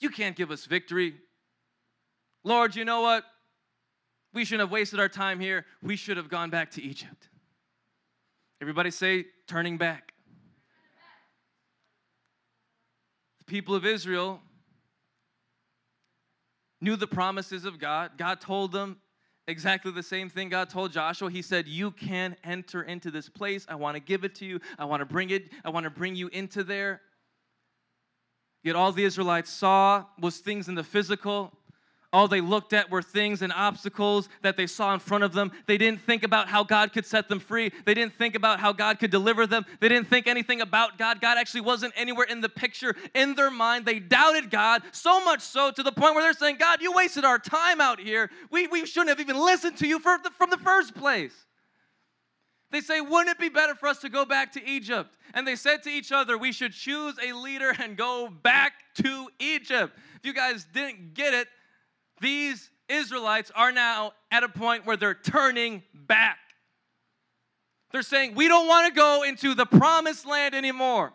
You 0.00 0.10
can't 0.10 0.36
give 0.36 0.50
us 0.50 0.64
victory. 0.64 1.14
Lord, 2.42 2.76
you 2.76 2.84
know 2.84 3.02
what? 3.02 3.24
We 4.32 4.44
shouldn't 4.44 4.68
have 4.68 4.72
wasted 4.72 5.00
our 5.00 5.08
time 5.08 5.38
here. 5.38 5.64
We 5.82 5.96
should 5.96 6.16
have 6.16 6.28
gone 6.28 6.50
back 6.50 6.72
to 6.72 6.82
Egypt. 6.82 7.28
Everybody 8.60 8.90
say, 8.90 9.26
turning 9.46 9.78
back. 9.78 10.12
The 13.38 13.44
people 13.44 13.74
of 13.74 13.86
Israel 13.86 14.40
knew 16.84 16.96
the 16.96 17.06
promises 17.06 17.64
of 17.64 17.78
God. 17.78 18.12
God 18.16 18.40
told 18.40 18.70
them 18.70 18.98
exactly 19.48 19.90
the 19.90 20.02
same 20.02 20.28
thing 20.28 20.48
God 20.48 20.70
told 20.70 20.92
Joshua. 20.92 21.30
He 21.30 21.42
said, 21.42 21.66
"You 21.66 21.90
can 21.90 22.36
enter 22.44 22.82
into 22.82 23.10
this 23.10 23.28
place. 23.28 23.66
I 23.68 23.74
want 23.74 23.96
to 23.96 24.00
give 24.00 24.24
it 24.24 24.34
to 24.36 24.44
you. 24.44 24.60
I 24.78 24.84
want 24.84 25.00
to 25.00 25.06
bring 25.06 25.30
it. 25.30 25.50
I 25.64 25.70
want 25.70 25.84
to 25.84 25.90
bring 25.90 26.14
you 26.14 26.28
into 26.28 26.62
there." 26.62 27.00
Yet 28.62 28.76
all 28.76 28.92
the 28.92 29.04
Israelites 29.04 29.50
saw 29.50 30.06
was 30.18 30.38
things 30.38 30.68
in 30.68 30.74
the 30.74 30.84
physical 30.84 31.58
all 32.14 32.28
they 32.28 32.40
looked 32.40 32.72
at 32.72 32.90
were 32.90 33.02
things 33.02 33.42
and 33.42 33.52
obstacles 33.52 34.28
that 34.42 34.56
they 34.56 34.68
saw 34.68 34.94
in 34.94 35.00
front 35.00 35.24
of 35.24 35.32
them. 35.32 35.50
They 35.66 35.76
didn't 35.76 36.00
think 36.00 36.22
about 36.22 36.48
how 36.48 36.62
God 36.62 36.92
could 36.92 37.04
set 37.04 37.28
them 37.28 37.40
free. 37.40 37.72
They 37.84 37.92
didn't 37.92 38.14
think 38.14 38.36
about 38.36 38.60
how 38.60 38.72
God 38.72 39.00
could 39.00 39.10
deliver 39.10 39.48
them. 39.48 39.66
They 39.80 39.88
didn't 39.88 40.06
think 40.06 40.28
anything 40.28 40.60
about 40.60 40.96
God. 40.96 41.20
God 41.20 41.38
actually 41.38 41.62
wasn't 41.62 41.92
anywhere 41.96 42.26
in 42.30 42.40
the 42.40 42.48
picture. 42.48 42.94
In 43.14 43.34
their 43.34 43.50
mind, 43.50 43.84
they 43.84 43.98
doubted 43.98 44.48
God 44.48 44.82
so 44.92 45.24
much 45.24 45.40
so 45.40 45.72
to 45.72 45.82
the 45.82 45.90
point 45.90 46.14
where 46.14 46.22
they're 46.22 46.34
saying, 46.34 46.58
God, 46.58 46.80
you 46.80 46.92
wasted 46.92 47.24
our 47.24 47.40
time 47.40 47.80
out 47.80 47.98
here. 47.98 48.30
We, 48.48 48.68
we 48.68 48.86
shouldn't 48.86 49.08
have 49.08 49.20
even 49.20 49.36
listened 49.36 49.76
to 49.78 49.88
you 49.88 49.98
the, 49.98 50.30
from 50.38 50.50
the 50.50 50.58
first 50.58 50.94
place. 50.94 51.34
They 52.70 52.80
say, 52.80 53.00
Wouldn't 53.00 53.28
it 53.28 53.40
be 53.40 53.48
better 53.48 53.74
for 53.74 53.88
us 53.88 53.98
to 53.98 54.08
go 54.08 54.24
back 54.24 54.52
to 54.52 54.64
Egypt? 54.64 55.16
And 55.32 55.46
they 55.46 55.56
said 55.56 55.82
to 55.82 55.90
each 55.90 56.12
other, 56.12 56.38
We 56.38 56.52
should 56.52 56.72
choose 56.74 57.16
a 57.24 57.32
leader 57.32 57.74
and 57.76 57.96
go 57.96 58.28
back 58.28 58.72
to 59.02 59.28
Egypt. 59.40 59.98
If 60.16 60.24
you 60.24 60.32
guys 60.32 60.64
didn't 60.72 61.14
get 61.14 61.34
it, 61.34 61.48
these 62.24 62.70
Israelites 62.88 63.52
are 63.54 63.70
now 63.70 64.12
at 64.30 64.42
a 64.42 64.48
point 64.48 64.86
where 64.86 64.96
they're 64.96 65.14
turning 65.14 65.82
back. 65.94 66.38
They're 67.92 68.02
saying, 68.02 68.34
We 68.34 68.48
don't 68.48 68.66
want 68.66 68.88
to 68.88 68.98
go 68.98 69.22
into 69.22 69.54
the 69.54 69.66
promised 69.66 70.26
land 70.26 70.54
anymore. 70.54 71.12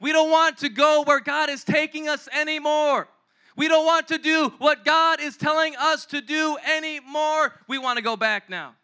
We 0.00 0.12
don't 0.12 0.30
want 0.30 0.58
to 0.58 0.68
go 0.68 1.02
where 1.04 1.20
God 1.20 1.48
is 1.48 1.64
taking 1.64 2.08
us 2.08 2.28
anymore. 2.32 3.08
We 3.56 3.66
don't 3.66 3.84
want 3.84 4.06
to 4.08 4.18
do 4.18 4.52
what 4.58 4.84
God 4.84 5.20
is 5.20 5.36
telling 5.36 5.74
us 5.76 6.06
to 6.06 6.20
do 6.20 6.56
anymore. 6.76 7.54
We 7.66 7.78
want 7.78 7.96
to 7.96 8.04
go 8.04 8.16
back 8.16 8.48
now. 8.48 8.74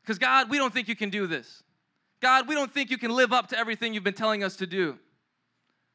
Because, 0.00 0.18
God, 0.18 0.48
we 0.48 0.56
don't 0.56 0.72
think 0.72 0.88
you 0.88 0.96
can 0.96 1.10
do 1.10 1.26
this. 1.26 1.62
God, 2.22 2.48
we 2.48 2.54
don't 2.54 2.72
think 2.72 2.90
you 2.90 2.96
can 2.96 3.10
live 3.10 3.34
up 3.34 3.48
to 3.48 3.58
everything 3.58 3.92
you've 3.92 4.04
been 4.04 4.14
telling 4.14 4.42
us 4.42 4.56
to 4.56 4.66
do. 4.66 4.98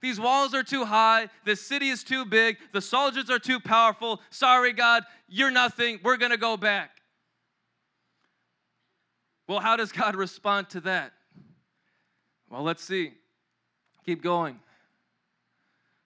These 0.01 0.19
walls 0.19 0.53
are 0.53 0.63
too 0.63 0.83
high. 0.83 1.29
This 1.45 1.61
city 1.61 1.89
is 1.89 2.03
too 2.03 2.25
big. 2.25 2.57
The 2.73 2.81
soldiers 2.81 3.29
are 3.29 3.39
too 3.39 3.59
powerful. 3.59 4.19
Sorry, 4.31 4.73
God, 4.73 5.03
you're 5.27 5.51
nothing. 5.51 5.99
We're 6.03 6.17
going 6.17 6.31
to 6.31 6.37
go 6.37 6.57
back. 6.57 6.89
Well, 9.47 9.59
how 9.59 9.75
does 9.75 9.91
God 9.91 10.15
respond 10.15 10.69
to 10.71 10.81
that? 10.81 11.13
Well, 12.49 12.63
let's 12.63 12.83
see. 12.83 13.13
Keep 14.05 14.23
going. 14.23 14.59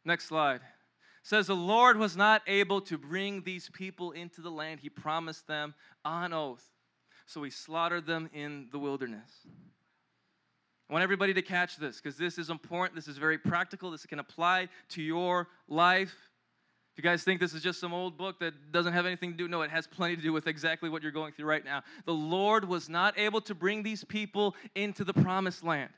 Next 0.03 0.25
slide. 0.25 0.57
It 0.57 0.61
says 1.23 1.47
the 1.47 1.55
Lord 1.55 1.97
was 1.97 2.17
not 2.17 2.41
able 2.47 2.81
to 2.81 2.97
bring 2.97 3.43
these 3.43 3.69
people 3.69 4.11
into 4.11 4.41
the 4.41 4.51
land 4.51 4.79
he 4.81 4.89
promised 4.89 5.47
them 5.47 5.73
on 6.03 6.33
oath. 6.33 6.69
So 7.25 7.41
he 7.43 7.49
slaughtered 7.49 8.05
them 8.05 8.29
in 8.33 8.67
the 8.71 8.77
wilderness. 8.77 9.31
I 10.89 10.93
want 10.93 11.03
everybody 11.03 11.33
to 11.33 11.41
catch 11.41 11.77
this 11.77 11.99
because 11.99 12.17
this 12.17 12.37
is 12.37 12.49
important. 12.49 12.95
This 12.95 13.07
is 13.07 13.17
very 13.17 13.37
practical. 13.37 13.89
This 13.89 14.05
can 14.05 14.19
apply 14.19 14.69
to 14.89 15.01
your 15.01 15.47
life. 15.67 16.13
If 16.93 17.03
you 17.03 17.09
guys 17.09 17.23
think 17.23 17.41
this 17.41 17.53
is 17.53 17.61
just 17.61 17.79
some 17.79 17.93
old 17.93 18.17
book 18.17 18.39
that 18.39 18.71
doesn't 18.71 18.93
have 18.93 19.05
anything 19.05 19.31
to 19.31 19.37
do, 19.37 19.47
no, 19.47 19.63
it 19.63 19.71
has 19.71 19.87
plenty 19.87 20.15
to 20.15 20.21
do 20.21 20.31
with 20.31 20.47
exactly 20.47 20.89
what 20.89 21.01
you're 21.01 21.11
going 21.11 21.33
through 21.33 21.47
right 21.47 21.65
now. 21.65 21.81
The 22.05 22.13
Lord 22.13 22.67
was 22.67 22.87
not 22.87 23.17
able 23.17 23.41
to 23.41 23.55
bring 23.55 23.83
these 23.83 24.03
people 24.03 24.55
into 24.75 25.03
the 25.03 25.13
promised 25.13 25.63
land. 25.63 25.89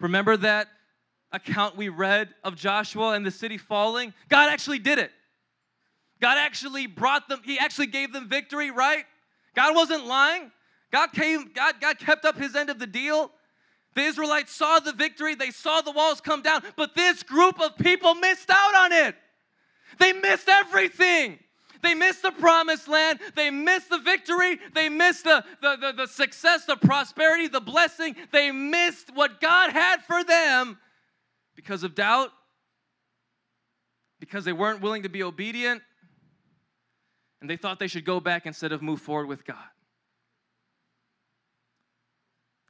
Remember 0.00 0.36
that 0.38 0.68
account 1.32 1.76
we 1.76 1.88
read 1.88 2.30
of 2.44 2.54
Joshua 2.54 3.10
and 3.10 3.26
the 3.26 3.30
city 3.30 3.58
falling? 3.58 4.14
God 4.28 4.50
actually 4.50 4.78
did 4.78 4.98
it. 4.98 5.10
God 6.20 6.38
actually 6.38 6.86
brought 6.86 7.28
them, 7.28 7.40
He 7.44 7.58
actually 7.58 7.88
gave 7.88 8.12
them 8.12 8.28
victory, 8.28 8.70
right? 8.70 9.04
God 9.54 9.74
wasn't 9.74 10.06
lying. 10.06 10.50
God 10.92 11.12
came, 11.12 11.50
God, 11.52 11.74
God 11.80 11.98
kept 11.98 12.24
up 12.24 12.38
his 12.38 12.54
end 12.54 12.70
of 12.70 12.78
the 12.78 12.86
deal. 12.86 13.30
The 13.96 14.02
Israelites 14.02 14.52
saw 14.52 14.78
the 14.78 14.92
victory, 14.92 15.34
they 15.34 15.50
saw 15.50 15.80
the 15.80 15.90
walls 15.90 16.20
come 16.20 16.42
down, 16.42 16.62
but 16.76 16.94
this 16.94 17.22
group 17.22 17.58
of 17.60 17.78
people 17.78 18.14
missed 18.14 18.50
out 18.50 18.74
on 18.76 18.92
it. 18.92 19.16
They 19.98 20.12
missed 20.12 20.50
everything. 20.50 21.38
They 21.82 21.94
missed 21.94 22.20
the 22.20 22.30
promised 22.32 22.88
land. 22.88 23.20
They 23.34 23.50
missed 23.50 23.88
the 23.88 23.98
victory. 23.98 24.58
They 24.74 24.90
missed 24.90 25.24
the, 25.24 25.42
the, 25.62 25.76
the, 25.76 25.92
the, 25.92 26.06
success, 26.06 26.66
the 26.66 26.76
prosperity, 26.76 27.48
the 27.48 27.60
blessing. 27.60 28.16
They 28.32 28.50
missed 28.50 29.14
what 29.14 29.40
God 29.40 29.70
had 29.70 30.02
for 30.04 30.22
them 30.22 30.78
because 31.54 31.82
of 31.82 31.94
doubt, 31.94 32.32
because 34.20 34.44
they 34.44 34.52
weren't 34.52 34.82
willing 34.82 35.04
to 35.04 35.08
be 35.08 35.22
obedient, 35.22 35.80
and 37.40 37.48
they 37.48 37.56
thought 37.56 37.78
they 37.78 37.88
should 37.88 38.04
go 38.04 38.20
back 38.20 38.44
instead 38.44 38.72
of 38.72 38.82
move 38.82 39.00
forward 39.00 39.26
with 39.26 39.46
God. 39.46 39.64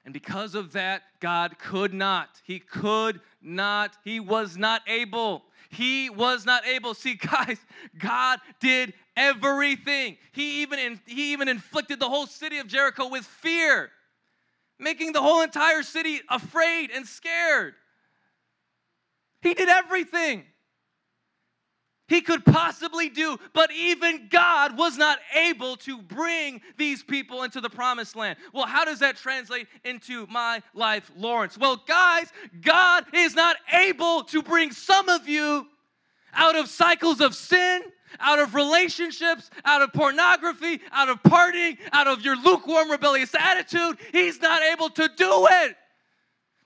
And 0.07 0.13
because 0.13 0.55
of 0.55 0.73
that, 0.73 1.03
God 1.19 1.59
could 1.59 1.93
not. 1.93 2.41
He 2.45 2.61
could 2.61 3.21
not. 3.43 3.97
He 4.05 4.21
was 4.21 4.57
not 4.57 4.83
able. 4.87 5.43
He 5.69 6.09
was 6.09 6.47
not 6.47 6.65
able. 6.65 6.95
See, 6.95 7.15
guys, 7.33 7.59
God 7.99 8.39
did 8.61 8.95
everything. 9.17 10.17
He 10.31 10.63
even, 10.63 10.79
in, 10.79 11.01
he 11.07 11.33
even 11.33 11.49
inflicted 11.49 11.99
the 11.99 12.09
whole 12.09 12.29
city 12.29 12.59
of 12.59 12.69
Jericho 12.69 13.09
with 13.09 13.25
fear, 13.25 13.91
making 14.79 15.13
the 15.13 15.21
whole 15.21 15.43
entire 15.43 15.83
city 15.83 16.21
afraid 16.31 16.93
and 16.93 17.05
scared. 17.05 17.75
He 19.43 19.55
did 19.55 19.69
everything. 19.69 20.45
He 22.09 22.21
could 22.21 22.45
possibly 22.45 23.09
do, 23.09 23.39
but 23.53 23.73
even 23.73 24.29
God 24.31 24.79
was 24.79 24.97
not 24.97 25.19
able 25.35 25.77
to 25.79 26.01
bring 26.01 26.61
these 26.77 27.03
people 27.03 27.43
into 27.43 27.61
the 27.61 27.71
promised 27.71 28.15
land. 28.15 28.39
Well, 28.53 28.67
how 28.67 28.85
does 28.85 29.01
that 29.01 29.17
translate 29.17 29.67
into 29.85 30.27
my 30.29 30.63
life, 30.73 31.11
Lawrence? 31.17 31.59
Well, 31.59 31.83
guys, 31.87 32.33
God 32.61 33.07
is 33.13 33.35
not 33.35 33.57
able 33.73 34.23
to 34.25 34.43
bring 34.43 34.71
some 34.71 35.09
of 35.09 35.29
you 35.29 35.67
out 36.33 36.55
of 36.55 36.69
cycles 36.69 37.21
of 37.21 37.35
sin, 37.35 37.83
out 38.21 38.39
of 38.39 38.55
relationships, 38.55 39.51
out 39.65 39.83
of 39.83 39.93
pornography, 39.93 40.81
out 40.93 41.09
of 41.09 41.21
partying, 41.25 41.77
out 41.93 42.07
of 42.07 42.23
your 42.23 42.37
lukewarm, 42.37 42.91
rebellious 42.91 43.35
attitude. 43.35 43.99
He's 44.13 44.41
not 44.41 44.63
able 44.63 44.91
to 44.91 45.11
do 45.17 45.49
it 45.51 45.77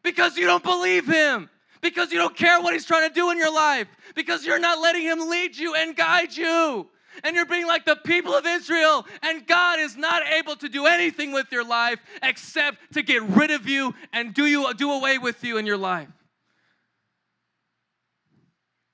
because 0.02 0.36
you 0.36 0.46
don't 0.46 0.62
believe 0.62 1.06
Him 1.06 1.48
because 1.80 2.12
you 2.12 2.18
don't 2.18 2.36
care 2.36 2.60
what 2.60 2.72
he's 2.72 2.84
trying 2.84 3.08
to 3.08 3.14
do 3.14 3.30
in 3.30 3.38
your 3.38 3.52
life, 3.52 3.88
because 4.14 4.44
you're 4.44 4.58
not 4.58 4.80
letting 4.80 5.02
him 5.02 5.28
lead 5.28 5.56
you 5.56 5.74
and 5.74 5.96
guide 5.96 6.36
you. 6.36 6.88
And 7.24 7.34
you're 7.34 7.46
being 7.46 7.66
like 7.66 7.84
the 7.84 7.96
people 7.96 8.32
of 8.34 8.46
Israel, 8.46 9.04
and 9.22 9.46
God 9.46 9.80
is 9.80 9.96
not 9.96 10.22
able 10.28 10.54
to 10.56 10.68
do 10.68 10.86
anything 10.86 11.32
with 11.32 11.50
your 11.50 11.64
life 11.64 11.98
except 12.22 12.92
to 12.94 13.02
get 13.02 13.22
rid 13.22 13.50
of 13.50 13.68
you 13.68 13.94
and 14.12 14.32
do 14.32 14.46
you 14.46 14.72
do 14.74 14.92
away 14.92 15.18
with 15.18 15.42
you 15.42 15.58
in 15.58 15.66
your 15.66 15.76
life 15.76 16.08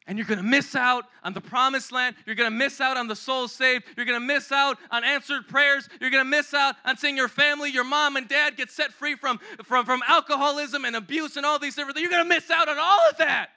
and 0.06 0.16
you're 0.16 0.26
gonna 0.26 0.42
miss 0.42 0.76
out 0.76 1.04
on 1.24 1.32
the 1.32 1.40
promised 1.40 1.90
land. 1.90 2.14
You're 2.26 2.36
gonna 2.36 2.50
miss 2.50 2.80
out 2.80 2.96
on 2.96 3.08
the 3.08 3.16
soul 3.16 3.48
saved. 3.48 3.84
You're 3.96 4.06
gonna 4.06 4.20
miss 4.20 4.52
out 4.52 4.78
on 4.90 5.02
answered 5.02 5.48
prayers. 5.48 5.88
You're 6.00 6.10
gonna 6.10 6.24
miss 6.24 6.54
out 6.54 6.76
on 6.84 6.96
seeing 6.96 7.16
your 7.16 7.28
family, 7.28 7.70
your 7.70 7.84
mom 7.84 8.16
and 8.16 8.28
dad 8.28 8.56
get 8.56 8.70
set 8.70 8.92
free 8.92 9.16
from, 9.16 9.40
from, 9.64 9.84
from 9.84 10.02
alcoholism 10.06 10.84
and 10.84 10.94
abuse 10.94 11.36
and 11.36 11.44
all 11.44 11.58
these 11.58 11.74
different 11.74 11.96
things. 11.96 12.04
You're 12.04 12.18
gonna 12.18 12.28
miss 12.28 12.50
out 12.50 12.68
on 12.68 12.78
all 12.78 13.10
of 13.10 13.18
that 13.18 13.48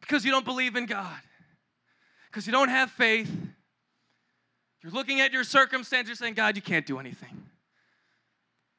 because 0.00 0.24
you 0.24 0.32
don't 0.32 0.44
believe 0.44 0.74
in 0.74 0.86
God, 0.86 1.20
because 2.30 2.46
you 2.46 2.52
don't 2.52 2.68
have 2.68 2.90
faith. 2.90 3.30
You're 4.82 4.92
looking 4.92 5.20
at 5.20 5.32
your 5.32 5.44
circumstances 5.44 6.18
saying, 6.18 6.34
God, 6.34 6.56
you 6.56 6.62
can't 6.62 6.86
do 6.86 6.98
anything. 6.98 7.44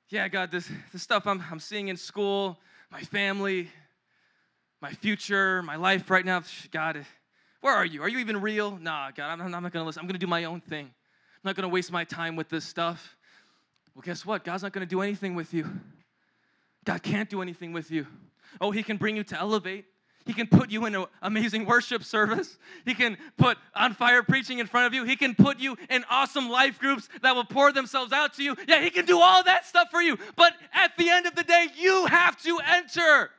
Yeah, 0.10 0.28
God, 0.28 0.52
this, 0.52 0.70
this 0.92 1.02
stuff 1.02 1.26
I'm, 1.26 1.42
I'm 1.50 1.60
seeing 1.60 1.88
in 1.88 1.96
school, 1.96 2.60
my 2.92 3.02
family, 3.02 3.70
my 4.82 4.92
future, 4.92 5.62
my 5.62 5.76
life 5.76 6.10
right 6.10 6.26
now. 6.26 6.42
God, 6.72 6.98
eh, 6.98 7.04
where 7.62 7.74
are 7.74 7.86
you? 7.86 8.02
Are 8.02 8.10
you 8.10 8.18
even 8.20 8.42
real? 8.42 8.78
Nah, 8.78 9.12
God, 9.12 9.30
I'm, 9.30 9.42
I'm 9.42 9.52
not 9.52 9.72
going 9.72 9.84
to 9.84 9.86
listen. 9.86 10.00
I'm 10.00 10.08
going 10.08 10.20
to 10.20 10.20
do 10.20 10.28
my 10.28 10.46
own 10.46 10.62
thing. 10.62 10.86
I'm 10.86 11.50
not 11.50 11.56
going 11.56 11.70
to 11.70 11.74
waste 11.74 11.92
my 11.92 12.04
time 12.04 12.36
with 12.36 12.50
this 12.50 12.66
stuff. 12.66 13.16
Well, 13.94 14.02
guess 14.04 14.26
what? 14.26 14.44
God's 14.44 14.64
not 14.64 14.74
going 14.74 14.86
to 14.86 14.90
do 14.90 15.02
anything 15.02 15.36
with 15.36 15.54
you. 15.54 15.70
God 16.84 17.04
can't 17.04 17.30
do 17.30 17.42
anything 17.42 17.74
with 17.74 17.92
you. 17.92 18.08
Oh, 18.60 18.72
He 18.72 18.82
can 18.82 18.98
bring 18.98 19.16
you 19.16 19.24
to 19.26 19.40
elevate. 19.40 19.86
He 20.26 20.34
can 20.34 20.48
put 20.48 20.70
you 20.70 20.86
in 20.86 20.96
an 20.96 21.06
amazing 21.22 21.66
worship 21.66 22.04
service. 22.04 22.58
He 22.86 22.94
can 22.94 23.18
put 23.38 23.58
on 23.76 23.94
fire 23.94 24.22
preaching 24.22 24.60
in 24.60 24.68
front 24.68 24.88
of 24.88 24.94
you. 24.94 25.04
He 25.04 25.16
can 25.16 25.34
put 25.34 25.60
you 25.60 25.76
in 25.90 26.06
awesome 26.10 26.50
life 26.50 26.80
groups 26.80 27.10
that 27.22 27.36
will 27.36 27.44
pour 27.44 27.72
themselves 27.72 28.12
out 28.12 28.36
to 28.36 28.44
you. 28.44 28.56
Yeah, 28.68 28.82
He 28.82 28.90
can 28.90 29.06
do 29.06 29.20
all 29.20 29.44
that 29.44 29.66
stuff 29.66 29.90
for 29.92 30.02
you. 30.02 30.18
But 30.36 30.54
at 30.74 30.96
the 30.98 31.10
end 31.10 31.26
of 31.26 31.36
the 31.36 31.44
day, 31.44 31.68
you 31.76 32.06
have 32.06 32.42
to 32.44 32.60
enter. 32.60 33.32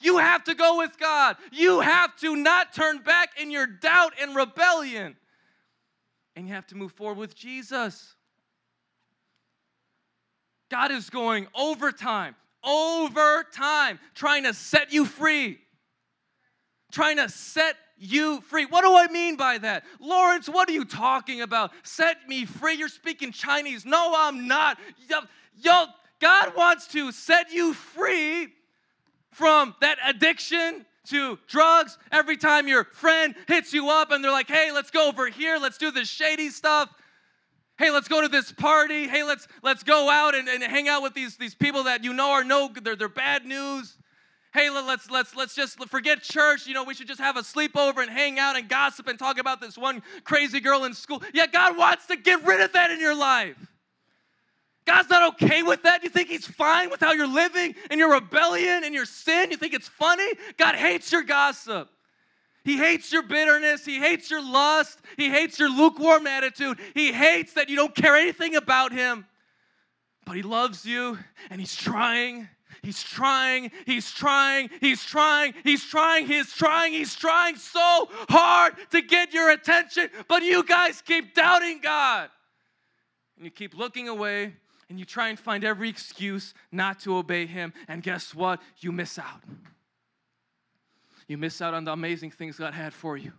You 0.00 0.18
have 0.18 0.44
to 0.44 0.54
go 0.54 0.78
with 0.78 0.98
God. 0.98 1.36
You 1.50 1.80
have 1.80 2.16
to 2.18 2.36
not 2.36 2.72
turn 2.72 2.98
back 2.98 3.30
in 3.40 3.50
your 3.50 3.66
doubt 3.66 4.12
and 4.20 4.36
rebellion. 4.36 5.16
And 6.36 6.46
you 6.46 6.54
have 6.54 6.66
to 6.68 6.76
move 6.76 6.92
forward 6.92 7.18
with 7.18 7.34
Jesus. 7.34 8.14
God 10.70 10.92
is 10.92 11.10
going 11.10 11.48
overtime, 11.54 12.36
overtime, 12.62 13.98
trying 14.14 14.44
to 14.44 14.54
set 14.54 14.92
you 14.92 15.04
free. 15.04 15.58
Trying 16.92 17.16
to 17.16 17.28
set 17.28 17.74
you 17.96 18.40
free. 18.42 18.66
What 18.66 18.82
do 18.82 18.96
I 18.96 19.08
mean 19.08 19.36
by 19.36 19.58
that? 19.58 19.84
Lawrence, 19.98 20.48
what 20.48 20.68
are 20.68 20.72
you 20.72 20.84
talking 20.84 21.40
about? 21.40 21.72
Set 21.82 22.28
me 22.28 22.44
free. 22.44 22.74
You're 22.74 22.88
speaking 22.88 23.32
Chinese. 23.32 23.84
No, 23.84 24.14
I'm 24.16 24.46
not. 24.46 24.78
Yo, 25.56 25.86
God 26.20 26.56
wants 26.56 26.86
to 26.88 27.10
set 27.10 27.50
you 27.50 27.74
free 27.74 28.48
from 29.38 29.76
that 29.80 29.98
addiction 30.04 30.84
to 31.06 31.38
drugs. 31.46 31.96
Every 32.10 32.36
time 32.36 32.66
your 32.66 32.84
friend 32.84 33.36
hits 33.46 33.72
you 33.72 33.88
up 33.88 34.10
and 34.10 34.22
they're 34.22 34.32
like, 34.32 34.48
hey, 34.48 34.72
let's 34.72 34.90
go 34.90 35.08
over 35.08 35.28
here, 35.28 35.58
let's 35.58 35.78
do 35.78 35.92
this 35.92 36.08
shady 36.08 36.50
stuff. 36.50 36.90
Hey, 37.78 37.92
let's 37.92 38.08
go 38.08 38.20
to 38.20 38.28
this 38.28 38.50
party. 38.50 39.06
Hey, 39.06 39.22
let's 39.22 39.46
let's 39.62 39.84
go 39.84 40.10
out 40.10 40.34
and, 40.34 40.48
and 40.48 40.60
hang 40.64 40.88
out 40.88 41.00
with 41.02 41.14
these, 41.14 41.36
these 41.36 41.54
people 41.54 41.84
that 41.84 42.02
you 42.02 42.12
know 42.12 42.32
are 42.32 42.42
no 42.42 42.68
they're, 42.82 42.96
they're 42.96 43.08
bad 43.08 43.46
news. 43.46 43.96
Hey, 44.52 44.70
let's 44.70 45.08
let's 45.08 45.36
let's 45.36 45.54
just 45.54 45.78
forget 45.88 46.20
church. 46.22 46.66
You 46.66 46.74
know, 46.74 46.82
we 46.82 46.94
should 46.94 47.06
just 47.06 47.20
have 47.20 47.36
a 47.36 47.42
sleepover 47.42 47.98
and 47.98 48.10
hang 48.10 48.40
out 48.40 48.56
and 48.56 48.68
gossip 48.68 49.06
and 49.06 49.16
talk 49.16 49.38
about 49.38 49.60
this 49.60 49.78
one 49.78 50.02
crazy 50.24 50.58
girl 50.58 50.84
in 50.84 50.94
school. 50.94 51.22
Yeah, 51.32 51.46
God 51.46 51.78
wants 51.78 52.06
to 52.06 52.16
get 52.16 52.44
rid 52.44 52.60
of 52.60 52.72
that 52.72 52.90
in 52.90 52.98
your 52.98 53.16
life. 53.16 53.56
God's 54.88 55.10
not 55.10 55.34
okay 55.34 55.62
with 55.62 55.82
that? 55.82 56.02
You 56.02 56.08
think 56.08 56.30
He's 56.30 56.46
fine 56.46 56.88
with 56.88 57.00
how 57.00 57.12
you're 57.12 57.26
living 57.26 57.74
and 57.90 58.00
your 58.00 58.14
rebellion 58.14 58.84
and 58.84 58.94
your 58.94 59.04
sin? 59.04 59.50
You 59.50 59.58
think 59.58 59.74
it's 59.74 59.86
funny? 59.86 60.32
God 60.56 60.76
hates 60.76 61.12
your 61.12 61.22
gossip. 61.22 61.90
He 62.64 62.78
hates 62.78 63.12
your 63.12 63.22
bitterness. 63.22 63.84
He 63.84 63.98
hates 63.98 64.30
your 64.30 64.42
lust. 64.42 64.98
He 65.18 65.28
hates 65.28 65.58
your 65.58 65.68
lukewarm 65.68 66.26
attitude. 66.26 66.78
He 66.94 67.12
hates 67.12 67.52
that 67.52 67.68
you 67.68 67.76
don't 67.76 67.94
care 67.94 68.16
anything 68.16 68.56
about 68.56 68.92
Him. 68.92 69.26
But 70.24 70.36
He 70.36 70.42
loves 70.42 70.86
you 70.86 71.18
and 71.50 71.60
He's 71.60 71.76
trying. 71.76 72.48
He's 72.82 73.02
trying, 73.02 73.72
he's 73.86 74.10
trying, 74.10 74.70
he's 74.80 75.04
trying, 75.04 75.52
he's 75.64 75.84
trying, 75.84 76.26
he's 76.26 76.52
trying, 76.52 76.92
he's 76.92 77.14
trying 77.14 77.56
so 77.56 78.08
hard 78.30 78.74
to 78.92 79.02
get 79.02 79.34
your 79.34 79.50
attention, 79.50 80.08
but 80.28 80.44
you 80.44 80.62
guys 80.62 81.02
keep 81.02 81.34
doubting 81.34 81.80
God. 81.82 82.30
And 83.36 83.44
you 83.44 83.50
keep 83.50 83.76
looking 83.76 84.08
away 84.08 84.54
and 84.88 84.98
you 84.98 85.04
try 85.04 85.28
and 85.28 85.38
find 85.38 85.64
every 85.64 85.88
excuse 85.88 86.54
not 86.72 87.00
to 87.00 87.16
obey 87.16 87.46
Him, 87.46 87.72
and 87.88 88.02
guess 88.02 88.34
what? 88.34 88.60
You 88.78 88.92
miss 88.92 89.18
out. 89.18 89.42
You 91.26 91.36
miss 91.36 91.60
out 91.60 91.74
on 91.74 91.84
the 91.84 91.92
amazing 91.92 92.30
things 92.30 92.58
God 92.58 92.74
had 92.74 92.94
for 92.94 93.16
you. 93.16 93.32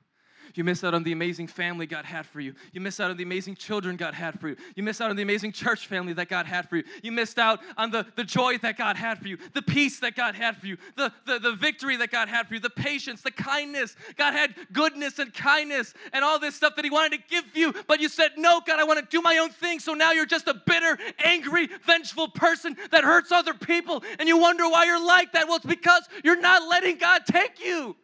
You 0.56 0.64
miss 0.64 0.84
out 0.84 0.94
on 0.94 1.04
the 1.04 1.12
amazing 1.12 1.48
family 1.48 1.86
God 1.86 2.06
had 2.06 2.26
for 2.26 2.40
you. 2.40 2.54
You 2.74 2.82
miss 2.82 3.00
out 3.00 3.12
on 3.12 3.18
the 3.18 3.24
amazing 3.24 3.56
children 3.56 3.96
God 3.96 4.14
had 4.14 4.40
for 4.40 4.50
you. 4.50 4.56
You 4.76 4.84
miss 4.84 5.02
out 5.02 5.10
on 5.10 5.16
the 5.16 5.22
amazing 5.22 5.52
church 5.52 5.88
family 5.88 6.14
that 6.14 6.30
God 6.30 6.46
had 6.46 6.70
for 6.70 6.78
you. 6.78 6.84
You 7.04 7.12
missed 7.12 7.40
out 7.40 7.62
on 7.78 7.92
the, 7.92 8.06
the 8.16 8.24
joy 8.24 8.58
that 8.60 8.78
God 8.78 8.96
had 8.96 9.20
for 9.20 9.28
you, 9.28 9.38
the 9.54 9.62
peace 9.62 10.00
that 10.00 10.16
God 10.16 10.36
had 10.36 10.58
for 10.58 10.68
you, 10.68 10.78
the, 10.96 11.12
the, 11.26 11.40
the 11.40 11.54
victory 11.54 11.98
that 11.98 12.12
God 12.12 12.30
had 12.30 12.48
for 12.48 12.56
you, 12.56 12.60
the 12.60 12.70
patience, 12.70 13.22
the 13.22 13.32
kindness. 13.32 13.96
God 14.16 14.34
had 14.34 14.56
goodness 14.74 15.20
and 15.20 15.34
kindness 15.34 15.94
and 16.14 16.24
all 16.24 16.40
this 16.40 16.56
stuff 16.56 16.76
that 16.76 16.86
He 16.86 16.92
wanted 16.92 17.18
to 17.18 17.24
give 17.30 17.46
you, 17.56 17.74
but 17.88 18.00
you 18.00 18.10
said, 18.10 18.32
No, 18.38 18.62
God, 18.66 18.80
I 18.80 18.84
want 18.84 19.00
to 19.00 19.06
do 19.06 19.22
my 19.22 19.38
own 19.38 19.50
thing. 19.50 19.80
So 19.80 19.94
now 19.94 20.12
you're 20.12 20.26
just 20.26 20.48
a 20.48 20.54
bitter, 20.54 20.98
angry, 21.24 21.70
vengeful 21.86 22.30
person 22.30 22.76
that 22.92 23.04
hurts 23.04 23.32
other 23.32 23.54
people, 23.54 24.04
and 24.18 24.28
you 24.28 24.38
wonder 24.38 24.68
why 24.70 24.86
you're 24.86 25.06
like 25.06 25.34
that. 25.34 25.48
Well, 25.48 25.58
it's 25.58 25.66
because 25.66 26.04
you're 26.24 26.40
not 26.40 26.68
letting 26.70 26.98
God 26.98 27.26
take 27.26 27.64
you. 27.64 27.96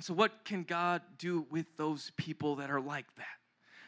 And 0.00 0.04
so, 0.06 0.14
what 0.14 0.46
can 0.46 0.62
God 0.62 1.02
do 1.18 1.44
with 1.50 1.66
those 1.76 2.10
people 2.16 2.56
that 2.56 2.70
are 2.70 2.80
like 2.80 3.04
that? 3.18 3.26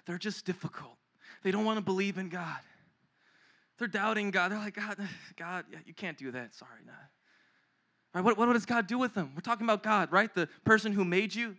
They're 0.04 0.18
just 0.18 0.44
difficult. 0.44 0.98
They 1.42 1.50
don't 1.50 1.64
want 1.64 1.78
to 1.78 1.82
believe 1.82 2.18
in 2.18 2.28
God. 2.28 2.58
They're 3.78 3.88
doubting 3.88 4.30
God. 4.30 4.52
They're 4.52 4.58
like, 4.58 4.74
God, 4.74 4.98
God, 5.38 5.64
you 5.86 5.94
can't 5.94 6.18
do 6.18 6.30
that. 6.32 6.54
Sorry, 6.54 6.82
nah. 6.84 6.92
Right, 8.14 8.22
what, 8.22 8.36
what 8.36 8.52
does 8.52 8.66
God 8.66 8.86
do 8.86 8.98
with 8.98 9.14
them? 9.14 9.32
We're 9.34 9.40
talking 9.40 9.64
about 9.64 9.82
God, 9.82 10.12
right? 10.12 10.28
The 10.34 10.50
person 10.64 10.92
who 10.92 11.02
made 11.02 11.34
you, 11.34 11.56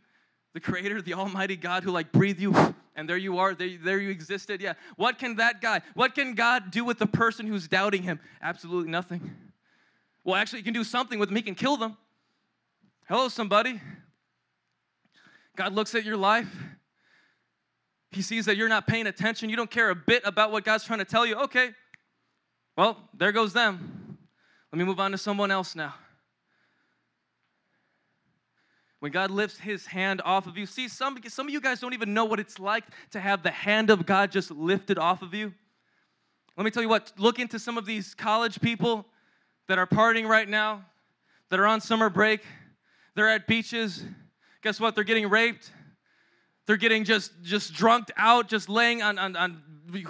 the 0.54 0.60
creator, 0.60 1.02
the 1.02 1.16
almighty 1.16 1.56
God 1.56 1.82
who 1.82 1.90
like 1.90 2.12
breathed 2.12 2.40
you, 2.40 2.54
and 2.96 3.10
there 3.10 3.18
you 3.18 3.40
are, 3.40 3.56
there, 3.56 3.72
there 3.84 3.98
you 3.98 4.12
existed. 4.12 4.62
Yeah. 4.62 4.74
What 4.98 5.18
can 5.18 5.38
that 5.38 5.62
guy, 5.62 5.82
what 5.96 6.14
can 6.14 6.36
God 6.36 6.70
do 6.70 6.86
with 6.86 7.00
the 7.00 7.08
person 7.08 7.48
who's 7.48 7.68
doubting 7.68 8.04
him? 8.04 8.20
Absolutely 8.40 8.92
nothing. 8.92 9.36
Well, 10.24 10.36
actually, 10.36 10.60
he 10.60 10.64
can 10.64 10.76
do 10.76 10.84
something 10.84 11.18
with 11.18 11.30
them. 11.30 11.38
He 11.38 11.42
can 11.42 11.56
kill 11.56 11.76
them. 11.76 11.98
Hello, 13.08 13.30
somebody. 13.30 13.82
God 15.56 15.74
looks 15.74 15.94
at 15.96 16.04
your 16.04 16.18
life. 16.18 16.50
He 18.12 18.22
sees 18.22 18.46
that 18.46 18.58
you're 18.58 18.70
not 18.70 18.88
paying 18.88 19.08
attention. 19.08 19.50
You 19.50 19.56
don't 19.56 19.72
care 19.72 19.90
a 19.90 19.96
bit 19.96 20.24
about 20.26 20.52
what 20.52 20.64
God's 20.64 20.84
trying 20.84 21.00
to 21.00 21.06
tell 21.06 21.26
you. 21.26 21.36
Okay, 21.36 21.72
well, 22.78 22.98
there 23.14 23.32
goes 23.32 23.54
them. 23.54 24.18
Let 24.72 24.80
me 24.80 24.86
move 24.86 25.00
on 25.00 25.12
to 25.12 25.18
someone 25.18 25.52
else 25.52 25.76
now. 25.76 25.94
When 29.00 29.12
God 29.12 29.32
lifts 29.32 29.60
his 29.60 29.86
hand 29.86 30.22
off 30.24 30.48
of 30.48 30.58
you, 30.58 30.66
see, 30.66 30.88
some, 30.88 31.20
some 31.28 31.48
of 31.48 31.54
you 31.54 31.60
guys 31.60 31.82
don't 31.82 31.94
even 31.94 32.14
know 32.14 32.26
what 32.26 32.40
it's 32.40 32.58
like 32.58 32.86
to 33.12 33.20
have 33.20 33.44
the 33.44 33.52
hand 33.52 33.90
of 33.90 34.06
God 34.06 34.32
just 34.32 34.50
lifted 34.50 34.98
off 34.98 35.22
of 35.22 35.34
you. 35.34 35.54
Let 36.56 36.64
me 36.64 36.72
tell 36.72 36.82
you 36.82 36.90
what, 36.90 37.12
look 37.18 37.38
into 37.38 37.60
some 37.60 37.78
of 37.78 37.86
these 37.86 38.16
college 38.16 38.62
people 38.62 39.06
that 39.68 39.78
are 39.78 39.88
partying 39.88 40.28
right 40.28 40.48
now, 40.48 40.86
that 41.50 41.60
are 41.60 41.68
on 41.68 41.82
summer 41.82 42.10
break, 42.10 42.42
they're 43.16 43.30
at 43.30 43.46
beaches, 43.46 44.04
guess 44.64 44.80
what? 44.80 44.96
They're 44.96 45.04
getting 45.04 45.30
raped. 45.30 45.72
They're 46.66 46.78
getting 46.78 47.04
just, 47.04 47.32
just 47.44 47.74
drunked 47.74 48.12
out, 48.18 48.48
just 48.48 48.70
laying 48.70 49.02
on, 49.02 49.20
on, 49.20 49.36
on 49.36 49.62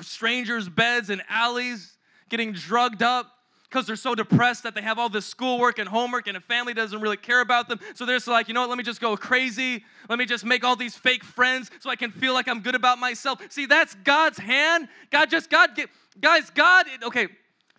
strangers' 0.01 0.69
beds 0.69 1.09
and 1.09 1.21
alleys, 1.27 1.97
getting 2.29 2.53
drugged 2.53 3.01
up 3.01 3.31
because 3.67 3.87
they're 3.87 3.95
so 3.95 4.13
depressed 4.13 4.61
that 4.61 4.75
they 4.75 4.83
have 4.83 4.99
all 4.99 5.09
this 5.09 5.25
schoolwork 5.25 5.79
and 5.79 5.89
homework 5.89 6.27
and 6.27 6.37
a 6.37 6.39
family 6.39 6.75
doesn't 6.75 7.01
really 7.01 7.17
care 7.17 7.41
about 7.41 7.67
them. 7.67 7.79
So 7.95 8.05
they're 8.05 8.17
just 8.17 8.27
like, 8.27 8.47
you 8.47 8.53
know 8.53 8.61
what, 8.61 8.69
let 8.69 8.77
me 8.77 8.83
just 8.83 9.01
go 9.01 9.17
crazy. 9.17 9.83
Let 10.07 10.19
me 10.19 10.27
just 10.27 10.45
make 10.45 10.63
all 10.63 10.75
these 10.75 10.95
fake 10.95 11.23
friends 11.23 11.71
so 11.79 11.89
I 11.89 11.95
can 11.95 12.11
feel 12.11 12.35
like 12.35 12.47
I'm 12.47 12.61
good 12.61 12.75
about 12.75 12.99
myself. 12.99 13.41
See, 13.49 13.65
that's 13.65 13.95
God's 13.95 14.37
hand. 14.37 14.89
God 15.09 15.31
just, 15.31 15.49
God, 15.49 15.75
get, 15.75 15.89
guys, 16.21 16.51
God, 16.51 16.85
okay, 17.01 17.27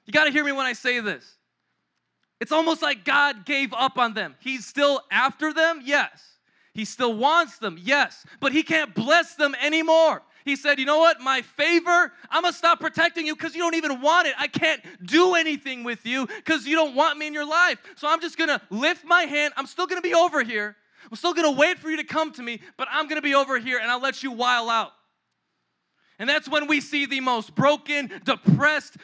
you 0.05 0.13
got 0.13 0.25
to 0.25 0.33
hear 0.33 0.45
me 0.45 0.51
when 0.51 0.67
I 0.67 0.73
say 0.73 0.99
this. 0.99 1.37
It's 2.41 2.51
almost 2.51 2.83
like 2.83 3.05
God 3.05 3.47
gave 3.47 3.73
up 3.73 3.97
on 3.97 4.15
them. 4.15 4.35
He's 4.41 4.67
still 4.67 5.01
after 5.13 5.53
them, 5.53 5.81
yes. 5.85 6.34
He 6.75 6.85
still 6.85 7.15
wants 7.15 7.59
them, 7.59 7.79
yes, 7.81 8.27
but 8.41 8.53
He 8.53 8.63
can't 8.63 8.95
bless 8.95 9.37
them 9.37 9.55
anymore. 9.63 10.23
He 10.45 10.57
said, 10.57 10.79
You 10.79 10.85
know 10.85 10.99
what? 10.99 11.21
My 11.21 11.41
favor, 11.41 12.13
I'm 12.31 12.43
gonna 12.43 12.53
stop 12.53 12.81
protecting 12.81 13.27
you 13.27 13.35
because 13.35 13.55
you 13.55 13.63
don't 13.63 13.75
even 13.75 14.01
want 14.01 14.27
it. 14.27 14.35
I 14.39 14.49
can't 14.49 14.83
do 15.03 15.35
anything 15.35 15.85
with 15.85 16.05
you 16.05 16.27
because 16.27 16.67
you 16.67 16.77
don't 16.77 16.95
want 16.95 17.19
me 17.19 17.27
in 17.29 17.33
your 17.33 17.49
life. 17.49 17.79
So 17.97 18.09
I'm 18.09 18.21
just 18.21 18.37
gonna 18.37 18.61
lift 18.71 19.05
my 19.05 19.23
hand. 19.23 19.55
I'm 19.57 19.67
still 19.67 19.87
gonna 19.87 20.03
be 20.03 20.15
over 20.15 20.43
here. 20.43 20.77
I'm 21.11 21.17
still 21.17 21.33
gonna 21.33 21.53
wait 21.53 21.79
for 21.79 21.91
you 21.91 21.97
to 21.97 22.05
come 22.05 22.33
to 22.33 22.43
me, 22.43 22.61
but 22.77 22.89
I'm 22.91 23.09
gonna 23.09 23.23
be 23.23 23.35
over 23.35 23.59
here 23.59 23.79
and 23.79 23.91
I'll 23.91 24.01
let 24.01 24.23
you 24.23 24.33
while 24.33 24.69
out. 24.69 24.93
And 26.19 26.29
that's 26.29 26.49
when 26.49 26.67
we 26.67 26.81
see 26.81 27.07
the 27.07 27.21
most 27.21 27.55
broken, 27.55 28.11
depressed, 28.25 28.97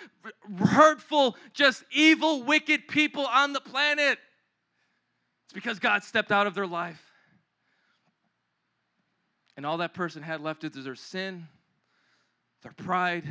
hurtful, 0.58 1.36
just 1.54 1.84
evil, 1.90 2.42
wicked 2.42 2.86
people 2.86 3.26
on 3.26 3.52
the 3.52 3.60
planet. 3.60 4.18
It's 5.46 5.54
because 5.54 5.78
God 5.78 6.04
stepped 6.04 6.30
out 6.30 6.46
of 6.46 6.54
their 6.54 6.66
life. 6.66 7.09
And 9.60 9.66
all 9.66 9.76
that 9.76 9.92
person 9.92 10.22
had 10.22 10.40
left 10.40 10.64
is 10.64 10.72
their 10.86 10.94
sin, 10.94 11.46
their 12.62 12.72
pride, 12.72 13.24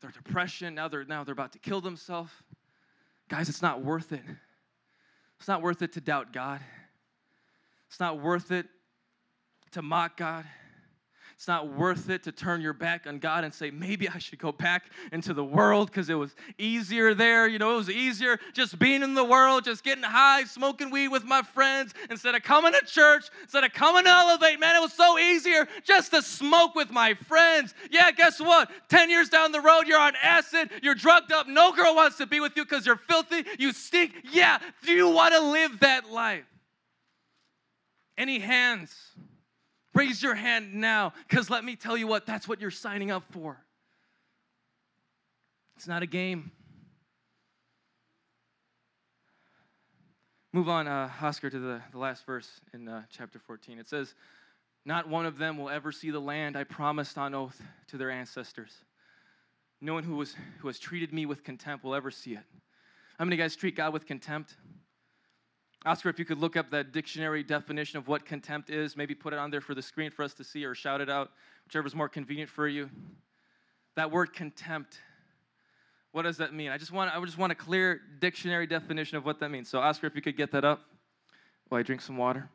their 0.00 0.12
depression. 0.12 0.76
Now 0.76 0.86
they're 0.86 1.04
now 1.04 1.24
they're 1.24 1.32
about 1.32 1.54
to 1.54 1.58
kill 1.58 1.80
themselves. 1.80 2.30
Guys, 3.28 3.48
it's 3.48 3.60
not 3.60 3.82
worth 3.82 4.12
it. 4.12 4.22
It's 5.40 5.48
not 5.48 5.62
worth 5.62 5.82
it 5.82 5.94
to 5.94 6.00
doubt 6.00 6.32
God. 6.32 6.60
It's 7.88 7.98
not 7.98 8.20
worth 8.20 8.52
it 8.52 8.66
to 9.72 9.82
mock 9.82 10.16
God. 10.16 10.44
It's 11.36 11.46
not 11.46 11.68
worth 11.68 12.08
it 12.08 12.22
to 12.22 12.32
turn 12.32 12.62
your 12.62 12.72
back 12.72 13.06
on 13.06 13.18
God 13.18 13.44
and 13.44 13.52
say, 13.52 13.70
maybe 13.70 14.08
I 14.08 14.16
should 14.16 14.38
go 14.38 14.52
back 14.52 14.84
into 15.12 15.34
the 15.34 15.44
world 15.44 15.90
because 15.90 16.08
it 16.08 16.14
was 16.14 16.34
easier 16.56 17.12
there. 17.12 17.46
You 17.46 17.58
know, 17.58 17.74
it 17.74 17.76
was 17.76 17.90
easier 17.90 18.40
just 18.54 18.78
being 18.78 19.02
in 19.02 19.12
the 19.12 19.22
world, 19.22 19.64
just 19.64 19.84
getting 19.84 20.02
high, 20.02 20.44
smoking 20.44 20.90
weed 20.90 21.08
with 21.08 21.24
my 21.24 21.42
friends 21.42 21.92
instead 22.08 22.34
of 22.34 22.42
coming 22.42 22.72
to 22.72 22.80
church, 22.86 23.24
instead 23.42 23.64
of 23.64 23.74
coming 23.74 24.04
to 24.04 24.10
Elevate. 24.10 24.58
Man, 24.58 24.76
it 24.76 24.80
was 24.80 24.94
so 24.94 25.18
easier 25.18 25.68
just 25.84 26.10
to 26.12 26.22
smoke 26.22 26.74
with 26.74 26.90
my 26.90 27.12
friends. 27.12 27.74
Yeah, 27.90 28.10
guess 28.12 28.40
what? 28.40 28.70
10 28.88 29.10
years 29.10 29.28
down 29.28 29.52
the 29.52 29.60
road, 29.60 29.82
you're 29.86 30.00
on 30.00 30.14
acid, 30.22 30.70
you're 30.82 30.94
drugged 30.94 31.32
up. 31.32 31.46
No 31.46 31.70
girl 31.70 31.94
wants 31.94 32.16
to 32.16 32.26
be 32.26 32.40
with 32.40 32.56
you 32.56 32.64
because 32.64 32.86
you're 32.86 32.96
filthy, 32.96 33.44
you 33.58 33.74
stink. 33.74 34.12
Yeah, 34.32 34.58
do 34.86 34.92
you 34.92 35.10
want 35.10 35.34
to 35.34 35.40
live 35.40 35.80
that 35.80 36.10
life? 36.10 36.46
Any 38.16 38.38
hands? 38.38 38.96
Raise 39.96 40.22
your 40.22 40.34
hand 40.34 40.74
now, 40.74 41.14
because 41.26 41.48
let 41.48 41.64
me 41.64 41.74
tell 41.74 41.96
you 41.96 42.06
what, 42.06 42.26
that's 42.26 42.46
what 42.46 42.60
you're 42.60 42.70
signing 42.70 43.10
up 43.10 43.24
for. 43.30 43.56
It's 45.76 45.88
not 45.88 46.02
a 46.02 46.06
game. 46.06 46.50
Move 50.52 50.68
on, 50.68 50.86
uh, 50.86 51.10
Oscar, 51.22 51.48
to 51.48 51.58
the, 51.58 51.80
the 51.92 51.98
last 51.98 52.26
verse 52.26 52.60
in 52.74 52.86
uh, 52.88 53.04
chapter 53.10 53.38
14. 53.38 53.78
It 53.78 53.88
says, 53.88 54.14
Not 54.84 55.08
one 55.08 55.24
of 55.24 55.38
them 55.38 55.56
will 55.56 55.70
ever 55.70 55.90
see 55.92 56.10
the 56.10 56.20
land 56.20 56.58
I 56.58 56.64
promised 56.64 57.16
on 57.16 57.34
oath 57.34 57.62
to 57.88 57.96
their 57.96 58.10
ancestors. 58.10 58.72
No 59.80 59.94
one 59.94 60.02
who, 60.02 60.16
was, 60.16 60.34
who 60.58 60.68
has 60.68 60.78
treated 60.78 61.14
me 61.14 61.24
with 61.24 61.42
contempt 61.42 61.84
will 61.84 61.94
ever 61.94 62.10
see 62.10 62.32
it. 62.32 62.44
How 63.18 63.24
many 63.24 63.38
guys 63.38 63.56
treat 63.56 63.76
God 63.76 63.94
with 63.94 64.04
contempt? 64.04 64.56
Oscar, 65.86 66.08
if 66.08 66.18
you 66.18 66.24
could 66.24 66.38
look 66.38 66.56
up 66.56 66.68
that 66.70 66.90
dictionary 66.90 67.44
definition 67.44 67.96
of 67.96 68.08
what 68.08 68.26
contempt 68.26 68.70
is, 68.70 68.96
maybe 68.96 69.14
put 69.14 69.32
it 69.32 69.38
on 69.38 69.52
there 69.52 69.60
for 69.60 69.72
the 69.72 69.80
screen 69.80 70.10
for 70.10 70.24
us 70.24 70.34
to 70.34 70.42
see 70.42 70.64
or 70.64 70.74
shout 70.74 71.00
it 71.00 71.08
out, 71.08 71.30
whichever 71.64 71.86
is 71.86 71.94
more 71.94 72.08
convenient 72.08 72.50
for 72.50 72.66
you. 72.66 72.90
That 73.94 74.10
word 74.10 74.32
contempt, 74.32 74.98
what 76.10 76.22
does 76.22 76.38
that 76.38 76.52
mean? 76.52 76.70
I 76.72 76.76
just 76.76 76.90
want 76.90 77.14
I 77.14 77.24
just 77.24 77.38
want 77.38 77.52
a 77.52 77.54
clear 77.54 78.00
dictionary 78.20 78.66
definition 78.66 79.16
of 79.16 79.24
what 79.24 79.38
that 79.38 79.50
means. 79.50 79.68
So 79.68 79.78
Oscar, 79.78 80.08
if 80.08 80.16
you 80.16 80.22
could 80.22 80.36
get 80.36 80.50
that 80.50 80.64
up 80.64 80.80
while 81.68 81.78
I 81.78 81.82
drink 81.82 82.02
some 82.02 82.16
water. 82.16 82.48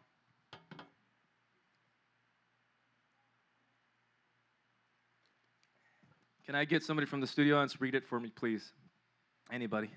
Can 6.46 6.56
I 6.56 6.66
get 6.66 6.84
somebody 6.84 7.08
from 7.08 7.22
the 7.22 7.28
studio 7.28 7.62
and 7.62 7.74
read 7.80 7.96
it 7.96 8.04
for 8.04 8.20
me, 8.20 8.30
please? 8.30 8.74
Anybody? 9.50 9.90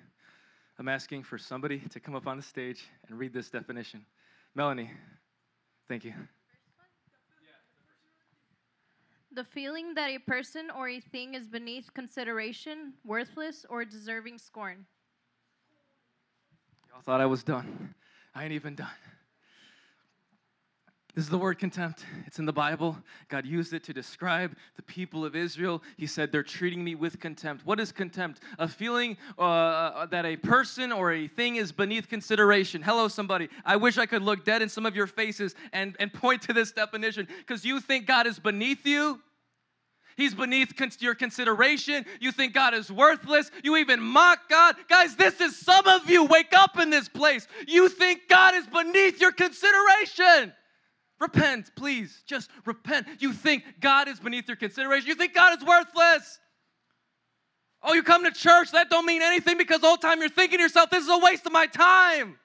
I'm 0.78 0.88
asking 0.88 1.22
for 1.22 1.38
somebody 1.38 1.78
to 1.90 2.00
come 2.00 2.14
up 2.14 2.26
on 2.26 2.36
the 2.36 2.42
stage 2.42 2.84
and 3.08 3.18
read 3.18 3.32
this 3.32 3.48
definition. 3.48 4.04
Melanie, 4.54 4.90
thank 5.88 6.04
you. 6.04 6.12
The 9.32 9.44
feeling 9.44 9.94
that 9.94 10.10
a 10.10 10.18
person 10.18 10.70
or 10.76 10.88
a 10.88 11.00
thing 11.00 11.34
is 11.34 11.48
beneath 11.48 11.92
consideration, 11.92 12.92
worthless, 13.04 13.66
or 13.68 13.84
deserving 13.84 14.38
scorn. 14.38 14.86
Y'all 16.88 17.02
thought 17.02 17.20
I 17.20 17.26
was 17.26 17.42
done. 17.42 17.94
I 18.34 18.44
ain't 18.44 18.52
even 18.52 18.76
done. 18.76 18.88
This 21.14 21.26
is 21.26 21.30
the 21.30 21.38
word 21.38 21.60
contempt. 21.60 22.04
It's 22.26 22.40
in 22.40 22.44
the 22.44 22.52
Bible. 22.52 22.98
God 23.28 23.46
used 23.46 23.72
it 23.72 23.84
to 23.84 23.92
describe 23.92 24.56
the 24.74 24.82
people 24.82 25.24
of 25.24 25.36
Israel. 25.36 25.80
He 25.96 26.08
said, 26.08 26.32
They're 26.32 26.42
treating 26.42 26.82
me 26.82 26.96
with 26.96 27.20
contempt. 27.20 27.64
What 27.64 27.78
is 27.78 27.92
contempt? 27.92 28.40
A 28.58 28.66
feeling 28.66 29.16
uh, 29.38 30.06
that 30.06 30.24
a 30.24 30.36
person 30.36 30.90
or 30.90 31.12
a 31.12 31.28
thing 31.28 31.54
is 31.54 31.70
beneath 31.70 32.08
consideration. 32.08 32.82
Hello, 32.82 33.06
somebody. 33.06 33.48
I 33.64 33.76
wish 33.76 33.96
I 33.96 34.06
could 34.06 34.22
look 34.22 34.44
dead 34.44 34.60
in 34.60 34.68
some 34.68 34.86
of 34.86 34.96
your 34.96 35.06
faces 35.06 35.54
and, 35.72 35.94
and 36.00 36.12
point 36.12 36.42
to 36.42 36.52
this 36.52 36.72
definition 36.72 37.28
because 37.38 37.64
you 37.64 37.78
think 37.78 38.06
God 38.06 38.26
is 38.26 38.40
beneath 38.40 38.84
you. 38.84 39.20
He's 40.16 40.34
beneath 40.34 40.74
your 41.00 41.14
consideration. 41.14 42.06
You 42.20 42.32
think 42.32 42.54
God 42.54 42.74
is 42.74 42.90
worthless. 42.90 43.52
You 43.62 43.76
even 43.76 44.00
mock 44.00 44.48
God. 44.48 44.74
Guys, 44.88 45.14
this 45.14 45.40
is 45.40 45.56
some 45.56 45.86
of 45.86 46.10
you. 46.10 46.24
Wake 46.24 46.52
up 46.54 46.76
in 46.78 46.90
this 46.90 47.08
place. 47.08 47.46
You 47.68 47.88
think 47.88 48.22
God 48.28 48.54
is 48.56 48.66
beneath 48.66 49.20
your 49.20 49.32
consideration. 49.32 50.52
Repent, 51.24 51.74
please. 51.74 52.22
Just 52.26 52.50
repent. 52.66 53.06
You 53.18 53.32
think 53.32 53.64
God 53.80 54.08
is 54.08 54.20
beneath 54.20 54.46
your 54.46 54.58
consideration. 54.58 55.08
You 55.08 55.14
think 55.14 55.32
God 55.32 55.58
is 55.58 55.66
worthless. 55.66 56.38
Oh, 57.82 57.94
you 57.94 58.02
come 58.02 58.24
to 58.24 58.30
church, 58.30 58.72
that 58.72 58.90
don't 58.90 59.06
mean 59.06 59.22
anything 59.22 59.56
because 59.56 59.80
the 59.80 59.86
whole 59.86 59.96
time 59.96 60.20
you're 60.20 60.28
thinking 60.28 60.58
to 60.58 60.62
yourself, 60.64 60.90
this 60.90 61.02
is 61.02 61.08
a 61.08 61.16
waste 61.16 61.46
of 61.46 61.52
my 61.52 61.66
time. 61.66 62.38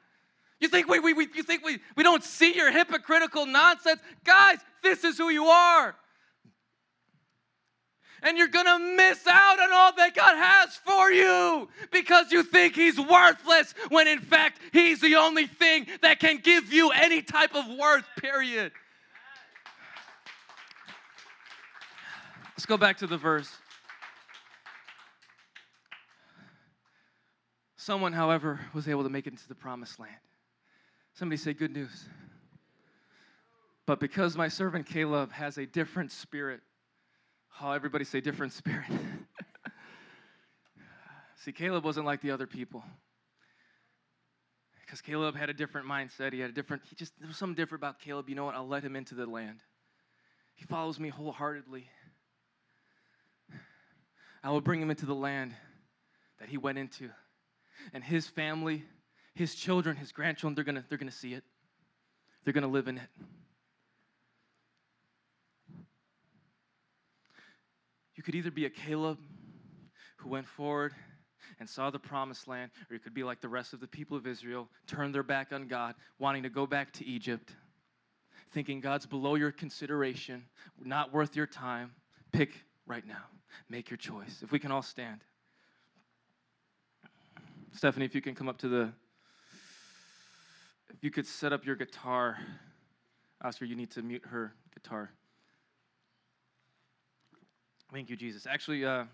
You 0.62 0.70
think 0.70 0.88
we, 0.88 1.00
we, 1.00 1.12
we 1.12 1.28
you 1.36 1.44
think 1.44 1.66
we, 1.66 1.80
we 1.98 2.04
don't 2.04 2.24
see 2.24 2.56
your 2.56 2.72
hypocritical 2.72 3.46
nonsense? 3.46 4.00
Guys, 4.24 4.60
this 4.82 5.04
is 5.04 5.18
who 5.18 5.28
you 5.30 5.46
are 5.46 5.94
and 8.24 8.38
you're 8.38 8.48
gonna 8.48 8.80
miss 8.80 9.26
out 9.28 9.60
on 9.60 9.72
all 9.72 9.96
that 9.96 10.16
God 10.16 10.36
has 10.36 10.76
for 10.78 11.12
you 11.12 11.70
because 11.92 12.32
you 12.32 12.44
think 12.44 12.76
He's 12.76 13.00
worthless 13.00 13.74
when 13.90 14.08
in 14.08 14.20
fact 14.20 14.60
He's 14.72 15.02
the 15.02 15.16
only 15.16 15.48
thing 15.48 15.88
that 16.02 16.20
can 16.20 16.38
give 16.38 16.72
you 16.72 16.92
any 16.92 17.22
type 17.22 17.56
of 17.56 17.66
worth, 17.78 18.06
period. 18.18 18.72
Let's 22.60 22.66
go 22.66 22.78
back 22.78 22.98
to 22.98 23.08
the 23.08 23.18
verse. 23.18 23.50
Someone, 27.78 28.12
however, 28.12 28.60
was 28.74 28.90
able 28.90 29.04
to 29.04 29.10
make 29.10 29.26
it 29.26 29.32
into 29.32 29.48
the 29.48 29.56
promised 29.56 30.00
land. 30.00 30.14
Somebody 31.14 31.38
say, 31.38 31.54
Good 31.54 31.72
news. 31.72 32.10
But 33.86 34.00
because 34.00 34.36
my 34.36 34.50
servant 34.50 34.86
Caleb 34.86 35.32
has 35.32 35.58
a 35.58 35.66
different 35.66 36.12
spirit, 36.12 36.60
Oh, 37.62 37.72
everybody 37.72 38.06
say 38.06 38.22
different 38.22 38.54
spirit. 38.54 38.88
See, 41.44 41.52
Caleb 41.52 41.84
wasn't 41.84 42.06
like 42.06 42.22
the 42.22 42.32
other 42.32 42.48
people. 42.48 42.84
Because 44.86 45.02
Caleb 45.02 45.36
had 45.36 45.50
a 45.50 45.54
different 45.54 45.88
mindset. 45.88 46.34
He 46.34 46.40
had 46.40 46.50
a 46.50 46.54
different, 46.54 46.84
he 46.90 46.96
just, 46.96 47.14
there 47.20 47.28
was 47.28 47.38
something 47.38 47.56
different 47.56 47.82
about 47.82 48.00
Caleb. 48.00 48.28
You 48.28 48.36
know 48.36 48.46
what? 48.46 48.56
I'll 48.56 48.68
let 48.68 48.84
him 48.84 48.96
into 48.96 49.16
the 49.16 49.26
land. 49.26 49.60
He 50.56 50.66
follows 50.66 51.00
me 51.00 51.10
wholeheartedly. 51.10 51.88
I 54.44 54.52
will 54.52 54.62
bring 54.62 54.82
him 54.82 54.90
into 54.90 55.06
the 55.06 55.16
land 55.16 55.54
that 56.40 56.50
he 56.50 56.58
went 56.58 56.78
into. 56.78 57.10
And 57.94 58.04
his 58.04 58.28
family, 58.28 58.84
his 59.36 59.56
children, 59.56 59.96
his 59.96 60.12
grandchildren, 60.12 60.56
they're 60.56 60.64
gonna, 60.64 60.84
they're 60.90 60.98
gonna 60.98 61.12
see 61.12 61.34
it. 61.34 61.44
They're 62.44 62.54
gonna 62.54 62.68
live 62.68 62.88
in 62.88 62.98
it. 62.98 63.10
You 68.20 68.24
could 68.24 68.36
either 68.36 68.52
be 68.52 68.66
a 68.66 68.70
Caleb 68.70 69.18
who 70.18 70.28
went 70.28 70.46
forward 70.46 70.94
and 71.58 71.70
saw 71.70 71.90
the 71.90 72.00
promised 72.00 72.50
land, 72.50 72.70
or 72.90 72.94
you 72.94 73.00
could 73.00 73.14
be 73.14 73.24
like 73.24 73.40
the 73.40 73.48
rest 73.48 73.72
of 73.72 73.80
the 73.80 73.88
people 73.88 74.18
of 74.18 74.28
Israel, 74.28 74.68
turn 74.88 75.14
their 75.14 75.24
back 75.24 75.54
on 75.54 75.70
God, 75.70 75.96
wanting 76.18 76.44
to 76.44 76.50
go 76.50 76.68
back 76.68 76.92
to 76.96 77.06
Egypt, 77.06 77.56
thinking 78.52 78.82
God's 78.82 79.06
below 79.06 79.36
your 79.36 79.54
consideration, 79.54 80.44
not 80.84 81.14
worth 81.14 81.34
your 81.38 81.48
time. 81.48 81.94
Pick 82.34 82.52
right 82.86 83.08
now. 83.08 83.24
Make 83.70 83.90
your 83.90 83.96
choice. 83.96 84.42
If 84.44 84.52
we 84.52 84.60
can 84.60 84.70
all 84.70 84.82
stand. 84.82 85.22
Stephanie, 87.72 88.04
if 88.04 88.14
you 88.14 88.22
can 88.22 88.36
come 88.36 88.50
up 88.50 88.58
to 88.58 88.68
the. 88.68 88.92
If 90.94 91.06
you 91.06 91.10
could 91.10 91.26
set 91.26 91.54
up 91.54 91.66
your 91.66 91.78
guitar. 91.78 92.38
Oscar, 93.42 93.64
you 93.64 93.78
need 93.78 93.92
to 93.92 94.02
mute 94.02 94.26
her 94.26 94.54
guitar. 94.74 95.14
Thank 97.92 98.10
you, 98.10 98.16
Jesus. 98.16 98.46
Actually, 98.46 98.86
uh, 98.86 99.06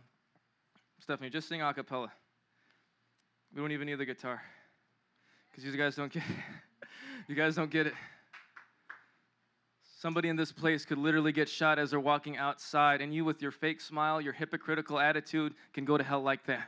Stephanie, 0.99 1.29
just 1.29 1.47
sing 1.47 1.61
a 1.61 1.73
cappella. 1.73 2.11
We 3.53 3.61
don't 3.61 3.71
even 3.71 3.87
need 3.87 3.99
the 3.99 4.05
guitar. 4.05 4.41
Because 5.49 5.63
you 5.63 5.71
guys 5.77 5.95
don't 5.95 6.11
get 6.11 6.23
you 7.29 7.35
guys 7.35 7.55
don't 7.55 7.71
get 7.71 7.87
it. 7.87 7.93
Somebody 9.97 10.27
in 10.27 10.35
this 10.35 10.51
place 10.51 10.83
could 10.85 10.97
literally 10.97 11.31
get 11.31 11.47
shot 11.47 11.79
as 11.79 11.91
they're 11.91 11.99
walking 12.01 12.37
outside, 12.37 13.01
and 13.01 13.13
you, 13.13 13.23
with 13.23 13.41
your 13.41 13.51
fake 13.51 13.79
smile, 13.79 14.19
your 14.19 14.33
hypocritical 14.33 14.99
attitude, 14.99 15.53
can 15.73 15.85
go 15.85 15.97
to 15.97 16.03
hell 16.03 16.21
like 16.21 16.45
that 16.45 16.67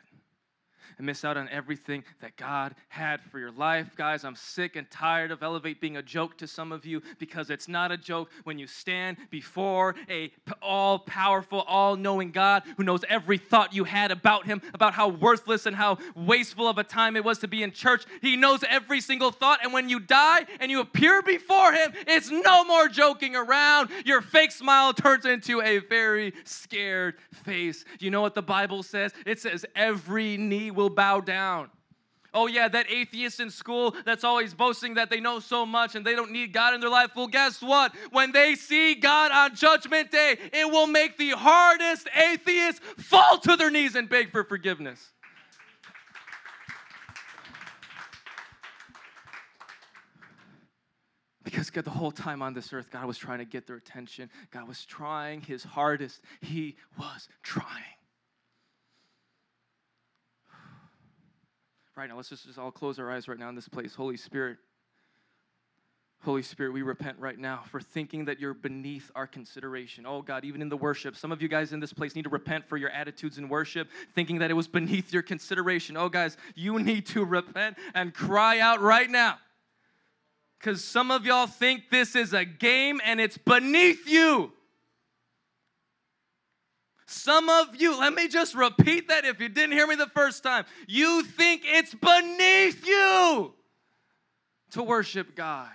and 0.98 1.06
miss 1.06 1.24
out 1.24 1.38
on 1.38 1.50
everything 1.50 2.04
that 2.22 2.36
God 2.38 2.76
had 2.90 3.22
for 3.32 3.40
your 3.40 3.52
life. 3.52 3.92
Guys, 3.96 4.24
I'm 4.24 4.36
sick 4.36 4.76
and 4.76 4.90
tired 4.90 5.32
of 5.32 5.44
Elevate 5.44 5.82
being 5.82 5.98
a 5.98 6.02
joke 6.02 6.38
to 6.38 6.48
some 6.48 6.72
of 6.72 6.86
you 6.86 7.02
because 7.20 7.50
it's 7.50 7.68
not 7.68 7.92
a 7.92 7.98
joke 7.98 8.30
when 8.44 8.58
you 8.58 8.68
stand 8.68 9.18
before 9.30 9.96
a 10.10 10.32
all 10.62 11.00
powerful, 11.00 11.62
all 11.62 11.96
knowing 11.96 12.32
God 12.32 12.64
who 12.78 12.84
knows 12.84 13.02
every 13.10 13.38
thought 13.38 13.74
you 13.74 13.84
had 13.84 14.12
about 14.12 14.46
Him, 14.46 14.62
about 14.74 14.94
how 14.94 15.08
worthless 15.10 15.66
and 15.66 15.76
how 15.76 15.98
wasteful 16.16 16.68
of 16.68 16.78
a 16.78 16.84
time 16.84 17.16
it 17.16 17.24
was 17.24 17.40
to 17.40 17.48
be 17.48 17.64
in 17.64 17.72
church. 17.72 18.06
He 18.22 18.36
knows 18.36 18.64
every 18.68 19.02
single 19.02 19.32
thought. 19.32 19.60
And 19.64 19.74
when 19.74 19.90
you 19.90 20.00
die 20.00 20.46
and 20.60 20.72
you 20.72 20.80
appear 20.80 21.22
before 21.22 21.74
Him, 21.74 21.94
it's 22.08 22.30
no 22.30 22.64
more 22.64 22.88
joking 22.88 23.36
around. 23.36 23.90
Your 24.06 24.22
fake 24.22 24.52
smile 24.52 24.94
turns 24.94 25.26
into 25.26 25.62
a 25.62 25.80
very 25.80 26.34
scared 26.44 27.16
face. 27.32 27.86
You 28.00 28.12
know 28.12 28.22
what 28.22 28.36
the 28.36 28.42
Bible 28.42 28.84
says? 28.84 29.14
It 29.26 29.40
says, 29.40 29.66
every 29.76 30.38
knee 30.38 30.72
will 30.78 30.90
bow 30.90 31.20
down. 31.20 31.70
Oh, 32.34 32.46
yeah, 32.46 32.68
that 32.68 32.92
atheist 32.92 33.40
in 33.40 33.50
school 33.50 33.96
that's 34.06 34.24
always 34.24 34.54
boasting 34.54 34.94
that 34.94 35.10
they 35.10 35.20
know 35.20 35.40
so 35.40 35.66
much 35.66 35.96
and 35.96 36.06
they 36.06 36.14
don't 36.14 36.32
need 36.32 36.54
God 36.54 36.74
in 36.76 36.80
their 36.80 36.90
life. 36.90 37.12
Well, 37.16 37.28
guess 37.28 37.62
what? 37.62 37.94
When 38.12 38.32
they 38.32 38.54
see 38.56 38.96
God 38.96 39.32
on 39.32 39.56
Judgment 39.56 40.12
Day, 40.12 40.38
it 40.54 40.70
will 40.72 40.88
make 40.88 41.18
the 41.18 41.32
hardest 41.32 42.08
atheist 42.16 42.84
fall 42.84 43.40
to 43.40 43.56
their 43.56 43.72
knees 43.72 43.96
and 43.96 44.08
beg 44.08 44.32
for 44.32 44.44
forgiveness. 44.44 45.14
Because 51.44 51.72
God, 51.72 51.86
the 51.86 51.92
whole 51.92 52.12
time 52.12 52.42
on 52.44 52.54
this 52.54 52.72
earth, 52.72 52.92
God 52.92 53.06
was 53.06 53.18
trying 53.18 53.40
to 53.40 53.46
get 53.46 53.66
their 53.66 53.78
attention. 53.78 54.30
God 54.52 54.68
was 54.68 54.86
trying 54.86 55.42
his 55.42 55.64
hardest. 55.64 56.22
He 56.42 56.76
was 57.00 57.30
trying. 57.42 57.97
Right 61.98 62.08
now, 62.08 62.16
let's 62.16 62.30
just, 62.30 62.46
just 62.46 62.60
all 62.60 62.72
close 62.72 63.00
our 63.00 63.12
eyes 63.12 63.28
right 63.28 63.40
now 63.40 63.50
in 63.50 63.56
this 63.56 63.68
place. 63.68 63.96
Holy 63.96 64.18
Spirit, 64.18 64.58
Holy 66.22 66.44
Spirit, 66.44 66.74
we 66.74 66.82
repent 66.82 67.18
right 67.20 67.38
now 67.38 67.64
for 67.70 67.80
thinking 67.80 68.26
that 68.26 68.40
you're 68.40 68.54
beneath 68.54 69.10
our 69.16 69.28
consideration. 69.28 70.06
Oh 70.06 70.22
God, 70.22 70.46
even 70.46 70.62
in 70.62 70.70
the 70.70 70.78
worship, 70.78 71.16
some 71.16 71.32
of 71.32 71.42
you 71.42 71.48
guys 71.48 71.74
in 71.74 71.80
this 71.80 71.94
place 71.94 72.16
need 72.16 72.24
to 72.24 72.30
repent 72.30 72.68
for 72.68 72.78
your 72.78 72.90
attitudes 72.90 73.38
in 73.38 73.50
worship, 73.50 73.88
thinking 74.14 74.40
that 74.40 74.52
it 74.52 74.56
was 74.56 74.68
beneath 74.68 75.12
your 75.12 75.22
consideration. 75.22 75.98
Oh, 75.98 76.10
guys, 76.10 76.38
you 76.56 76.80
need 76.80 77.06
to 77.08 77.24
repent 77.24 77.78
and 77.94 78.14
cry 78.14 78.60
out 78.60 78.82
right 78.82 79.10
now. 79.10 79.38
Because 80.60 80.84
some 80.84 81.12
of 81.12 81.26
y'all 81.26 81.48
think 81.48 81.90
this 81.92 82.16
is 82.16 82.34
a 82.34 82.46
game 82.46 83.00
and 83.04 83.22
it's 83.22 83.38
beneath 83.38 84.08
you. 84.10 84.52
Some 87.10 87.50
of 87.50 87.78
you, 87.78 87.98
let 87.98 88.14
me 88.14 88.28
just 88.28 88.54
repeat 88.54 89.08
that 89.08 89.24
if 89.24 89.40
you 89.40 89.48
didn't 89.48 89.72
hear 89.72 89.88
me 89.88 89.96
the 89.96 90.08
first 90.08 90.44
time. 90.44 90.66
You 90.88 91.24
think 91.24 91.62
it's 91.64 91.96
beneath 91.96 92.86
you 92.86 93.54
to 94.72 94.84
worship 94.84 95.34
God. 95.34 95.72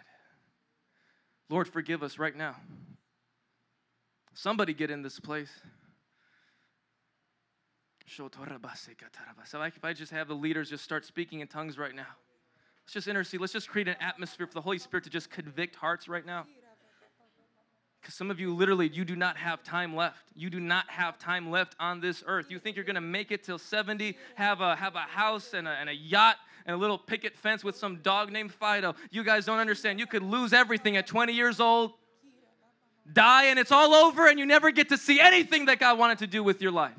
Lord, 1.48 1.68
forgive 1.68 2.02
us 2.02 2.18
right 2.18 2.36
now. 2.36 2.56
Somebody 4.34 4.74
get 4.74 4.90
in 4.90 5.00
this 5.00 5.18
place. 5.18 5.50
So 8.06 8.26
if 9.62 9.84
I 9.84 9.92
just 9.94 10.12
have 10.12 10.28
the 10.28 10.34
leaders 10.34 10.68
just 10.68 10.84
start 10.84 11.06
speaking 11.06 11.40
in 11.40 11.48
tongues 11.48 11.78
right 11.78 11.94
now. 11.94 12.06
Let's 12.84 12.92
just 12.92 13.08
intercede. 13.08 13.40
Let's 13.40 13.54
just 13.54 13.70
create 13.70 13.88
an 13.88 13.96
atmosphere 14.00 14.46
for 14.46 14.52
the 14.52 14.60
Holy 14.60 14.78
Spirit 14.78 15.04
to 15.04 15.10
just 15.10 15.30
convict 15.30 15.76
hearts 15.76 16.08
right 16.08 16.26
now. 16.26 16.44
Because 18.02 18.14
some 18.16 18.32
of 18.32 18.40
you 18.40 18.52
literally, 18.52 18.88
you 18.88 19.04
do 19.04 19.14
not 19.14 19.36
have 19.36 19.62
time 19.62 19.94
left. 19.94 20.16
You 20.34 20.50
do 20.50 20.58
not 20.58 20.90
have 20.90 21.20
time 21.20 21.52
left 21.52 21.76
on 21.78 22.00
this 22.00 22.24
earth. 22.26 22.46
You 22.50 22.58
think 22.58 22.74
you're 22.74 22.84
going 22.84 22.96
to 22.96 23.00
make 23.00 23.30
it 23.30 23.44
till 23.44 23.58
70, 23.58 24.16
have 24.34 24.60
a, 24.60 24.74
have 24.74 24.96
a 24.96 25.02
house 25.02 25.54
and 25.54 25.68
a, 25.68 25.70
and 25.70 25.88
a 25.88 25.94
yacht 25.94 26.36
and 26.66 26.74
a 26.74 26.76
little 26.76 26.98
picket 26.98 27.36
fence 27.36 27.62
with 27.62 27.76
some 27.76 27.98
dog 28.02 28.32
named 28.32 28.52
Fido. 28.52 28.96
You 29.12 29.22
guys 29.22 29.46
don't 29.46 29.60
understand. 29.60 30.00
You 30.00 30.08
could 30.08 30.24
lose 30.24 30.52
everything 30.52 30.96
at 30.96 31.06
20 31.06 31.32
years 31.32 31.60
old, 31.60 31.92
die, 33.12 33.44
and 33.44 33.58
it's 33.58 33.70
all 33.70 33.94
over, 33.94 34.26
and 34.26 34.36
you 34.36 34.46
never 34.46 34.72
get 34.72 34.88
to 34.88 34.98
see 34.98 35.20
anything 35.20 35.66
that 35.66 35.78
God 35.78 35.96
wanted 35.96 36.18
to 36.18 36.26
do 36.26 36.42
with 36.42 36.60
your 36.60 36.72
life. 36.72 36.92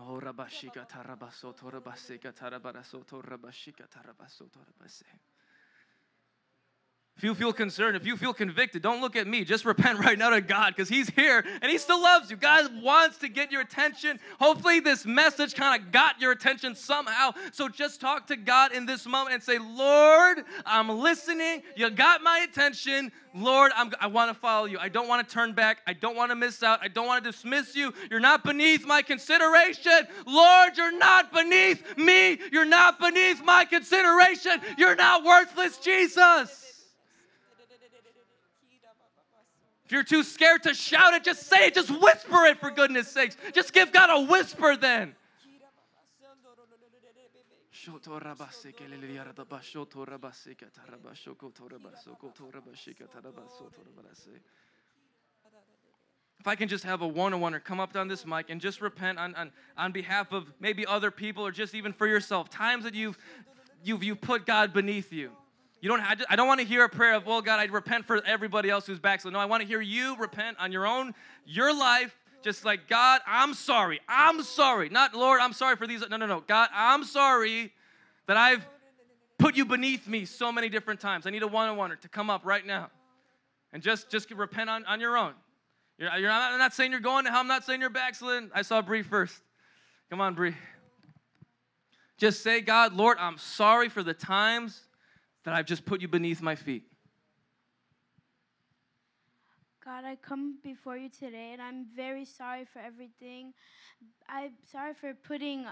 Oh, 0.00 0.18
if 7.22 7.26
you 7.26 7.36
feel 7.36 7.52
concerned, 7.52 7.96
if 7.96 8.04
you 8.04 8.16
feel 8.16 8.34
convicted, 8.34 8.82
don't 8.82 9.00
look 9.00 9.14
at 9.14 9.28
me. 9.28 9.44
Just 9.44 9.64
repent 9.64 9.96
right 10.04 10.18
now 10.18 10.30
to 10.30 10.40
God 10.40 10.74
because 10.74 10.88
He's 10.88 11.08
here 11.10 11.44
and 11.62 11.70
He 11.70 11.78
still 11.78 12.02
loves 12.02 12.32
you. 12.32 12.36
God 12.36 12.82
wants 12.82 13.18
to 13.18 13.28
get 13.28 13.52
your 13.52 13.60
attention. 13.60 14.18
Hopefully, 14.40 14.80
this 14.80 15.06
message 15.06 15.54
kind 15.54 15.80
of 15.80 15.92
got 15.92 16.20
your 16.20 16.32
attention 16.32 16.74
somehow. 16.74 17.30
So 17.52 17.68
just 17.68 18.00
talk 18.00 18.26
to 18.26 18.34
God 18.34 18.72
in 18.72 18.86
this 18.86 19.06
moment 19.06 19.34
and 19.34 19.42
say, 19.42 19.58
Lord, 19.58 20.42
I'm 20.66 20.88
listening. 20.88 21.62
You 21.76 21.90
got 21.90 22.24
my 22.24 22.40
attention. 22.40 23.12
Lord, 23.32 23.70
I'm, 23.76 23.92
i 24.00 24.08
want 24.08 24.34
to 24.34 24.34
follow 24.34 24.66
you. 24.66 24.80
I 24.80 24.88
don't 24.88 25.06
want 25.06 25.26
to 25.26 25.32
turn 25.32 25.52
back. 25.52 25.78
I 25.86 25.92
don't 25.92 26.16
want 26.16 26.32
to 26.32 26.34
miss 26.34 26.60
out. 26.64 26.80
I 26.82 26.88
don't 26.88 27.06
want 27.06 27.22
to 27.22 27.30
dismiss 27.30 27.76
you. 27.76 27.94
You're 28.10 28.18
not 28.18 28.42
beneath 28.42 28.84
my 28.84 29.00
consideration. 29.00 30.08
Lord, 30.26 30.76
you're 30.76 30.98
not 30.98 31.32
beneath 31.32 31.96
me. 31.96 32.40
You're 32.50 32.64
not 32.64 32.98
beneath 32.98 33.44
my 33.44 33.64
consideration. 33.64 34.60
You're 34.76 34.96
not 34.96 35.22
worthless, 35.22 35.78
Jesus. 35.78 36.71
If 39.92 39.96
you're 39.96 40.04
too 40.04 40.22
scared 40.22 40.62
to 40.62 40.72
shout 40.72 41.12
it, 41.12 41.22
just 41.22 41.42
say 41.42 41.66
it. 41.66 41.74
Just 41.74 41.90
whisper 41.90 42.46
it 42.46 42.58
for 42.58 42.70
goodness 42.70 43.08
sakes. 43.08 43.36
Just 43.52 43.74
give 43.74 43.92
God 43.92 44.08
a 44.08 44.24
whisper 44.24 44.74
then. 44.74 45.14
If 56.40 56.48
I 56.48 56.54
can 56.54 56.68
just 56.68 56.84
have 56.84 57.02
a 57.02 57.06
one 57.06 57.34
on 57.34 57.42
one 57.42 57.54
or 57.54 57.60
come 57.60 57.78
up 57.78 57.94
on 57.94 58.08
this 58.08 58.24
mic 58.24 58.48
and 58.48 58.62
just 58.62 58.80
repent 58.80 59.18
on, 59.18 59.34
on, 59.34 59.52
on 59.76 59.92
behalf 59.92 60.32
of 60.32 60.50
maybe 60.58 60.86
other 60.86 61.10
people 61.10 61.44
or 61.44 61.50
just 61.50 61.74
even 61.74 61.92
for 61.92 62.06
yourself, 62.06 62.48
times 62.48 62.84
that 62.84 62.94
you've, 62.94 63.18
you've, 63.84 64.02
you've 64.02 64.22
put 64.22 64.46
God 64.46 64.72
beneath 64.72 65.12
you. 65.12 65.32
You 65.82 65.88
don't. 65.88 66.00
I, 66.00 66.14
I 66.30 66.36
don't 66.36 66.46
want 66.46 66.60
to 66.60 66.66
hear 66.66 66.84
a 66.84 66.88
prayer 66.88 67.14
of, 67.14 67.26
"Well, 67.26 67.42
God, 67.42 67.58
I 67.58 67.64
repent 67.64 68.06
for 68.06 68.24
everybody 68.24 68.70
else 68.70 68.86
who's 68.86 69.00
backslid." 69.00 69.34
No, 69.34 69.40
I 69.40 69.46
want 69.46 69.62
to 69.62 69.66
hear 69.66 69.80
you 69.80 70.16
repent 70.16 70.56
on 70.60 70.70
your 70.70 70.86
own, 70.86 71.12
your 71.44 71.76
life. 71.76 72.16
Just 72.40 72.64
like 72.64 72.88
God, 72.88 73.20
I'm 73.26 73.52
sorry. 73.52 74.00
I'm 74.08 74.42
sorry. 74.42 74.88
Not 74.88 75.14
Lord, 75.14 75.40
I'm 75.40 75.52
sorry 75.52 75.74
for 75.76 75.88
these. 75.88 76.08
No, 76.08 76.16
no, 76.16 76.26
no. 76.26 76.40
God, 76.40 76.68
I'm 76.72 77.02
sorry 77.02 77.72
that 78.28 78.36
I've 78.36 78.64
put 79.38 79.56
you 79.56 79.64
beneath 79.64 80.06
me 80.06 80.24
so 80.24 80.52
many 80.52 80.68
different 80.68 81.00
times. 81.00 81.26
I 81.26 81.30
need 81.30 81.42
a 81.42 81.48
one-on-one 81.48 81.96
to 82.00 82.08
come 82.08 82.30
up 82.30 82.42
right 82.44 82.64
now, 82.64 82.90
and 83.72 83.82
just 83.82 84.08
just 84.08 84.30
repent 84.30 84.70
on, 84.70 84.84
on 84.86 85.00
your 85.00 85.18
own. 85.18 85.34
You're, 85.98 86.14
you're 86.16 86.28
not, 86.30 86.52
I'm 86.52 86.58
not 86.60 86.74
saying 86.74 86.92
you're 86.92 87.00
going 87.00 87.24
to 87.24 87.30
hell. 87.32 87.40
I'm 87.40 87.48
not 87.48 87.64
saying 87.64 87.80
you're 87.80 87.90
backsliding. 87.90 88.50
I 88.54 88.62
saw 88.62 88.82
Bree 88.82 89.02
first. 89.02 89.34
Come 90.10 90.20
on, 90.20 90.34
Bree. 90.34 90.54
Just 92.18 92.44
say, 92.44 92.60
God, 92.60 92.92
Lord, 92.92 93.18
I'm 93.18 93.36
sorry 93.36 93.88
for 93.88 94.04
the 94.04 94.14
times 94.14 94.80
that 95.44 95.54
I've 95.54 95.66
just 95.66 95.84
put 95.84 96.00
you 96.00 96.08
beneath 96.08 96.40
my 96.40 96.54
feet. 96.54 96.84
God, 99.84 100.04
I 100.04 100.16
come 100.16 100.58
before 100.62 100.96
you 100.96 101.08
today 101.08 101.50
and 101.52 101.60
I'm 101.60 101.86
very 101.96 102.24
sorry 102.24 102.64
for 102.64 102.78
everything. 102.78 103.52
I'm 104.28 104.52
sorry 104.70 104.94
for 104.94 105.12
putting 105.12 105.66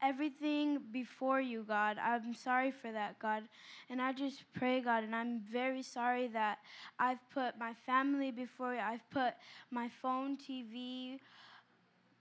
everything 0.00 0.78
before 0.92 1.40
you, 1.40 1.64
God. 1.66 1.98
I'm 1.98 2.34
sorry 2.34 2.70
for 2.70 2.92
that, 2.92 3.18
God. 3.18 3.42
And 3.90 4.00
I 4.00 4.12
just 4.12 4.44
pray, 4.52 4.80
God, 4.80 5.02
and 5.02 5.16
I'm 5.16 5.40
very 5.40 5.82
sorry 5.82 6.28
that 6.28 6.58
I've 6.98 7.18
put 7.30 7.58
my 7.58 7.72
family 7.86 8.30
before 8.30 8.74
you. 8.74 8.80
I've 8.80 9.08
put 9.10 9.34
my 9.70 9.88
phone, 9.88 10.36
TV, 10.36 11.18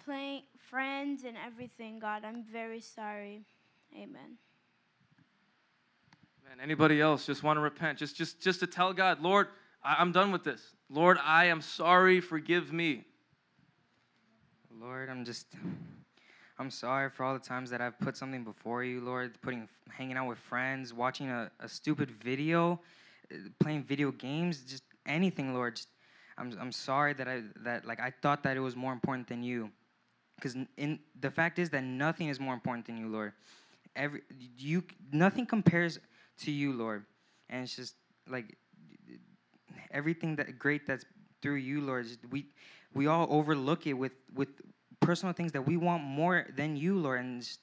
playing 0.04 0.44
friends 0.70 1.24
and 1.24 1.38
everything, 1.46 2.00
God. 2.00 2.24
I'm 2.26 2.44
very 2.44 2.82
sorry. 2.82 3.46
Amen. 3.96 4.38
And 6.54 6.62
anybody 6.62 7.02
else 7.02 7.26
just 7.26 7.42
want 7.42 7.58
to 7.58 7.62
repent? 7.62 7.98
Just, 7.98 8.16
just, 8.16 8.40
just 8.40 8.60
to 8.60 8.68
tell 8.68 8.94
God, 8.94 9.20
Lord, 9.20 9.48
I'm 9.84 10.12
done 10.12 10.32
with 10.32 10.44
this. 10.44 10.62
Lord, 10.88 11.18
I 11.24 11.46
am 11.46 11.62
sorry. 11.62 12.22
Forgive 12.22 12.72
me. 12.72 13.06
Lord, 14.80 15.10
I'm 15.10 15.26
just, 15.26 15.48
I'm 16.60 16.70
sorry 16.70 17.10
for 17.10 17.24
all 17.24 17.34
the 17.34 17.40
times 17.40 17.72
that 17.72 17.82
I've 17.82 17.98
put 17.98 18.16
something 18.16 18.44
before 18.44 18.84
you, 18.84 19.02
Lord, 19.02 19.42
putting 19.42 19.68
hanging 19.90 20.16
out 20.16 20.28
with 20.28 20.38
friends, 20.38 20.94
watching 20.94 21.32
a, 21.32 21.50
a 21.60 21.68
stupid 21.68 22.12
video, 22.12 22.80
playing 23.60 23.84
video 23.86 24.12
games, 24.12 24.62
just 24.62 24.84
anything, 25.08 25.56
Lord. 25.56 25.78
Just, 25.78 25.90
I'm 26.38 26.56
I'm 26.60 26.72
sorry 26.72 27.14
that 27.14 27.28
I 27.28 27.42
that 27.64 27.86
like 27.86 28.00
I 28.00 28.14
thought 28.22 28.44
that 28.44 28.58
it 28.58 28.60
was 28.60 28.76
more 28.76 28.94
important 28.94 29.28
than 29.28 29.42
you. 29.42 29.72
Cuz 30.40 30.56
in 30.78 31.00
the 31.20 31.32
fact 31.32 31.58
is 31.58 31.72
that 31.72 31.84
nothing 31.84 32.28
is 32.28 32.40
more 32.40 32.54
important 32.54 32.86
than 32.86 32.98
you, 32.98 33.08
Lord. 33.08 33.34
Every 33.96 34.22
you 34.58 34.84
nothing 35.12 35.48
compares 35.48 36.00
to 36.42 36.52
you, 36.52 36.74
Lord. 36.74 37.06
And 37.50 37.64
it's 37.64 37.76
just 37.76 37.96
like 38.28 38.58
everything 39.92 40.36
that 40.38 40.58
great 40.58 40.88
that's 40.88 41.06
through 41.42 41.56
you, 41.56 41.82
Lord. 41.82 42.08
We 42.32 42.48
we 42.94 43.08
all 43.08 43.28
overlook 43.30 43.88
it 43.88 43.94
with 43.94 44.14
with 44.34 44.50
personal 45.00 45.34
things 45.34 45.52
that 45.52 45.62
we 45.62 45.78
want 45.78 46.04
more 46.04 46.48
than 46.56 46.76
you, 46.76 46.98
Lord. 46.98 47.20
And 47.20 47.42
just, 47.42 47.60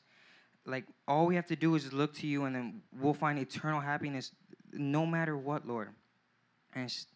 like 0.67 0.85
all 1.09 1.27
we 1.27 1.35
have 1.37 1.47
to 1.47 1.57
do 1.57 1.75
is 1.75 1.93
look 1.93 2.15
to 2.17 2.27
you, 2.27 2.45
and 2.45 2.55
then 2.55 2.83
we'll 2.99 3.15
find 3.15 3.39
eternal 3.39 3.81
happiness, 3.81 4.33
no 4.73 5.07
matter 5.07 5.37
what, 5.37 5.67
Lord. 5.67 5.89
And 6.75 6.89
just, 6.89 7.09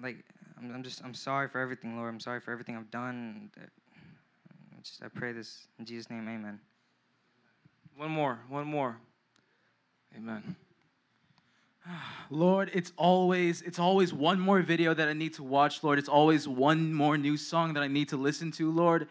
like 0.00 0.24
I'm, 0.58 0.74
I'm 0.74 0.82
just 0.82 1.02
I'm 1.04 1.14
sorry 1.14 1.48
for 1.48 1.60
everything, 1.60 1.96
Lord. 1.96 2.12
I'm 2.12 2.20
sorry 2.20 2.40
for 2.40 2.52
everything 2.52 2.76
I've 2.76 2.90
done. 2.90 3.50
I 3.58 4.80
just 4.82 5.02
I 5.02 5.08
pray 5.08 5.32
this 5.32 5.66
in 5.78 5.84
Jesus' 5.84 6.10
name, 6.10 6.28
Amen. 6.28 6.60
One 7.96 8.10
more, 8.10 8.38
one 8.48 8.66
more. 8.66 8.96
Amen. 10.16 10.56
Lord, 12.30 12.70
it's 12.74 12.92
always 12.96 13.62
it's 13.62 13.78
always 13.78 14.12
one 14.12 14.38
more 14.38 14.60
video 14.62 14.94
that 14.94 15.08
I 15.08 15.12
need 15.12 15.34
to 15.34 15.42
watch, 15.42 15.82
Lord. 15.82 15.98
It's 15.98 16.08
always 16.08 16.46
one 16.46 16.92
more 16.92 17.16
new 17.16 17.36
song 17.36 17.74
that 17.74 17.82
I 17.82 17.88
need 17.88 18.10
to 18.10 18.16
listen 18.16 18.52
to, 18.52 18.70
Lord. 18.70 19.08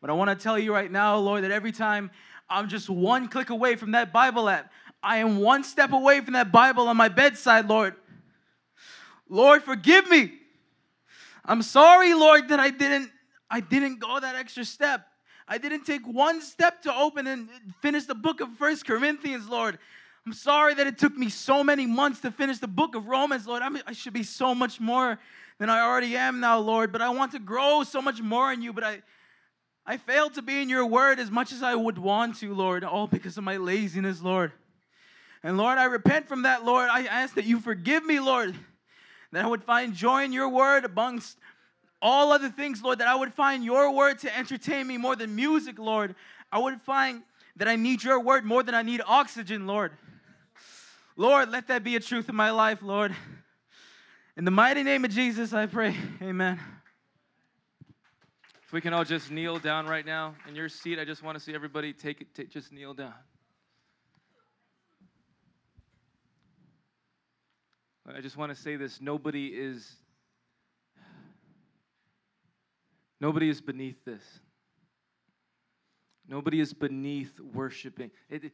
But 0.00 0.10
I 0.10 0.12
want 0.12 0.30
to 0.30 0.36
tell 0.36 0.58
you 0.58 0.72
right 0.72 0.90
now, 0.90 1.16
Lord, 1.16 1.44
that 1.44 1.50
every 1.50 1.72
time 1.72 2.10
I'm 2.48 2.68
just 2.68 2.90
one 2.90 3.28
click 3.28 3.50
away 3.50 3.76
from 3.76 3.92
that 3.92 4.12
Bible 4.12 4.48
app, 4.48 4.70
I 5.02 5.18
am 5.18 5.38
one 5.38 5.64
step 5.64 5.92
away 5.92 6.20
from 6.20 6.34
that 6.34 6.52
Bible 6.52 6.88
on 6.88 6.96
my 6.96 7.08
bedside, 7.08 7.68
Lord. 7.68 7.94
Lord, 9.28 9.62
forgive 9.62 10.08
me. 10.08 10.32
I'm 11.44 11.62
sorry, 11.62 12.14
Lord, 12.14 12.48
that 12.48 12.60
I 12.60 12.70
didn't 12.70 13.10
I 13.50 13.60
didn't 13.60 13.98
go 13.98 14.18
that 14.18 14.34
extra 14.34 14.64
step. 14.64 15.06
I 15.46 15.58
didn't 15.58 15.84
take 15.84 16.06
one 16.06 16.40
step 16.40 16.82
to 16.82 16.94
open 16.94 17.26
and 17.26 17.48
finish 17.80 18.04
the 18.04 18.14
book 18.14 18.40
of 18.40 18.48
First 18.56 18.86
Corinthians, 18.86 19.48
Lord. 19.48 19.78
I'm 20.24 20.32
sorry 20.32 20.74
that 20.74 20.86
it 20.86 20.98
took 20.98 21.16
me 21.16 21.28
so 21.28 21.64
many 21.64 21.84
months 21.84 22.20
to 22.20 22.30
finish 22.30 22.58
the 22.58 22.68
book 22.68 22.94
of 22.94 23.08
Romans, 23.08 23.46
Lord. 23.46 23.62
I, 23.62 23.68
mean, 23.68 23.82
I 23.86 23.92
should 23.92 24.12
be 24.12 24.22
so 24.22 24.54
much 24.54 24.78
more 24.78 25.18
than 25.58 25.68
I 25.68 25.80
already 25.80 26.16
am 26.16 26.38
now, 26.38 26.58
Lord. 26.58 26.92
But 26.92 27.02
I 27.02 27.10
want 27.10 27.32
to 27.32 27.40
grow 27.40 27.82
so 27.82 28.00
much 28.00 28.22
more 28.22 28.52
in 28.52 28.62
you. 28.62 28.72
But 28.72 28.84
I, 28.84 29.02
I 29.84 29.96
failed 29.96 30.34
to 30.34 30.42
be 30.42 30.62
in 30.62 30.68
your 30.68 30.86
word 30.86 31.18
as 31.18 31.28
much 31.28 31.50
as 31.50 31.62
I 31.62 31.74
would 31.74 31.98
want 31.98 32.36
to, 32.38 32.54
Lord, 32.54 32.84
all 32.84 33.08
because 33.08 33.36
of 33.36 33.42
my 33.42 33.56
laziness, 33.56 34.22
Lord. 34.22 34.52
And 35.42 35.58
Lord, 35.58 35.76
I 35.76 35.84
repent 35.84 36.28
from 36.28 36.42
that, 36.42 36.64
Lord. 36.64 36.88
I 36.88 37.04
ask 37.06 37.34
that 37.34 37.44
you 37.44 37.58
forgive 37.58 38.04
me, 38.04 38.20
Lord, 38.20 38.54
that 39.32 39.44
I 39.44 39.48
would 39.48 39.64
find 39.64 39.92
joy 39.92 40.22
in 40.22 40.32
your 40.32 40.48
word 40.48 40.84
amongst 40.84 41.36
all 42.00 42.32
other 42.32 42.48
things, 42.48 42.80
Lord, 42.80 42.98
that 42.98 43.08
I 43.08 43.14
would 43.16 43.32
find 43.32 43.64
your 43.64 43.90
word 43.92 44.20
to 44.20 44.36
entertain 44.36 44.86
me 44.86 44.98
more 44.98 45.16
than 45.16 45.34
music, 45.34 45.80
Lord. 45.80 46.14
I 46.52 46.60
would 46.60 46.80
find 46.80 47.22
that 47.56 47.66
I 47.66 47.74
need 47.74 48.04
your 48.04 48.20
word 48.20 48.44
more 48.44 48.62
than 48.62 48.74
I 48.74 48.82
need 48.82 49.00
oxygen, 49.04 49.66
Lord. 49.66 49.92
Lord, 51.22 51.50
let 51.50 51.68
that 51.68 51.84
be 51.84 51.94
a 51.94 52.00
truth 52.00 52.28
in 52.28 52.34
my 52.34 52.50
life, 52.50 52.82
Lord. 52.82 53.14
In 54.36 54.44
the 54.44 54.50
mighty 54.50 54.82
name 54.82 55.04
of 55.04 55.12
Jesus, 55.12 55.52
I 55.52 55.66
pray. 55.66 55.94
Amen. 56.20 56.58
If 58.66 58.72
we 58.72 58.80
can 58.80 58.92
all 58.92 59.04
just 59.04 59.30
kneel 59.30 59.60
down 59.60 59.86
right 59.86 60.04
now 60.04 60.34
in 60.48 60.56
your 60.56 60.68
seat, 60.68 60.98
I 60.98 61.04
just 61.04 61.22
want 61.22 61.38
to 61.38 61.44
see 61.44 61.54
everybody 61.54 61.92
take 61.92 62.22
it, 62.22 62.34
take, 62.34 62.50
just 62.50 62.72
kneel 62.72 62.92
down. 62.92 63.14
I 68.04 68.20
just 68.20 68.36
want 68.36 68.52
to 68.52 68.60
say 68.60 68.74
this 68.74 69.00
nobody 69.00 69.46
is 69.46 69.94
nobody 73.20 73.48
is 73.48 73.60
beneath 73.60 74.04
this. 74.04 74.24
Nobody 76.26 76.58
is 76.58 76.74
beneath 76.74 77.38
worshiping. 77.38 78.10
It, 78.28 78.50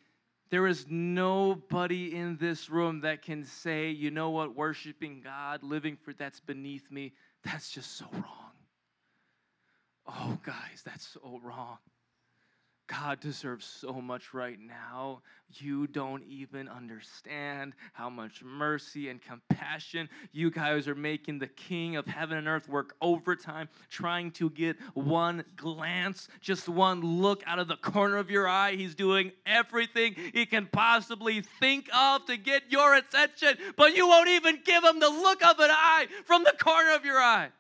there 0.51 0.66
is 0.66 0.86
nobody 0.88 2.14
in 2.14 2.36
this 2.38 2.70
room 2.70 3.01
that 3.03 3.22
can 3.22 3.44
say, 3.44 3.90
you 3.90 4.11
know 4.11 4.30
what, 4.30 4.57
worshiping 4.57 5.20
God, 5.22 5.62
living 5.62 5.96
for 5.96 6.12
that's 6.12 6.40
beneath 6.40 6.90
me. 6.90 7.12
That's 7.44 7.70
just 7.70 7.96
so 7.96 8.07
wrong. 8.12 8.53
Oh, 10.07 10.38
guys, 10.44 10.82
that's 10.84 11.07
so 11.07 11.40
wrong. 11.42 11.78
God 12.89 13.20
deserves 13.20 13.66
so 13.66 14.01
much 14.01 14.32
right 14.32 14.59
now. 14.59 15.20
You 15.61 15.86
don't 15.86 16.24
even 16.24 16.68
understand 16.68 17.74
how 17.93 18.09
much 18.09 18.43
mercy 18.43 19.11
and 19.11 19.20
compassion 19.20 20.09
you 20.32 20.51
guys 20.51 20.89
are 20.89 20.95
making 20.95 21.39
the 21.39 21.49
King 21.49 21.97
of 21.97 22.07
heaven 22.07 22.39
and 22.39 22.49
earth 22.49 22.68
work 22.68 22.97
overtime, 23.03 23.68
trying 23.91 24.30
to 24.32 24.49
get 24.51 24.76
one 24.95 25.45
glance, 25.57 26.28
just 26.41 26.68
one 26.68 27.01
look 27.01 27.43
out 27.47 27.59
of 27.59 27.68
the 27.68 27.76
corner 27.76 28.16
of 28.16 28.30
your 28.30 28.49
eye. 28.49 28.72
He's 28.72 28.95
doing 28.95 29.32
everything 29.45 30.14
he 30.32 30.47
can 30.47 30.66
possibly 30.66 31.43
think 31.61 31.89
of 31.95 32.24
to 32.26 32.39
get 32.39 32.64
your 32.70 32.95
attention, 32.95 33.59
but 33.76 33.95
you 33.97 34.09
won't 34.09 34.28
even 34.28 34.61
give 34.64 34.82
him 34.82 34.99
the 34.99 35.11
look 35.11 35.45
of 35.45 35.59
an 35.61 35.70
eye 35.70 36.09
from 36.24 36.45
the 36.45 36.55
corner 36.59 36.95
of 36.95 37.05
your 37.05 37.18
eye. 37.18 37.51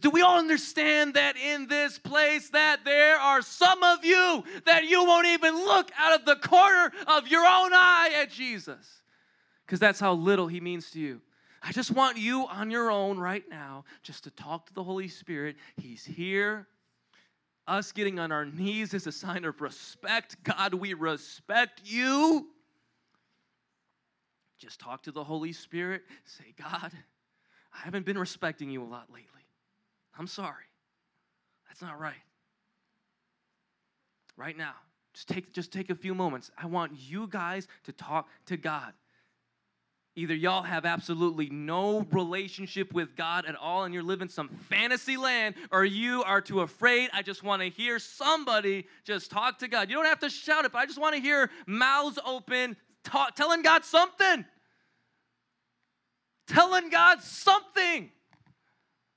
Do 0.00 0.10
we 0.10 0.22
all 0.22 0.38
understand 0.38 1.14
that 1.14 1.36
in 1.36 1.68
this 1.68 1.98
place 1.98 2.50
that 2.50 2.84
there 2.84 3.18
are 3.18 3.42
some 3.42 3.82
of 3.82 4.04
you 4.04 4.44
that 4.64 4.84
you 4.84 5.04
won't 5.04 5.26
even 5.26 5.54
look 5.54 5.90
out 5.98 6.18
of 6.18 6.26
the 6.26 6.36
corner 6.36 6.92
of 7.06 7.28
your 7.28 7.44
own 7.44 7.72
eye 7.72 8.10
at 8.20 8.30
Jesus? 8.30 9.02
Because 9.64 9.80
that's 9.80 10.00
how 10.00 10.14
little 10.14 10.46
he 10.46 10.60
means 10.60 10.90
to 10.92 11.00
you. 11.00 11.20
I 11.62 11.72
just 11.72 11.90
want 11.90 12.16
you 12.16 12.46
on 12.46 12.70
your 12.70 12.90
own 12.90 13.18
right 13.18 13.44
now 13.50 13.84
just 14.02 14.24
to 14.24 14.30
talk 14.30 14.66
to 14.66 14.74
the 14.74 14.84
Holy 14.84 15.08
Spirit. 15.08 15.56
He's 15.76 16.04
here. 16.04 16.66
Us 17.66 17.90
getting 17.90 18.20
on 18.20 18.30
our 18.30 18.44
knees 18.44 18.94
is 18.94 19.08
a 19.08 19.12
sign 19.12 19.44
of 19.44 19.60
respect. 19.60 20.36
God, 20.44 20.74
we 20.74 20.94
respect 20.94 21.80
you. 21.84 22.46
Just 24.58 24.78
talk 24.78 25.02
to 25.02 25.12
the 25.12 25.24
Holy 25.24 25.52
Spirit. 25.52 26.02
Say, 26.24 26.54
God, 26.56 26.92
I 27.74 27.78
haven't 27.84 28.06
been 28.06 28.18
respecting 28.18 28.70
you 28.70 28.82
a 28.82 28.86
lot 28.86 29.08
lately. 29.12 29.35
I'm 30.18 30.26
sorry. 30.26 30.64
That's 31.68 31.82
not 31.82 32.00
right. 32.00 32.14
Right 34.36 34.56
now, 34.56 34.74
just 35.14 35.28
take 35.28 35.52
just 35.52 35.72
take 35.72 35.90
a 35.90 35.94
few 35.94 36.14
moments. 36.14 36.50
I 36.56 36.66
want 36.66 36.92
you 36.94 37.26
guys 37.26 37.68
to 37.84 37.92
talk 37.92 38.28
to 38.46 38.56
God. 38.56 38.92
Either 40.18 40.34
y'all 40.34 40.62
have 40.62 40.86
absolutely 40.86 41.50
no 41.50 42.06
relationship 42.10 42.94
with 42.94 43.14
God 43.16 43.44
at 43.44 43.54
all 43.54 43.84
and 43.84 43.92
you're 43.92 44.02
living 44.02 44.28
some 44.28 44.48
fantasy 44.70 45.18
land, 45.18 45.54
or 45.70 45.84
you 45.84 46.22
are 46.22 46.40
too 46.40 46.62
afraid. 46.62 47.10
I 47.12 47.20
just 47.20 47.42
want 47.42 47.60
to 47.60 47.68
hear 47.68 47.98
somebody 47.98 48.86
just 49.04 49.30
talk 49.30 49.58
to 49.58 49.68
God. 49.68 49.90
You 49.90 49.96
don't 49.96 50.06
have 50.06 50.20
to 50.20 50.30
shout 50.30 50.64
it, 50.64 50.72
but 50.72 50.78
I 50.78 50.86
just 50.86 50.98
want 50.98 51.14
to 51.16 51.20
hear 51.20 51.50
mouths 51.66 52.18
open, 52.24 52.76
talk, 53.04 53.36
telling 53.36 53.60
God 53.60 53.84
something. 53.84 54.46
Telling 56.46 56.88
God 56.88 57.20
something. 57.20 58.10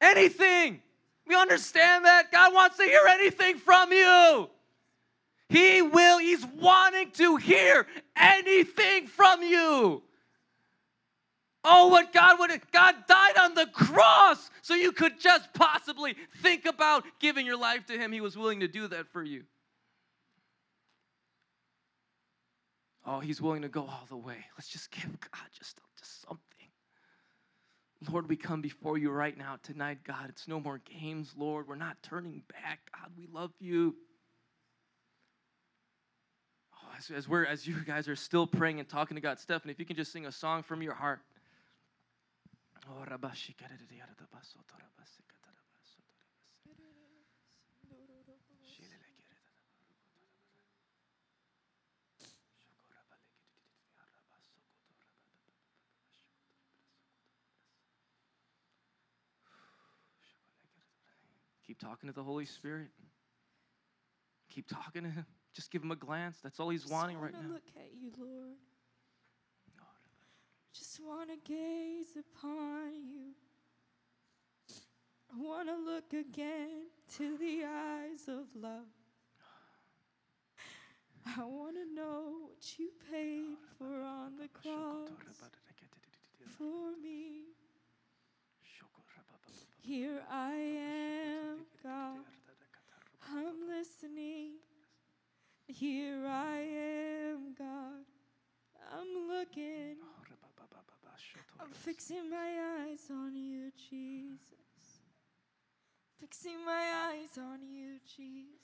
Anything. 0.01 0.81
We 1.29 1.35
understand 1.35 2.05
that. 2.05 2.31
God 2.31 2.53
wants 2.55 2.77
to 2.77 2.83
hear 2.83 3.05
anything 3.07 3.57
from 3.57 3.93
you. 3.93 4.49
He 5.47 5.81
will, 5.81 6.17
He's 6.17 6.43
wanting 6.43 7.11
to 7.11 7.37
hear 7.37 7.85
anything 8.17 9.05
from 9.05 9.43
you. 9.43 10.01
Oh, 11.63 11.87
what 11.89 12.11
God 12.13 12.39
would 12.39 12.49
God 12.71 12.95
died 13.07 13.37
on 13.37 13.53
the 13.53 13.67
cross 13.67 14.49
so 14.63 14.73
you 14.73 14.91
could 14.91 15.19
just 15.19 15.53
possibly 15.53 16.15
think 16.41 16.65
about 16.65 17.03
giving 17.19 17.45
your 17.45 17.57
life 17.57 17.85
to 17.87 17.93
Him. 17.93 18.11
He 18.11 18.21
was 18.21 18.35
willing 18.35 18.61
to 18.61 18.67
do 18.67 18.87
that 18.87 19.07
for 19.09 19.23
you. 19.23 19.43
Oh, 23.05 23.19
He's 23.19 23.39
willing 23.39 23.61
to 23.61 23.69
go 23.69 23.81
all 23.81 24.05
the 24.09 24.17
way. 24.17 24.37
Let's 24.57 24.69
just 24.69 24.89
give 24.89 25.03
God 25.03 25.47
just, 25.55 25.79
just 25.99 26.21
something. 26.21 26.48
Lord, 28.07 28.29
we 28.29 28.37
come 28.37 28.61
before 28.61 28.97
you 28.97 29.09
right 29.09 29.37
now 29.37 29.57
tonight, 29.61 29.99
God. 30.05 30.29
It's 30.29 30.47
no 30.47 30.59
more 30.59 30.79
games, 31.01 31.33
Lord. 31.37 31.67
We're 31.67 31.75
not 31.75 31.97
turning 32.01 32.43
back. 32.49 32.79
God, 32.93 33.11
we 33.17 33.27
love 33.33 33.51
you. 33.59 33.95
Oh, 36.73 36.87
as, 36.97 37.11
as, 37.11 37.27
we're, 37.27 37.45
as 37.45 37.67
you 37.67 37.75
guys 37.85 38.07
are 38.07 38.15
still 38.15 38.47
praying 38.47 38.79
and 38.79 38.87
talking 38.87 39.15
to 39.15 39.21
God, 39.21 39.37
Stephanie, 39.37 39.71
if 39.71 39.79
you 39.79 39.85
can 39.85 39.97
just 39.97 40.13
sing 40.13 40.25
a 40.27 40.31
song 40.31 40.63
from 40.63 40.81
your 40.81 40.93
heart. 40.93 41.19
Oh, 42.87 43.03
Keep 61.69 61.77
talking 61.77 62.09
to 62.09 62.15
the 62.15 62.23
Holy 62.23 62.45
Spirit. 62.45 62.87
Keep 64.49 64.69
talking 64.69 65.03
to 65.03 65.09
him. 65.09 65.25
Just 65.53 65.69
give 65.69 65.83
him 65.83 65.91
a 65.91 65.95
glance. 65.95 66.39
That's 66.41 66.59
all 66.59 66.69
he's 66.69 66.81
Just 66.81 66.91
wanting 66.91 67.19
right 67.19 67.31
now. 67.31 67.47
Look 67.47 67.61
at 67.75 67.91
you, 67.93 68.11
Lord. 68.17 68.57
Just 70.73 70.99
want 70.99 71.29
to 71.29 71.35
gaze 71.47 72.17
upon 72.17 72.95
you. 73.05 73.35
I 75.31 75.39
want 75.39 75.69
to 75.69 75.75
look 75.75 76.11
again 76.11 76.87
to 77.17 77.37
the 77.37 77.63
eyes 77.63 78.27
of 78.27 78.47
love. 78.59 78.87
I 81.37 81.43
want 81.43 81.75
to 81.75 81.93
know 81.93 82.47
what 82.47 82.79
you 82.79 82.89
paid 83.11 83.57
for 83.77 84.01
on 84.01 84.37
the 84.37 84.47
cross 84.47 85.09
for 86.57 86.97
me. 86.99 87.41
Here 89.81 90.21
I 90.29 90.53
am, 90.53 91.57
God. 91.83 92.19
I'm 93.31 93.67
listening. 93.67 94.53
Here 95.67 96.25
I 96.27 96.57
am, 96.59 97.55
God. 97.57 98.05
I'm 98.91 99.27
looking. 99.27 99.95
I'm 101.61 101.71
fixing 101.71 102.29
my 102.29 102.81
eyes 102.81 103.09
on 103.11 103.35
you, 103.35 103.71
Jesus. 103.89 104.39
Fixing 106.19 106.65
my 106.65 107.11
eyes 107.11 107.37
on 107.37 107.59
you, 107.61 107.99
Jesus. 108.05 108.59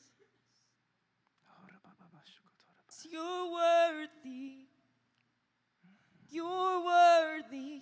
You're 3.12 3.52
worthy. 3.52 4.66
You're 6.30 6.84
worthy 6.84 7.82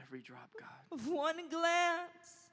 Every 0.00 0.20
drop, 0.20 0.50
God. 0.58 0.68
of 0.92 1.08
one 1.08 1.48
glance. 1.48 2.47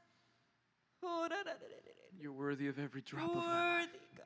You're 2.20 2.34
worthy 2.34 2.68
of 2.68 2.80
every 2.80 3.02
drop 3.02 3.22
You're 3.22 3.38
of 3.38 3.46
my 3.46 3.80
life. 3.80 3.90
God. 4.18 4.26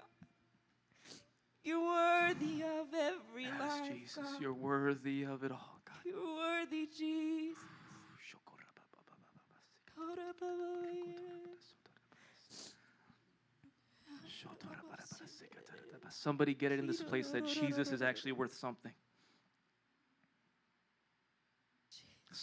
You're 1.63 1.81
worthy 1.81 2.63
of 2.63 2.93
every 2.93 3.43
Yes, 3.43 3.59
life, 3.59 3.91
Jesus. 3.91 4.23
God. 4.23 4.41
You're 4.41 4.53
worthy 4.53 5.23
of 5.23 5.43
it 5.43 5.51
all, 5.51 5.79
God. 5.85 5.97
You're 6.05 6.35
worthy, 6.35 6.87
Jesus. 6.87 7.57
Somebody 16.11 16.53
get 16.53 16.71
it 16.71 16.79
in 16.79 16.87
this 16.87 17.01
place 17.01 17.29
that 17.31 17.47
Jesus 17.47 17.91
is 17.91 18.01
actually 18.01 18.33
worth 18.33 18.53
something. 18.53 18.91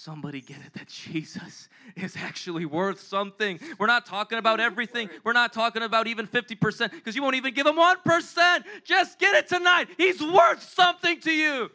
Somebody 0.06 0.40
get 0.40 0.58
it 0.64 0.72
that 0.74 0.86
Jesus 0.86 1.68
is 1.96 2.14
actually 2.16 2.64
worth 2.64 3.00
something. 3.00 3.58
We're 3.76 3.88
not 3.88 4.06
talking 4.06 4.38
about 4.38 4.60
everything. 4.60 5.10
We're 5.24 5.32
not 5.32 5.52
talking 5.52 5.82
about 5.82 6.06
even 6.06 6.28
50% 6.28 6.92
because 6.92 7.16
you 7.16 7.24
won't 7.24 7.34
even 7.34 7.52
give 7.52 7.66
him 7.66 7.74
1%. 7.74 8.64
Just 8.84 9.18
get 9.18 9.34
it 9.34 9.48
tonight. 9.48 9.88
He's 9.96 10.22
worth 10.22 10.62
something 10.62 11.18
to 11.22 11.32
you. 11.32 11.72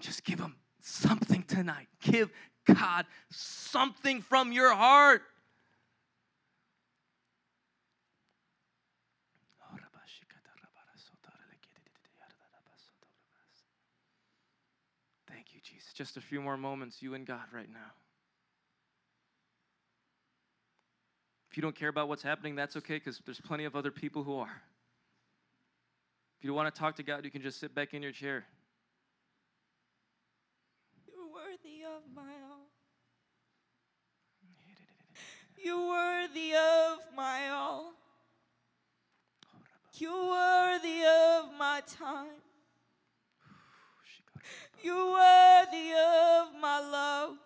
Just 0.00 0.24
give 0.24 0.40
him 0.40 0.56
something 0.80 1.44
tonight. 1.44 1.86
Give 2.00 2.28
God 2.64 3.06
something 3.30 4.22
from 4.22 4.50
your 4.50 4.74
heart. 4.74 5.22
Thank 15.28 15.54
you, 15.54 15.60
Jesus. 15.62 15.85
Just 15.96 16.18
a 16.18 16.20
few 16.20 16.42
more 16.42 16.58
moments, 16.58 17.00
you 17.00 17.14
and 17.14 17.26
God, 17.26 17.46
right 17.54 17.72
now. 17.72 17.92
If 21.50 21.56
you 21.56 21.62
don't 21.62 21.74
care 21.74 21.88
about 21.88 22.10
what's 22.10 22.22
happening, 22.22 22.54
that's 22.54 22.76
okay 22.76 22.96
because 22.96 23.18
there's 23.24 23.40
plenty 23.40 23.64
of 23.64 23.74
other 23.74 23.90
people 23.90 24.22
who 24.22 24.36
are. 24.36 24.62
If 26.38 26.44
you 26.44 26.52
want 26.52 26.72
to 26.72 26.78
talk 26.78 26.96
to 26.96 27.02
God, 27.02 27.24
you 27.24 27.30
can 27.30 27.40
just 27.40 27.58
sit 27.58 27.74
back 27.74 27.94
in 27.94 28.02
your 28.02 28.12
chair. 28.12 28.44
You're 31.06 31.32
worthy 31.32 31.82
of 31.86 32.02
my 32.14 32.34
all. 32.50 32.66
You're 35.64 35.88
worthy 35.88 36.52
of 36.52 36.98
my 37.16 37.48
all. 37.48 37.94
You're 39.94 40.28
worthy 40.28 41.04
of 41.06 41.58
my 41.58 41.82
time. 41.86 42.45
You're 44.82 45.12
worthy 45.12 45.92
of 45.92 46.60
my 46.60 46.80
love. 46.80 47.36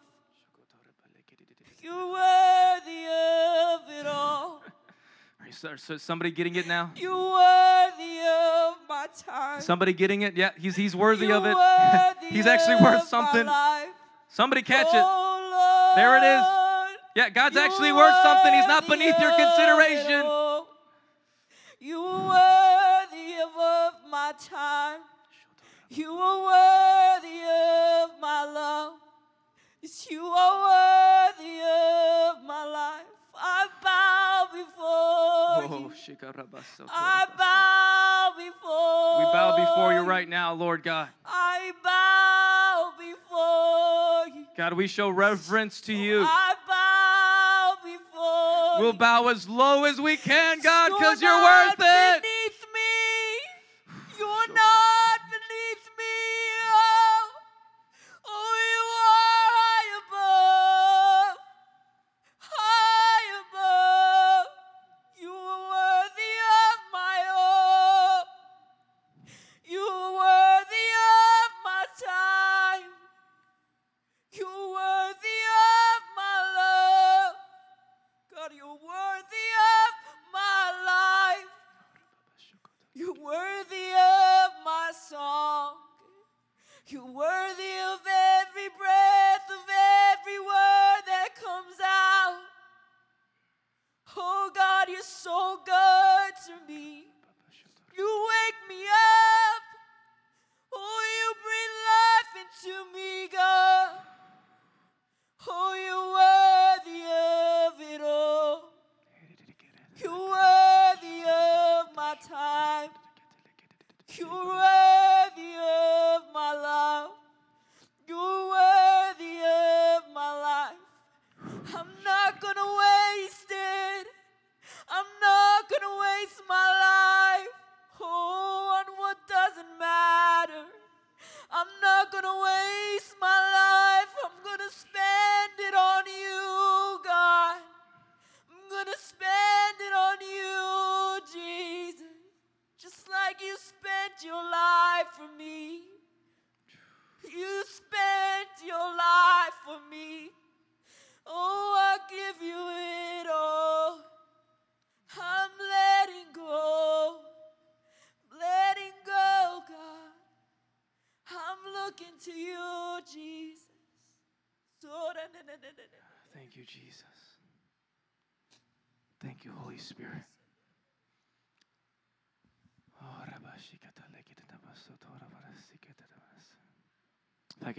You're 1.83 2.13
worthy 2.13 3.07
of 3.07 3.81
it 3.99 4.07
all. 4.07 4.63
Are 5.41 5.47
you, 5.47 5.53
so, 5.53 5.77
so 5.77 5.97
somebody 5.97 6.31
getting 6.31 6.57
it 6.57 6.67
now? 6.67 6.91
You're 6.97 7.15
worthy 7.15 8.19
of 8.21 8.75
my 8.89 9.07
time. 9.27 9.61
Somebody 9.63 9.93
getting 9.95 10.23
it? 10.23 10.37
Yeah, 10.37 10.51
he's 10.59 10.77
he's 10.77 10.95
worthy 10.95 11.27
You're 11.27 11.37
of 11.37 11.47
it. 11.47 11.55
worthy 11.55 12.27
he's 12.37 12.47
actually 12.47 12.77
worth 12.77 13.09
something. 13.09 13.49
Somebody 14.29 14.63
catch 14.63 14.87
it. 14.89 15.03
Oh, 15.05 15.95
Lord. 15.97 15.99
There 15.99 16.17
it 16.19 16.39
is. 16.39 16.45
Yeah, 17.17 17.29
God's 17.31 17.57
actually 17.57 17.93
worth 17.93 18.15
something. 18.23 18.53
He's 18.53 18.69
not 18.69 18.87
beneath 18.87 19.19
your 19.19 19.35
consideration. 19.35 20.27
You 21.81 22.03
worthy 22.03 23.35
of, 23.43 23.57
of 23.57 23.93
my 24.11 24.33
time. 24.39 25.01
You 25.89 26.15
I 36.93 37.27
bow 37.39 38.33
before 38.37 39.19
We 39.19 39.33
bow 39.33 39.57
before 39.57 39.93
you 39.93 40.01
right 40.01 40.29
now, 40.29 40.55
Lord 40.55 40.83
God. 40.83 41.09
I 41.25 41.73
bow 41.85 42.93
before 42.99 44.37
you. 44.37 44.47
God, 44.57 44.73
we 44.75 44.87
show 44.87 45.11
reverence 45.11 45.81
to 45.83 45.95
you. 45.95 46.23
I 46.23 46.55
bow 46.69 47.77
before 47.83 48.81
We'll 48.81 48.93
bow 48.93 49.29
as 49.29 49.49
low 49.49 49.85
as 49.85 50.01
we 50.01 50.17
can, 50.17 50.61
God, 50.61 50.93
because 50.99 51.21
you're 51.21 51.43
worth 51.43 51.75
it. 51.79 52.25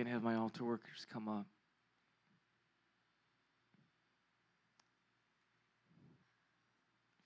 Can 0.03 0.11
have 0.11 0.23
my 0.23 0.33
altar 0.33 0.65
workers 0.65 1.05
come 1.13 1.29
up. 1.29 1.45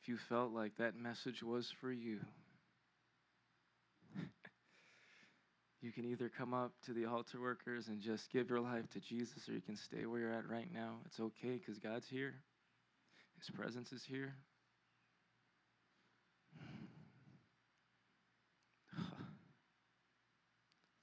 If 0.01 0.09
you 0.09 0.17
felt 0.27 0.51
like 0.51 0.75
that 0.77 0.97
message 0.97 1.41
was 1.41 1.71
for 1.79 1.89
you, 1.89 2.19
you 5.81 5.93
can 5.93 6.03
either 6.03 6.29
come 6.37 6.53
up 6.53 6.73
to 6.85 6.91
the 6.91 7.05
altar 7.05 7.39
workers 7.39 7.87
and 7.87 8.01
just 8.01 8.29
give 8.33 8.49
your 8.49 8.59
life 8.59 8.83
to 8.91 8.99
Jesus, 8.99 9.47
or 9.47 9.53
you 9.53 9.61
can 9.61 9.77
stay 9.77 10.05
where 10.05 10.19
you're 10.19 10.33
at 10.33 10.49
right 10.49 10.67
now. 10.73 10.95
It's 11.05 11.21
okay 11.21 11.57
because 11.57 11.79
God's 11.79 12.09
here, 12.09 12.33
His 13.39 13.49
presence 13.55 13.93
is 13.93 14.03
here. 14.03 14.35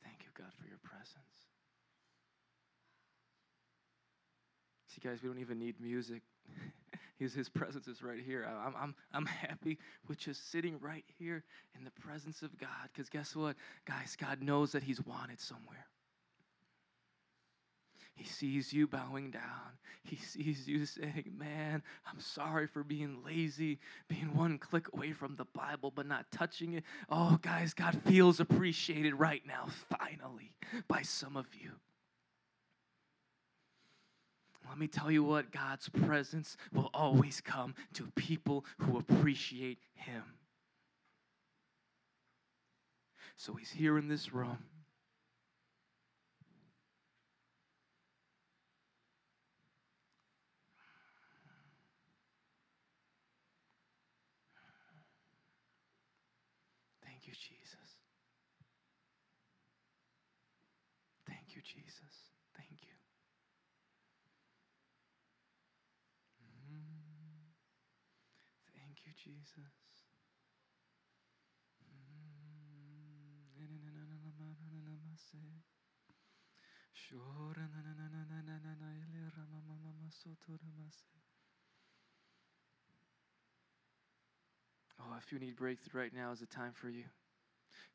Thank 0.05 0.19
you, 0.21 0.29
God, 0.37 0.53
for 0.61 0.69
your 0.69 0.81
presence. 0.85 1.33
See, 5.03 5.09
guys, 5.09 5.19
we 5.23 5.29
don't 5.29 5.39
even 5.41 5.59
need 5.59 5.81
music. 5.81 6.23
His, 7.19 7.35
his 7.35 7.49
presence 7.49 7.87
is 7.87 8.03
right 8.03 8.19
here. 8.19 8.45
I'm, 8.67 8.75
I'm, 8.77 8.95
I'm 9.13 9.27
happy 9.27 9.79
with 10.09 10.19
just 10.19 10.51
sitting 10.51 10.77
right 10.81 11.05
here 11.21 11.45
in 11.79 11.85
the 11.85 11.91
presence 11.93 12.43
of 12.43 12.59
God. 12.59 12.89
Because 12.93 13.09
guess 13.09 13.37
what? 13.37 13.55
Guys, 13.87 14.17
God 14.17 14.43
knows 14.43 14.73
that 14.73 14.83
He's 14.83 15.01
wanted 15.07 15.41
somewhere. 15.41 15.87
He 18.17 18.25
sees 18.25 18.73
you 18.73 18.89
bowing 18.89 19.31
down. 19.31 19.79
He 20.03 20.17
sees 20.17 20.67
you 20.67 20.85
saying, 20.85 21.33
Man, 21.39 21.85
I'm 22.11 22.19
sorry 22.19 22.67
for 22.67 22.83
being 22.83 23.23
lazy, 23.25 23.79
being 24.09 24.35
one 24.37 24.59
click 24.59 24.89
away 24.93 25.13
from 25.13 25.37
the 25.37 25.47
Bible, 25.55 25.93
but 25.95 26.09
not 26.09 26.27
touching 26.33 26.73
it. 26.73 26.83
Oh, 27.09 27.39
guys, 27.41 27.73
God 27.73 27.97
feels 28.05 28.41
appreciated 28.41 29.15
right 29.15 29.43
now, 29.47 29.69
finally, 29.97 30.55
by 30.89 31.03
some 31.03 31.37
of 31.37 31.47
you. 31.55 31.71
Let 34.69 34.79
me 34.79 34.87
tell 34.87 35.11
you 35.11 35.23
what 35.23 35.53
God's 35.53 35.89
presence 35.89 36.57
will 36.73 36.91
always 36.95 37.41
come 37.41 37.75
to 37.95 38.05
people 38.17 38.65
who 38.79 38.99
appreciate 38.99 39.79
Him. 39.95 40.23
So 43.37 43.55
He's 43.55 43.71
here 43.71 43.99
in 43.99 44.09
this 44.09 44.33
room. 44.33 44.59
Thank 57.05 57.27
you, 57.27 57.35
Jesus. 57.35 57.79
Thank 61.27 61.55
you, 61.55 61.63
Jesus. 61.63 62.31
Thank 62.57 62.83
you. 62.83 63.02
Thank 69.25 69.37
you, 69.37 69.43
Jesus. 69.43 69.71
Mm-hmm. 71.85 72.23
Oh, 85.01 85.17
if 85.19 85.33
you 85.33 85.39
need 85.39 85.57
breakthrough 85.57 86.03
right 86.03 86.15
now 86.15 86.33
is 86.33 86.41
the 86.41 86.47
time 86.47 86.73
for 86.75 86.89
you. 86.89 87.05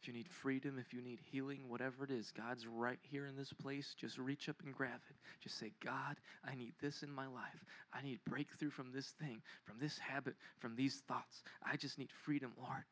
If 0.02 0.08
you 0.08 0.14
need 0.14 0.30
freedom, 0.30 0.78
if 0.80 0.94
you 0.94 1.02
need 1.02 1.20
healing, 1.32 1.68
whatever 1.68 2.04
it 2.04 2.12
is, 2.12 2.32
God's 2.32 2.66
right 2.68 3.00
here 3.02 3.26
in 3.26 3.36
this 3.36 3.54
place. 3.54 3.96
Just 4.00 4.18
reach 4.18 4.50
up 4.50 4.58
and 4.64 4.74
grab 4.74 5.00
it. 5.10 5.16
Just 5.42 5.58
say, 5.58 5.72
God, 5.84 6.18
I 6.46 6.56
need 6.56 6.74
this 6.82 7.04
in 7.04 7.12
my 7.12 7.28
life. 7.28 7.66
I 7.94 8.02
need 8.02 8.20
breakthrough 8.26 8.70
from 8.70 8.92
this 8.92 9.08
thing, 9.20 9.42
from 9.66 9.78
this 9.80 9.98
habit, 9.98 10.36
from 10.60 10.76
these 10.76 11.02
thoughts. 11.08 11.44
I 11.64 11.76
just 11.78 11.98
need 11.98 12.12
freedom, 12.24 12.52
Lord. 12.58 12.84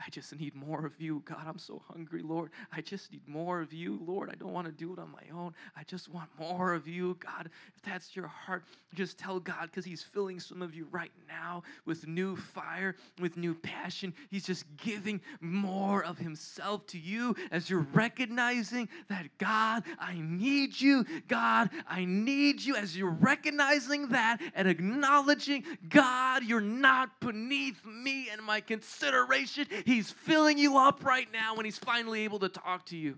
I 0.00 0.10
just 0.10 0.38
need 0.38 0.54
more 0.54 0.86
of 0.86 0.92
you. 1.00 1.22
God, 1.24 1.44
I'm 1.46 1.58
so 1.58 1.82
hungry, 1.88 2.22
Lord. 2.22 2.50
I 2.72 2.80
just 2.80 3.10
need 3.10 3.26
more 3.26 3.60
of 3.60 3.72
you, 3.72 4.00
Lord. 4.06 4.30
I 4.30 4.36
don't 4.36 4.52
want 4.52 4.66
to 4.66 4.72
do 4.72 4.92
it 4.92 4.98
on 4.98 5.10
my 5.10 5.36
own. 5.36 5.54
I 5.76 5.82
just 5.84 6.08
want 6.08 6.28
more 6.38 6.72
of 6.72 6.86
you, 6.86 7.16
God. 7.18 7.50
If 7.76 7.82
that's 7.82 8.14
your 8.14 8.28
heart, 8.28 8.64
just 8.94 9.18
tell 9.18 9.40
God 9.40 9.62
because 9.62 9.84
He's 9.84 10.02
filling 10.02 10.38
some 10.38 10.62
of 10.62 10.72
you 10.74 10.86
right 10.92 11.10
now 11.26 11.64
with 11.84 12.06
new 12.06 12.36
fire, 12.36 12.94
with 13.20 13.36
new 13.36 13.54
passion. 13.54 14.14
He's 14.30 14.46
just 14.46 14.64
giving 14.76 15.20
more 15.40 16.04
of 16.04 16.16
Himself 16.16 16.86
to 16.88 16.98
you 16.98 17.34
as 17.50 17.68
you're 17.68 17.86
recognizing 17.92 18.88
that, 19.08 19.26
God, 19.38 19.82
I 19.98 20.14
need 20.20 20.80
you. 20.80 21.04
God, 21.26 21.70
I 21.88 22.04
need 22.04 22.62
you. 22.62 22.76
As 22.76 22.96
you're 22.96 23.10
recognizing 23.10 24.08
that 24.10 24.40
and 24.54 24.68
acknowledging, 24.68 25.64
God, 25.88 26.44
you're 26.44 26.60
not 26.60 27.18
beneath 27.20 27.84
me 27.84 28.28
and 28.30 28.40
my 28.42 28.60
consideration. 28.60 29.66
He's 29.88 30.10
filling 30.10 30.58
you 30.58 30.76
up 30.76 31.02
right 31.02 31.26
now 31.32 31.54
when 31.56 31.64
He's 31.64 31.78
finally 31.78 32.20
able 32.24 32.38
to 32.40 32.50
talk 32.50 32.84
to 32.86 32.96
you. 32.96 33.16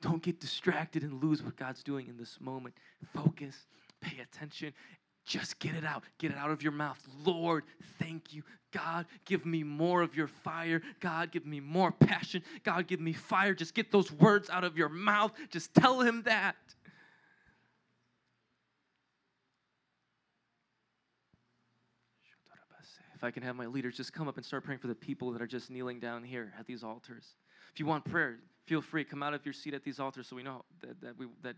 Don't 0.00 0.22
get 0.22 0.40
distracted 0.40 1.02
and 1.02 1.22
lose 1.22 1.42
what 1.42 1.56
God's 1.56 1.82
doing 1.82 2.08
in 2.08 2.16
this 2.16 2.38
moment. 2.40 2.74
Focus, 3.14 3.66
pay 4.00 4.18
attention, 4.22 4.72
just 5.26 5.58
get 5.58 5.74
it 5.74 5.84
out. 5.84 6.04
Get 6.16 6.30
it 6.30 6.38
out 6.38 6.50
of 6.50 6.62
your 6.62 6.72
mouth. 6.72 6.98
Lord, 7.22 7.64
thank 7.98 8.32
you. 8.32 8.44
God, 8.72 9.04
give 9.26 9.44
me 9.44 9.62
more 9.62 10.00
of 10.00 10.16
your 10.16 10.28
fire. 10.28 10.80
God, 11.00 11.30
give 11.30 11.44
me 11.44 11.60
more 11.60 11.92
passion. 11.92 12.42
God, 12.64 12.86
give 12.86 13.00
me 13.00 13.12
fire. 13.12 13.52
Just 13.52 13.74
get 13.74 13.92
those 13.92 14.10
words 14.10 14.48
out 14.48 14.64
of 14.64 14.78
your 14.78 14.88
mouth. 14.88 15.32
Just 15.50 15.74
tell 15.74 16.00
Him 16.00 16.22
that. 16.22 16.56
If 23.20 23.24
I 23.24 23.30
can 23.30 23.42
have 23.42 23.54
my 23.54 23.66
leaders 23.66 23.98
just 23.98 24.14
come 24.14 24.28
up 24.28 24.38
and 24.38 24.46
start 24.46 24.64
praying 24.64 24.78
for 24.80 24.86
the 24.86 24.94
people 24.94 25.30
that 25.32 25.42
are 25.42 25.46
just 25.46 25.70
kneeling 25.70 26.00
down 26.00 26.24
here 26.24 26.54
at 26.58 26.66
these 26.66 26.82
altars. 26.82 27.34
If 27.70 27.78
you 27.78 27.84
want 27.84 28.02
prayer, 28.06 28.38
feel 28.64 28.80
free. 28.80 29.04
Come 29.04 29.22
out 29.22 29.34
of 29.34 29.44
your 29.44 29.52
seat 29.52 29.74
at 29.74 29.84
these 29.84 30.00
altars 30.00 30.26
so 30.26 30.36
we 30.36 30.42
know 30.42 30.64
that, 30.80 30.98
that, 31.02 31.18
we, 31.18 31.26
that 31.42 31.54